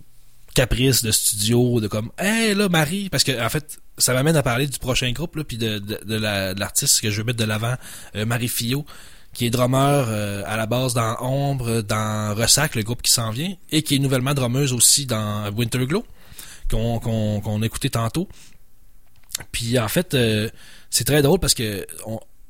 caprice 0.55 1.03
de 1.03 1.11
studio 1.11 1.79
de 1.79 1.87
comme, 1.87 2.11
hey 2.17 2.53
là 2.53 2.69
Marie, 2.69 3.09
parce 3.09 3.23
que 3.23 3.43
en 3.43 3.49
fait, 3.49 3.79
ça 3.97 4.13
m'amène 4.13 4.35
à 4.35 4.43
parler 4.43 4.67
du 4.67 4.77
prochain 4.79 5.11
groupe 5.11 5.35
là, 5.35 5.43
puis 5.43 5.57
de, 5.57 5.79
de, 5.79 5.99
de 6.05 6.15
la- 6.15 6.53
de 6.53 6.59
l'artiste 6.59 7.01
que 7.01 7.09
je 7.09 7.17
veux 7.17 7.23
mettre 7.23 7.39
de 7.39 7.45
l'avant, 7.45 7.75
euh, 8.15 8.25
Marie 8.25 8.47
Fillot, 8.49 8.85
qui 9.33 9.45
est 9.47 9.49
drummer 9.49 10.05
euh, 10.09 10.43
à 10.45 10.57
la 10.57 10.65
base 10.67 10.93
dans 10.93 11.15
Ombre, 11.21 11.81
dans 11.81 12.35
Ressac, 12.35 12.75
le 12.75 12.83
groupe 12.83 13.01
qui 13.01 13.11
s'en 13.11 13.31
vient, 13.31 13.53
et 13.71 13.81
qui 13.81 13.95
est 13.95 13.99
nouvellement 13.99 14.33
drummeuse 14.35 14.73
aussi 14.73 15.05
dans 15.07 15.49
Winterglow, 15.55 16.05
qu'on 16.69 16.99
qu'on 16.99 17.39
qu'on 17.41 17.61
a 17.61 17.65
écouté 17.65 17.89
tantôt. 17.89 18.27
Puis 19.51 19.79
en 19.79 19.87
fait, 19.87 20.13
euh, 20.13 20.49
c'est 20.89 21.05
très 21.05 21.21
drôle 21.21 21.39
parce 21.39 21.53
que 21.53 21.85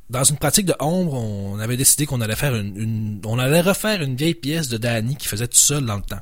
dans 0.09 0.23
une 0.23 0.37
pratique 0.37 0.65
de 0.65 0.75
ombre, 0.79 1.13
on 1.13 1.59
avait 1.59 1.77
décidé 1.77 2.05
qu'on 2.05 2.21
allait 2.21 2.35
faire 2.35 2.55
une, 2.55 3.21
on 3.25 3.39
allait 3.39 3.61
refaire 3.61 4.01
une 4.01 4.15
vieille 4.15 4.35
pièce 4.35 4.67
de 4.67 4.77
Danny 4.77 5.15
qui 5.15 5.27
faisait 5.27 5.47
tout 5.47 5.57
seul 5.57 5.85
dans 5.85 5.95
le 5.95 6.01
temps. 6.01 6.21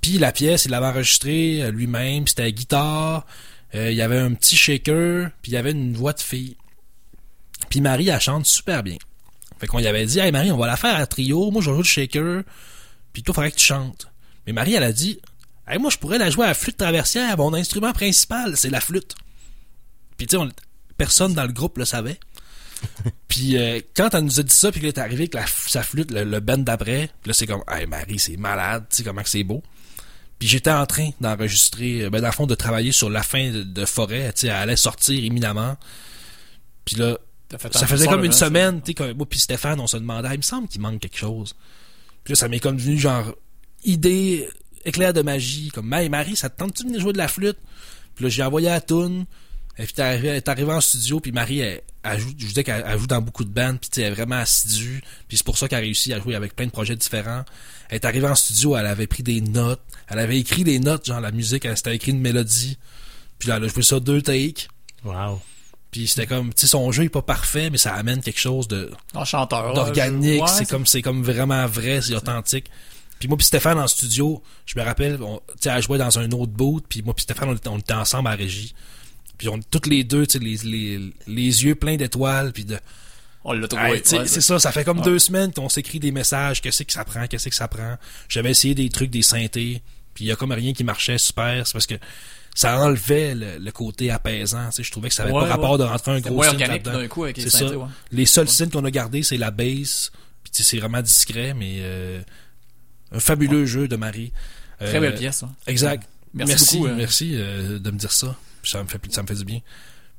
Puis 0.00 0.18
la 0.18 0.32
pièce, 0.32 0.66
il 0.66 0.72
l'avait 0.72 0.86
enregistrée 0.86 1.62
euh, 1.62 1.70
lui-même, 1.70 2.26
c'était 2.26 2.42
la 2.42 2.50
guitare, 2.50 3.26
euh, 3.74 3.90
il 3.90 3.96
y 3.96 4.02
avait 4.02 4.18
un 4.18 4.34
petit 4.34 4.56
shaker, 4.56 5.30
puis 5.40 5.52
il 5.52 5.54
y 5.54 5.56
avait 5.56 5.70
une 5.70 5.94
voix 5.94 6.12
de 6.12 6.20
fille. 6.20 6.56
Puis 7.70 7.80
Marie, 7.80 8.08
elle 8.08 8.20
chante 8.20 8.46
super 8.46 8.82
bien. 8.82 8.96
Fait 9.58 9.66
qu'on 9.66 9.78
y 9.78 9.86
avait 9.86 10.04
dit, 10.04 10.18
hey 10.18 10.32
Marie, 10.32 10.52
on 10.52 10.58
va 10.58 10.66
la 10.66 10.76
faire 10.76 10.96
à 10.96 11.06
trio, 11.06 11.50
moi 11.50 11.62
je 11.62 11.70
jouer 11.70 11.78
le 11.78 11.84
shaker, 11.84 12.42
puis 13.12 13.22
toi, 13.22 13.32
il 13.32 13.34
faudrait 13.34 13.50
que 13.52 13.56
tu 13.56 13.64
chantes. 13.64 14.08
Mais 14.46 14.52
Marie, 14.52 14.74
elle 14.74 14.82
a 14.82 14.92
dit, 14.92 15.20
hey, 15.68 15.78
moi 15.78 15.90
je 15.90 15.98
pourrais 15.98 16.18
la 16.18 16.30
jouer 16.30 16.46
à 16.46 16.54
flûte 16.54 16.76
traversière, 16.76 17.36
mon 17.38 17.54
instrument 17.54 17.92
principal, 17.92 18.56
c'est 18.56 18.70
la 18.70 18.80
flûte. 18.80 19.14
Puis 20.22 20.28
tu 20.28 20.36
sais, 20.36 20.42
on- 20.42 20.50
personne 20.96 21.34
dans 21.34 21.42
le 21.44 21.52
groupe 21.52 21.78
le 21.78 21.84
savait. 21.84 22.18
puis 23.28 23.56
euh, 23.56 23.80
quand 23.96 24.14
elle 24.14 24.24
nous 24.24 24.38
a 24.40 24.42
dit 24.42 24.54
ça, 24.54 24.70
puis 24.70 24.80
qu'elle 24.80 24.88
est 24.88 24.98
arrivée 24.98 25.22
avec 25.24 25.34
la, 25.34 25.46
sa 25.46 25.82
flûte, 25.82 26.10
le, 26.10 26.22
le 26.24 26.40
band 26.40 26.58
d'après, 26.58 27.10
puis 27.22 27.28
là 27.28 27.32
c'est 27.32 27.46
comme, 27.46 27.62
hey 27.68 27.86
Marie, 27.86 28.18
c'est 28.18 28.36
malade, 28.36 28.84
tu 28.90 28.96
sais 28.96 29.02
comment 29.04 29.22
que 29.22 29.28
c'est 29.28 29.42
beau. 29.44 29.62
Puis 30.38 30.48
j'étais 30.48 30.70
en 30.70 30.86
train 30.86 31.10
d'enregistrer, 31.20 32.02
euh, 32.02 32.10
ben 32.10 32.20
dans 32.20 32.26
le 32.28 32.32
fond 32.32 32.46
de 32.46 32.54
travailler 32.54 32.92
sur 32.92 33.08
la 33.10 33.22
fin 33.22 33.50
de, 33.50 33.62
de 33.62 33.84
Forêt, 33.84 34.32
tu 34.32 34.42
sais, 34.42 34.46
elle 34.48 34.52
allait 34.54 34.76
sortir 34.76 35.22
imminemment. 35.22 35.76
Puis 36.84 36.96
là, 36.96 37.18
ça 37.72 37.86
faisait 37.86 38.06
comme 38.06 38.24
une 38.26 38.32
semaine, 38.32 38.80
tu 38.82 38.86
sais, 38.88 38.94
que 38.94 39.12
moi 39.12 39.26
puis 39.28 39.38
Stéphane, 39.38 39.78
on 39.80 39.86
se 39.86 39.96
demandait, 39.96 40.28
Ah, 40.28 40.34
il 40.34 40.38
me 40.38 40.42
semble 40.42 40.68
qu'il 40.68 40.80
manque 40.80 41.00
quelque 41.00 41.18
chose. 41.18 41.54
Puis 42.24 42.32
là, 42.32 42.36
ça 42.36 42.48
m'est 42.48 42.60
comme 42.60 42.78
venu 42.78 42.98
genre 42.98 43.34
idée, 43.84 44.48
éclair 44.84 45.12
de 45.12 45.22
magie, 45.22 45.70
comme 45.70 45.92
hey 45.92 46.08
Marie, 46.08 46.34
ça 46.36 46.48
te 46.48 46.58
tente-tu 46.58 46.82
de 46.84 46.88
venir 46.88 47.00
jouer 47.00 47.12
de 47.12 47.18
la 47.18 47.28
flûte? 47.28 47.58
Puis 48.14 48.24
là, 48.24 48.28
j'ai 48.28 48.42
envoyé 48.42 48.68
à 48.68 48.80
Toon. 48.80 49.26
Et 49.78 49.84
puis 49.84 49.94
t'es 49.94 50.02
arrivé, 50.02 50.28
elle 50.28 50.36
est 50.36 50.48
arrivée 50.48 50.72
en 50.72 50.80
studio, 50.80 51.18
puis 51.20 51.32
Marie, 51.32 51.60
elle, 51.60 51.80
elle 52.02 52.18
joue, 52.18 52.30
je 52.36 52.46
disais 52.46 52.64
qu'elle 52.64 52.84
elle 52.86 52.98
joue 52.98 53.06
dans 53.06 53.22
beaucoup 53.22 53.44
de 53.44 53.50
bandes, 53.50 53.78
puis 53.80 53.88
elle 53.96 54.04
est 54.04 54.14
vraiment 54.14 54.36
assidue, 54.36 55.02
puis 55.28 55.36
c'est 55.38 55.46
pour 55.46 55.56
ça 55.56 55.68
qu'elle 55.68 55.78
a 55.78 55.82
réussi 55.82 56.12
à 56.12 56.20
jouer 56.20 56.34
avec 56.34 56.54
plein 56.54 56.66
de 56.66 56.70
projets 56.70 56.96
différents. 56.96 57.44
Elle 57.88 57.96
est 57.96 58.04
arrivée 58.04 58.28
en 58.28 58.34
studio, 58.34 58.76
elle 58.76 58.86
avait 58.86 59.06
pris 59.06 59.22
des 59.22 59.40
notes, 59.40 59.80
elle 60.08 60.18
avait 60.18 60.38
écrit 60.38 60.64
des 60.64 60.78
notes, 60.78 61.06
genre 61.06 61.20
la 61.20 61.30
musique, 61.30 61.64
elle 61.64 61.76
s'était 61.76 61.94
écrit 61.94 62.12
une 62.12 62.20
mélodie, 62.20 62.78
puis 63.38 63.48
là, 63.48 63.56
elle 63.56 63.64
a 63.64 63.68
joué 63.68 63.82
ça 63.82 63.98
deux 63.98 64.20
takes. 64.20 64.68
Wow. 65.04 65.40
Puis 65.90 66.08
c'était 66.08 66.26
comme, 66.26 66.54
tu 66.54 66.62
sais, 66.62 66.66
son 66.68 66.90
jeu 66.90 67.04
est 67.04 67.08
pas 67.10 67.22
parfait, 67.22 67.68
mais 67.70 67.78
ça 67.78 67.94
amène 67.94 68.20
quelque 68.20 68.40
chose 68.40 68.66
de 68.66 68.90
En 69.14 69.24
chanteur. 69.24 69.74
d'organique. 69.74 70.42
Ouais, 70.42 70.48
c'est 70.48 70.68
comme, 70.68 70.86
c'est 70.86 71.02
comme 71.02 71.22
vraiment 71.22 71.66
vrai, 71.66 72.00
c'est 72.00 72.14
authentique. 72.14 72.70
Puis 73.18 73.28
moi 73.28 73.36
puis 73.36 73.46
Stéphane 73.46 73.78
en 73.78 73.86
studio, 73.86 74.42
je 74.66 74.78
me 74.78 74.84
rappelle, 74.84 75.22
on, 75.22 75.36
tu 75.36 75.54
sais, 75.60 75.70
elle 75.70 75.82
jouait 75.82 75.98
dans 75.98 76.18
un 76.18 76.30
autre 76.32 76.50
boot, 76.50 76.84
puis 76.88 77.02
moi 77.02 77.14
puis 77.14 77.22
Stéphane, 77.22 77.50
on 77.50 77.54
était, 77.54 77.68
on 77.68 77.78
était 77.78 77.92
ensemble 77.94 78.28
à 78.28 78.32
la 78.32 78.36
régie. 78.36 78.74
Puis 79.42 79.48
on 79.48 79.58
toutes 79.58 79.88
les 79.88 80.04
deux, 80.04 80.24
tu 80.24 80.38
sais, 80.38 80.44
les, 80.44 80.56
les, 80.62 81.12
les 81.26 81.64
yeux 81.64 81.74
pleins 81.74 81.96
d'étoiles, 81.96 82.52
puis 82.52 82.64
de... 82.64 82.78
On 83.42 83.52
l'a 83.52 83.66
trouvé. 83.66 83.84
Hey, 83.86 83.92
ouais, 83.94 84.26
c'est 84.28 84.40
ça, 84.40 84.60
ça 84.60 84.70
fait 84.70 84.84
comme 84.84 84.98
Ouais. 84.98 85.04
deux 85.04 85.18
semaines 85.18 85.52
qu'on 85.52 85.68
s'écrit 85.68 85.98
des 85.98 86.12
messages, 86.12 86.62
qu'est-ce 86.62 86.84
que 86.84 86.92
ça 86.92 87.04
prend, 87.04 87.26
qu'est-ce 87.26 87.48
que 87.48 87.54
ça 87.56 87.66
prend. 87.66 87.96
J'avais 88.28 88.52
essayé 88.52 88.76
des 88.76 88.88
trucs, 88.88 89.10
des 89.10 89.22
synthés, 89.22 89.82
puis 90.14 90.26
il 90.26 90.28
y 90.28 90.30
a 90.30 90.36
comme 90.36 90.52
rien 90.52 90.72
qui 90.72 90.84
marchait 90.84 91.18
super, 91.18 91.66
c'est 91.66 91.72
parce 91.72 91.88
que 91.88 91.96
ça 92.54 92.78
enlevait 92.78 93.34
le, 93.34 93.58
le 93.58 93.72
côté 93.72 94.12
apaisant, 94.12 94.66
tu 94.68 94.76
sais, 94.76 94.82
je 94.84 94.92
trouvais 94.92 95.08
que 95.08 95.14
ça 95.16 95.24
avait 95.24 95.32
Ouais, 95.32 95.40
pas 95.40 95.48
rapport 95.48 95.76
de 95.76 95.82
rentrer 95.82 96.12
un 96.12 96.20
gros 96.20 96.40
synth 96.40 96.52
organique 96.52 96.84
là-dedans. 96.86 97.00
d'un 97.00 97.08
coup 97.08 97.24
avec 97.24 97.38
les 97.38 97.50
ça. 97.50 97.58
synthés, 97.58 97.74
ouais. 97.74 97.86
Les 98.12 98.26
seuls 98.26 98.48
synths 98.48 98.70
qu'on 98.72 98.84
a 98.84 98.90
gardés, 98.92 99.24
c'est 99.24 99.38
la 99.38 99.50
bass, 99.50 100.12
puis 100.44 100.52
tu 100.52 100.62
sais, 100.62 100.70
c'est 100.70 100.78
vraiment 100.78 101.02
discret, 101.02 101.52
mais 101.52 101.78
euh, 101.80 102.20
un 103.10 103.18
fabuleux 103.18 103.66
jeu 103.66 103.88
de 103.88 103.96
Marie. 103.96 104.32
Euh, 104.82 104.88
Très 104.88 105.00
belle 105.00 105.16
pièce, 105.16 105.42
hein. 105.42 105.50
Exact. 105.66 106.08
Merci 106.32 106.52
Merci, 106.52 106.76
beaucoup, 106.78 106.88
hein. 106.90 106.94
merci 106.96 107.32
euh, 107.34 107.80
de 107.80 107.90
me 107.90 107.98
dire 107.98 108.12
ça. 108.12 108.36
Ça 108.62 108.82
me 108.82 108.88
fait, 108.88 109.00
ça 109.10 109.22
me 109.22 109.26
fait 109.26 109.34
du 109.34 109.44
bien. 109.44 109.60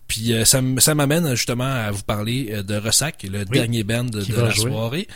Puis 0.08 0.34
euh, 0.34 0.46
ça, 0.46 0.62
m'amène 0.96 1.30
justement 1.36 1.64
à 1.64 1.92
vous 1.92 2.04
parler 2.04 2.50
euh, 2.52 2.64
de 2.64 2.76
Ressac, 2.76 3.24
le 3.24 3.46
dernier 3.46 3.84
band 3.84 4.04
de, 4.04 4.20
la 4.20 4.50
jouer. 4.50 4.72
soirée. 4.72 5.08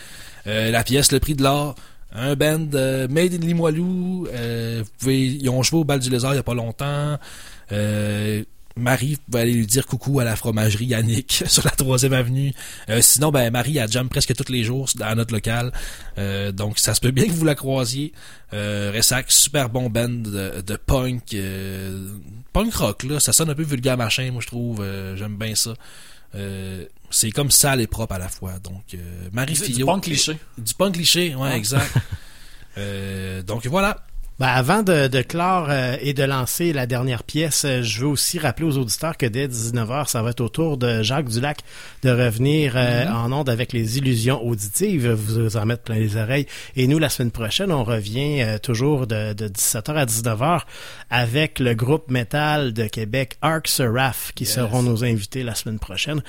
Euh, 0.48 0.72
la 0.72 0.84
pièce 0.84 1.12
Le 1.12 1.20
Prix 1.20 1.36
de 1.36 1.44
l'Or, 1.44 1.76
un 2.14 2.36
band 2.36 2.68
euh, 2.74 3.08
made 3.10 3.34
in 3.34 3.45
Limoilou. 3.45 4.28
Euh, 4.34 4.82
vous 4.84 4.91
pouvez, 4.99 5.28
ils 5.28 5.49
ont 5.49 5.62
joué 5.62 5.80
au 5.80 5.84
Bal 5.84 5.99
du 5.99 6.10
Lézard 6.10 6.34
il 6.34 6.38
y 6.38 6.40
a 6.40 6.44
pas 6.44 6.54
longtemps. 6.54 7.18
Marie, 8.78 9.18
vous 9.28 9.38
aller 9.38 9.54
lui 9.54 9.66
dire 9.68 9.86
coucou 9.86 10.20
à 10.20 10.24
la 10.24 10.36
fromagerie 10.36 10.86
Yannick 10.86 11.44
sur 11.48 11.64
la 11.66 11.72
troisième 11.72 12.14
avenue. 12.14 12.54
Euh, 12.90 13.02
sinon, 13.02 13.32
ben 13.32 13.52
Marie, 13.52 13.78
elle 13.78 13.91
jam 13.91 14.08
presque 14.10 14.34
tous 14.36 14.52
les 14.52 14.64
jours 14.64 14.88
à 15.02 15.16
notre 15.16 15.34
local. 15.34 15.72
Euh, 16.18 16.52
donc, 16.52 16.80
ça 16.80 16.94
se 16.94 17.02
peut 17.02 17.12
bien 17.12 17.26
que 17.26 17.32
vous 17.32 17.45
la 17.45 17.56
croisiez. 17.56 18.14
Euh, 18.54 18.91
Ressac, 18.94 19.32
super 19.32 19.70
bon 19.70 19.90
band 19.90 20.10
de, 20.10 20.62
de 20.62 20.76
punk. 20.78 21.36
punk 22.54 22.74
rock, 22.76 23.04
là. 23.04 23.20
Ça 23.20 23.34
sonne 23.34 23.49
un 23.49 23.56
peu 23.56 23.64
vulgaire 23.64 23.98
machin, 23.98 24.30
moi, 24.32 24.41
je 24.41 24.48
trouve. 24.48 24.86
J'aime 25.16 25.38
bien 25.38 25.56
ça. 25.56 25.74
C'est 27.10 27.32
comme 27.32 27.52
sale 27.52 27.82
et 27.82 27.88
propre 27.88 28.14
à 28.16 28.20
la 28.20 28.28
fois. 28.30 28.60
Donc, 28.60 28.84
euh, 28.94 28.98
Marie 29.32 29.54
Du- 29.54 29.60
du 29.62 29.66
Fillot. 29.74 29.86
punk 29.88 30.04
cliché. 30.04 30.38
Du 30.58 30.74
punk 30.74 30.94
cliché, 30.94 31.34
ouais, 31.36 31.56
exact. 31.58 31.91
Donc, 33.48 33.66
voilà. 33.68 34.06
Ben, 34.39 34.49
avant 34.49 34.84
de, 34.84 35.07
de 35.07 35.22
clore 35.23 35.65
euh, 35.69 35.97
et 35.99 36.14
de 36.14 36.22
lancer 36.22 36.72
la 36.72 36.85
dernière 36.85 37.23
pièce, 37.23 37.65
euh, 37.65 37.81
je 37.81 38.01
veux 38.01 38.07
aussi 38.07 38.38
rappeler 38.38 38.68
aux 38.68 38.77
auditeurs 38.77 39.18
que 39.18 39.26
dès 39.26 39.47
19h, 39.47 40.07
ça 40.07 40.22
va 40.22 40.30
être 40.30 40.41
au 40.41 40.49
tour 40.49 40.77
de 40.77 41.01
Jacques 41.01 41.27
Dulac 41.27 41.61
de 42.03 42.11
revenir 42.11 42.73
euh, 42.76 43.05
Mhm. 43.05 43.15
en 43.15 43.39
onde 43.39 43.49
avec 43.49 43.73
les 43.73 43.97
illusions 43.97 44.45
auditives, 44.45 45.09
vous 45.11 45.57
en 45.57 45.65
mettre 45.65 45.81
plein 45.81 45.95
les 45.95 46.18
oreilles. 46.18 46.45
Et 46.76 46.85
nous, 46.85 46.99
la 46.99 47.09
semaine 47.09 47.31
prochaine, 47.31 47.72
on 47.72 47.84
revient 47.84 48.43
euh, 48.43 48.57
toujours 48.59 49.07
de, 49.07 49.34
de 49.34 49.47
17h 49.47 49.95
à 49.95 50.05
19h 50.05 50.61
avec 51.10 51.60
le 51.60 51.74
groupe 51.74 52.12
métal 52.12 52.74
de 52.74 52.86
Québec 52.88 53.38
Arc 53.42 53.68
Seraph 53.68 54.32
qui 54.36 54.44
Yes. 54.44 54.56
seront 54.56 54.84
nos 54.84 55.04
invités 55.04 55.44
la 55.44 55.56
semaine 55.56 55.80
prochaine. 55.80 56.22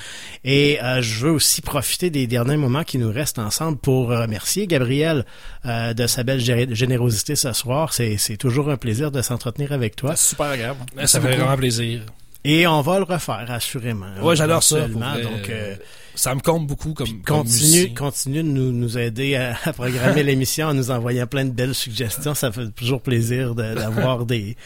Et 0.45 0.81
euh, 0.83 1.03
je 1.03 1.27
veux 1.27 1.33
aussi 1.33 1.61
profiter 1.63 2.11
des 2.11 2.27
derniers 2.27 2.57
moments 2.57 2.85
qui 2.85 2.99
nous 2.99 3.11
restent 3.13 3.39
ensemble 3.39 3.79
pour 3.79 4.09
remercier 4.09 4.67
Gabriel 4.67 5.25
euh, 5.67 5.95
de 5.95 6.07
sa 6.07 6.23
belle 6.23 6.41
gé- 6.41 6.73
générosité 6.75 7.37
ce 7.37 7.53
soir. 7.53 7.93
C'est, 7.93 8.37
toujours 8.39 8.71
un 8.71 8.77
plaisir 8.77 9.11
de 9.11 9.21
s'entretenir 9.23 9.73
avec 9.73 9.97
toi. 9.97 10.15
Super 10.17 10.47
agréable. 10.47 10.79
Ben, 10.95 11.07
ça 11.07 11.21
fait 11.21 11.37
vraiment 11.37 11.57
plaisir. 11.57 12.03
Et 12.45 12.67
on 12.67 12.81
va 12.83 12.99
le 12.99 13.05
refaire, 13.05 13.47
assurément. 13.49 14.07
Ouais, 14.23 14.37
j'adore 14.37 14.63
ça. 14.63 14.83
Pour. 14.89 15.01
Donc, 15.01 15.49
euh, 15.51 15.75
ça 16.19 16.35
me 16.35 16.41
compte 16.41 16.67
beaucoup 16.67 16.95
comme, 16.95 17.23
comme 17.23 17.45
continue, 17.45 17.95
continue 17.95 18.43
de 18.43 18.49
nous, 18.49 18.73
nous 18.73 18.99
aider 18.99 19.37
à, 19.37 19.57
à 19.65 19.73
programmer 19.73 20.23
l'émission 20.23 20.67
en 20.67 20.75
nous 20.75 20.91
envoyant 20.91 21.27
plein 21.27 21.45
de 21.45 21.51
belles 21.53 21.75
suggestions. 21.75 22.35
Ça 22.35 22.51
fait 22.53 22.71
toujours 22.71 23.01
plaisir 23.01 23.55
de- 23.55 23.75
d'avoir 23.75 24.27
des, 24.27 24.57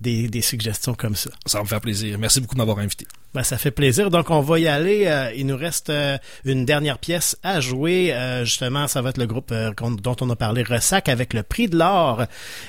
des, 0.00 0.28
des 0.28 0.42
suggestions 0.42 0.94
comme 0.94 1.16
ça. 1.16 1.30
Ça 1.46 1.58
va 1.58 1.64
me 1.64 1.68
faire 1.68 1.80
plaisir. 1.80 2.18
Merci 2.18 2.40
beaucoup 2.40 2.54
de 2.54 2.58
m'avoir 2.60 2.78
invité. 2.78 3.06
Ben, 3.34 3.42
ça 3.42 3.58
fait 3.58 3.70
plaisir. 3.70 4.10
Donc, 4.10 4.30
on 4.30 4.40
va 4.40 4.58
y 4.58 4.66
aller. 4.68 5.04
Euh, 5.06 5.32
il 5.36 5.46
nous 5.46 5.56
reste 5.56 5.90
euh, 5.90 6.16
une 6.44 6.64
dernière 6.64 6.98
pièce 6.98 7.36
à 7.42 7.60
jouer. 7.60 8.12
Euh, 8.12 8.44
justement, 8.44 8.86
ça 8.88 9.02
va 9.02 9.10
être 9.10 9.18
le 9.18 9.26
groupe 9.26 9.52
dont 10.02 10.16
on 10.20 10.30
a 10.30 10.36
parlé, 10.36 10.62
Ressac, 10.62 11.08
avec 11.08 11.34
le 11.34 11.42
prix 11.42 11.68
de 11.68 11.76
l'or. 11.78 12.24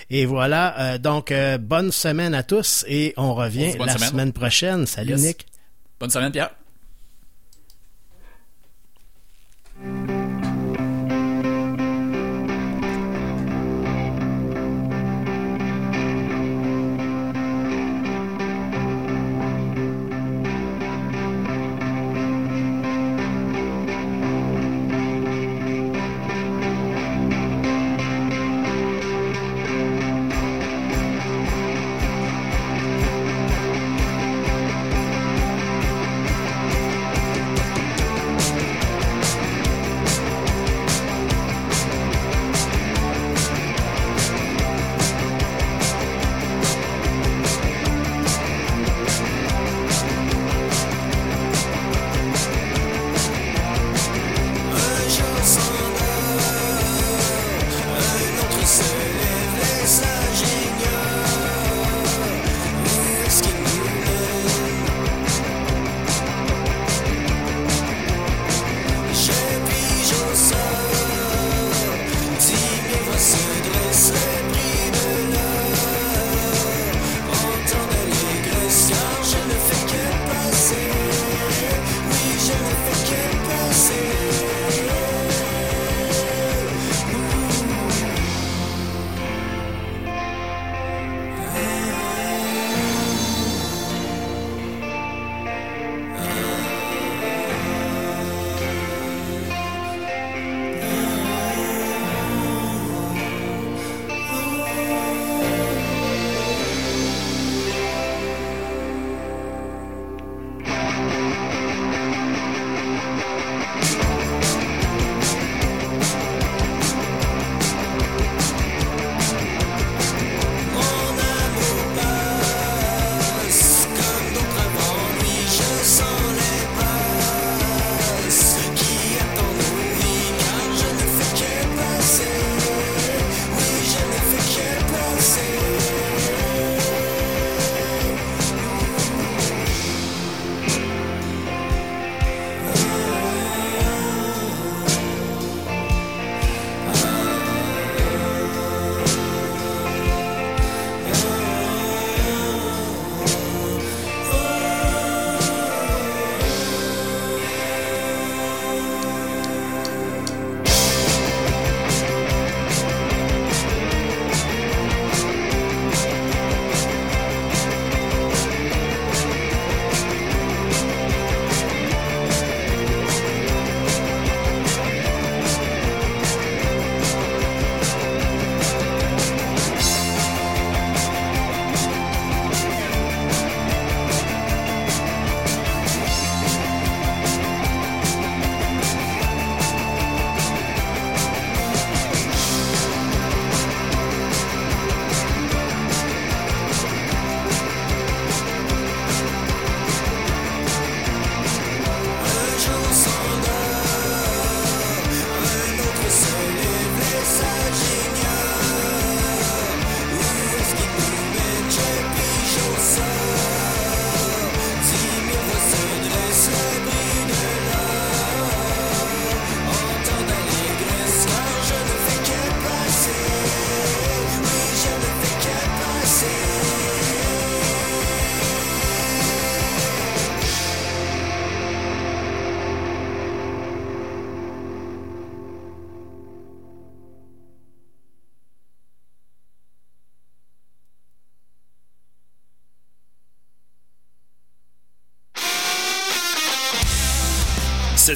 Et 0.10 0.26
voilà. 0.26 0.98
Donc, 0.98 1.34
bonne 1.62 1.92
semaine 1.92 2.34
à 2.34 2.44
tous 2.44 2.84
et 2.88 3.14
on 3.18 3.34
revient 3.36 3.74
la 3.80 3.94
semaine. 3.94 4.10
semaine 4.10 4.34
prochaine. 4.34 4.86
Salut, 4.86 5.12
Yes. 5.12 5.22
Nick. 5.22 5.46
Bonne 6.00 6.10
semaine, 6.10 6.32
Pierre. 6.32 6.52
Un 9.82 10.19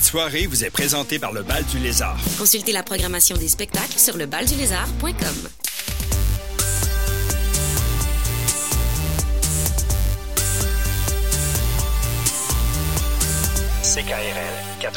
Cette 0.03 0.11
soirée 0.11 0.47
vous 0.47 0.65
est 0.65 0.69
présentée 0.69 1.17
par 1.17 1.31
le 1.31 1.43
Bal 1.43 1.63
du 1.63 1.79
Lézard. 1.79 2.19
Consultez 2.37 2.73
la 2.73 2.83
programmation 2.83 3.37
des 3.37 3.47
spectacles 3.47 3.97
sur 3.97 4.17
lebaldulézard.com. 4.17 5.13
CKRL 13.81 14.81
89.1. 14.81 14.91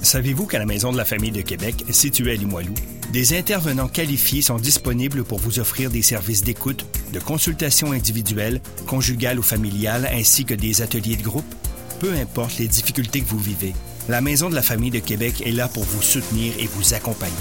Savez-vous 0.00 0.46
qu'à 0.46 0.58
la 0.58 0.64
Maison 0.64 0.90
de 0.90 0.96
la 0.96 1.04
Famille 1.04 1.32
de 1.32 1.42
Québec, 1.42 1.84
située 1.90 2.32
à 2.32 2.34
Limoilou, 2.36 2.72
des 3.12 3.36
intervenants 3.36 3.88
qualifiés 3.88 4.40
sont 4.40 4.56
disponibles 4.56 5.22
pour 5.22 5.38
vous 5.38 5.58
offrir 5.58 5.90
des 5.90 6.00
services 6.00 6.42
d'écoute, 6.42 6.86
de 7.12 7.20
consultation 7.20 7.92
individuelle, 7.92 8.62
conjugale 8.86 9.38
ou 9.38 9.42
familiale, 9.42 10.08
ainsi 10.10 10.46
que 10.46 10.54
des 10.54 10.80
ateliers 10.80 11.16
de 11.16 11.22
groupe? 11.22 11.44
Peu 12.00 12.12
importe 12.12 12.58
les 12.58 12.68
difficultés 12.68 13.22
que 13.22 13.28
vous 13.28 13.38
vivez, 13.38 13.74
la 14.08 14.20
Maison 14.20 14.50
de 14.50 14.54
la 14.54 14.62
Famille 14.62 14.90
de 14.90 14.98
Québec 14.98 15.42
est 15.46 15.52
là 15.52 15.66
pour 15.66 15.84
vous 15.84 16.02
soutenir 16.02 16.52
et 16.58 16.66
vous 16.66 16.92
accompagner. 16.94 17.32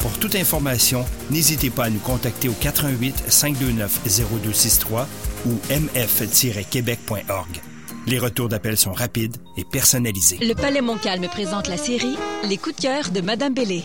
Pour 0.00 0.12
toute 0.18 0.36
information, 0.36 1.04
n'hésitez 1.30 1.70
pas 1.70 1.86
à 1.86 1.90
nous 1.90 1.98
contacter 1.98 2.48
au 2.48 2.52
88 2.52 3.24
529 3.28 4.00
0263 4.04 5.08
ou 5.46 5.58
mf-québec.org. 5.70 7.60
Les 8.06 8.20
retours 8.20 8.48
d'appel 8.48 8.76
sont 8.76 8.92
rapides 8.92 9.36
et 9.56 9.64
personnalisés. 9.64 10.38
Le 10.40 10.54
Palais 10.54 10.80
Montcalm 10.80 11.26
présente 11.26 11.66
la 11.66 11.76
série 11.76 12.16
Les 12.48 12.56
coups 12.56 12.76
de 12.76 12.82
cœur 12.82 13.10
de 13.10 13.20
Madame 13.20 13.54
Bellé. 13.54 13.82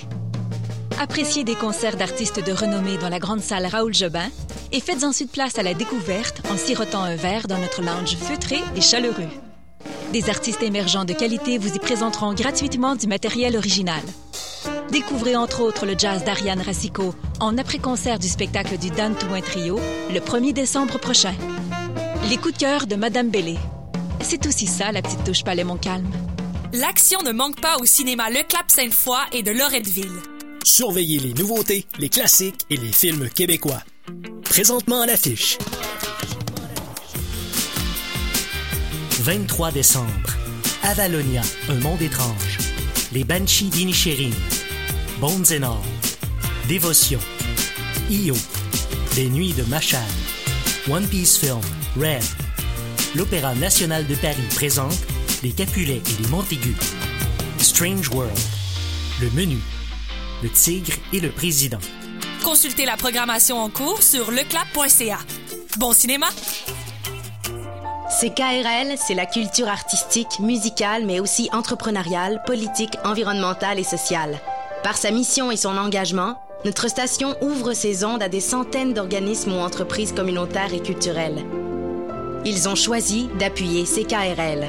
Appréciez 1.00 1.44
des 1.44 1.56
concerts 1.56 1.98
d'artistes 1.98 2.46
de 2.46 2.52
renommée 2.52 3.00
dans 3.00 3.10
la 3.10 3.18
grande 3.18 3.42
salle 3.42 3.66
Raoul 3.66 3.96
Jobin 3.96 4.30
et 4.72 4.80
faites 4.80 5.04
ensuite 5.04 5.32
place 5.32 5.58
à 5.58 5.64
la 5.64 5.74
découverte 5.74 6.44
en 6.52 6.58
sirotant 6.58 7.02
un 7.02 7.16
verre 7.16 7.48
dans 7.48 7.58
notre 7.58 7.82
lounge 7.82 8.16
feutré 8.16 8.60
et 8.76 8.82
chaleureux. 8.82 9.30
Des 10.12 10.30
artistes 10.30 10.62
émergents 10.62 11.06
de 11.06 11.14
qualité 11.14 11.58
vous 11.58 11.74
y 11.74 11.80
présenteront 11.80 12.34
gratuitement 12.34 12.98
du 12.98 13.08
matériel 13.08 13.56
original. 13.56 14.02
Découvrez 14.92 15.38
entre 15.38 15.62
autres 15.62 15.86
le 15.86 15.96
jazz 15.98 16.26
d'Ariane 16.26 16.60
Racicot 16.60 17.16
en 17.40 17.58
après-concert 17.58 18.20
du 18.20 18.28
spectacle 18.28 18.78
du 18.78 18.90
Dan 18.90 19.16
Touin 19.16 19.40
Trio 19.40 19.80
le 20.14 20.20
1er 20.20 20.52
décembre 20.52 21.00
prochain. 21.00 21.34
Les 22.30 22.36
coups 22.36 22.56
de 22.56 22.60
cœur 22.60 22.88
de 22.88 22.96
Madame 22.96 23.30
Bellé. 23.30 23.56
C'est 24.20 24.46
aussi 24.46 24.68
ça, 24.68 24.92
la 24.92 25.02
petite 25.02 25.24
touche 25.24 25.46
Palais 25.46 25.64
Montcalm. 25.64 26.06
L'action 26.74 27.22
ne 27.22 27.32
manque 27.32 27.62
pas 27.62 27.78
au 27.78 27.86
cinéma 27.86 28.30
Le 28.30 28.46
Clap 28.46 28.70
Sainte-Foy 28.70 29.18
et 29.32 29.44
de 29.44 29.52
Loretteville. 29.52 30.20
Surveillez 30.66 31.20
les 31.20 31.34
nouveautés, 31.34 31.86
les 32.00 32.10
classiques 32.10 32.66
et 32.70 32.76
les 32.76 32.92
films 32.92 33.30
québécois. 33.30 33.82
Présentement 34.44 35.02
à 35.02 35.06
l'affiche. 35.06 35.58
23 39.22 39.72
décembre. 39.72 40.36
Avalonia, 40.82 41.44
un 41.70 41.76
monde 41.76 42.02
étrange. 42.02 42.58
Les 43.14 43.24
Banshees 43.24 43.70
d'Inisherin. 43.70 44.32
Bones 45.20 45.46
and 45.52 45.62
All. 45.62 45.78
Dévotion. 46.68 47.20
Io. 48.10 48.36
Les 49.16 49.30
Nuits 49.30 49.54
de 49.54 49.62
Machad. 49.64 50.02
One 50.90 51.08
Piece 51.08 51.38
Film. 51.38 51.62
Red. 51.96 52.24
L'Opéra 53.16 53.54
national 53.54 54.08
de 54.08 54.16
Paris 54.16 54.48
présente 54.56 54.98
Les 55.44 55.52
Capulets 55.52 56.02
et 56.04 56.22
les 56.24 56.28
Montaigu. 56.30 56.76
Strange 57.60 58.10
World. 58.10 58.40
Le 59.22 59.30
menu. 59.32 59.58
Le 60.42 60.50
tigre 60.50 60.94
et 61.14 61.20
le 61.20 61.30
président. 61.30 61.80
Consultez 62.44 62.86
la 62.86 62.98
programmation 62.98 63.60
en 63.60 63.70
cours 63.70 64.02
sur 64.02 64.32
leclap.ca. 64.32 65.20
Bon 65.78 65.94
cinéma! 65.94 66.28
CKRL, 68.20 68.98
c'est 68.98 69.14
la 69.14 69.26
culture 69.26 69.70
artistique, 69.70 70.40
musicale, 70.42 71.06
mais 71.06 71.22
aussi 71.22 71.50
entrepreneuriale, 71.54 72.42
politique, 72.46 72.98
environnementale 73.06 73.80
et 73.80 73.86
sociale. 73.86 74.38
Par 74.84 74.98
sa 74.98 75.12
mission 75.12 75.50
et 75.50 75.56
son 75.56 75.78
engagement, 75.78 76.36
notre 76.66 76.90
station 76.90 77.36
ouvre 77.42 77.74
ses 77.74 78.04
ondes 78.04 78.22
à 78.22 78.28
des 78.28 78.42
centaines 78.42 78.94
d'organismes 78.94 79.54
ou 79.54 79.60
entreprises 79.60 80.12
communautaires 80.12 80.74
et 80.74 80.82
culturelles. 80.82 81.46
Ils 82.44 82.68
ont 82.68 82.76
choisi 82.76 83.30
d'appuyer 83.40 83.86
CKRL. 83.86 84.66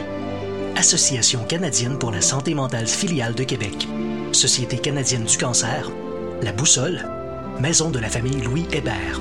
Association 0.77 1.45
canadienne 1.45 1.99
pour 1.99 2.13
la 2.13 2.21
santé 2.21 2.55
mentale 2.55 2.87
filiale 2.87 3.35
de 3.35 3.43
Québec. 3.43 3.89
Société 4.31 4.79
canadienne 4.79 5.25
du 5.25 5.37
cancer. 5.37 5.91
La 6.43 6.53
Boussole. 6.53 7.09
Maison 7.59 7.91
de 7.91 7.99
la 7.99 8.09
famille 8.09 8.41
Louis 8.41 8.67
Hébert. 8.73 9.21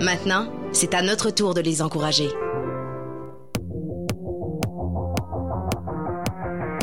Maintenant, 0.00 0.46
c'est 0.72 0.94
à 0.94 1.02
notre 1.02 1.30
tour 1.30 1.52
de 1.52 1.60
les 1.60 1.82
encourager. 1.82 2.28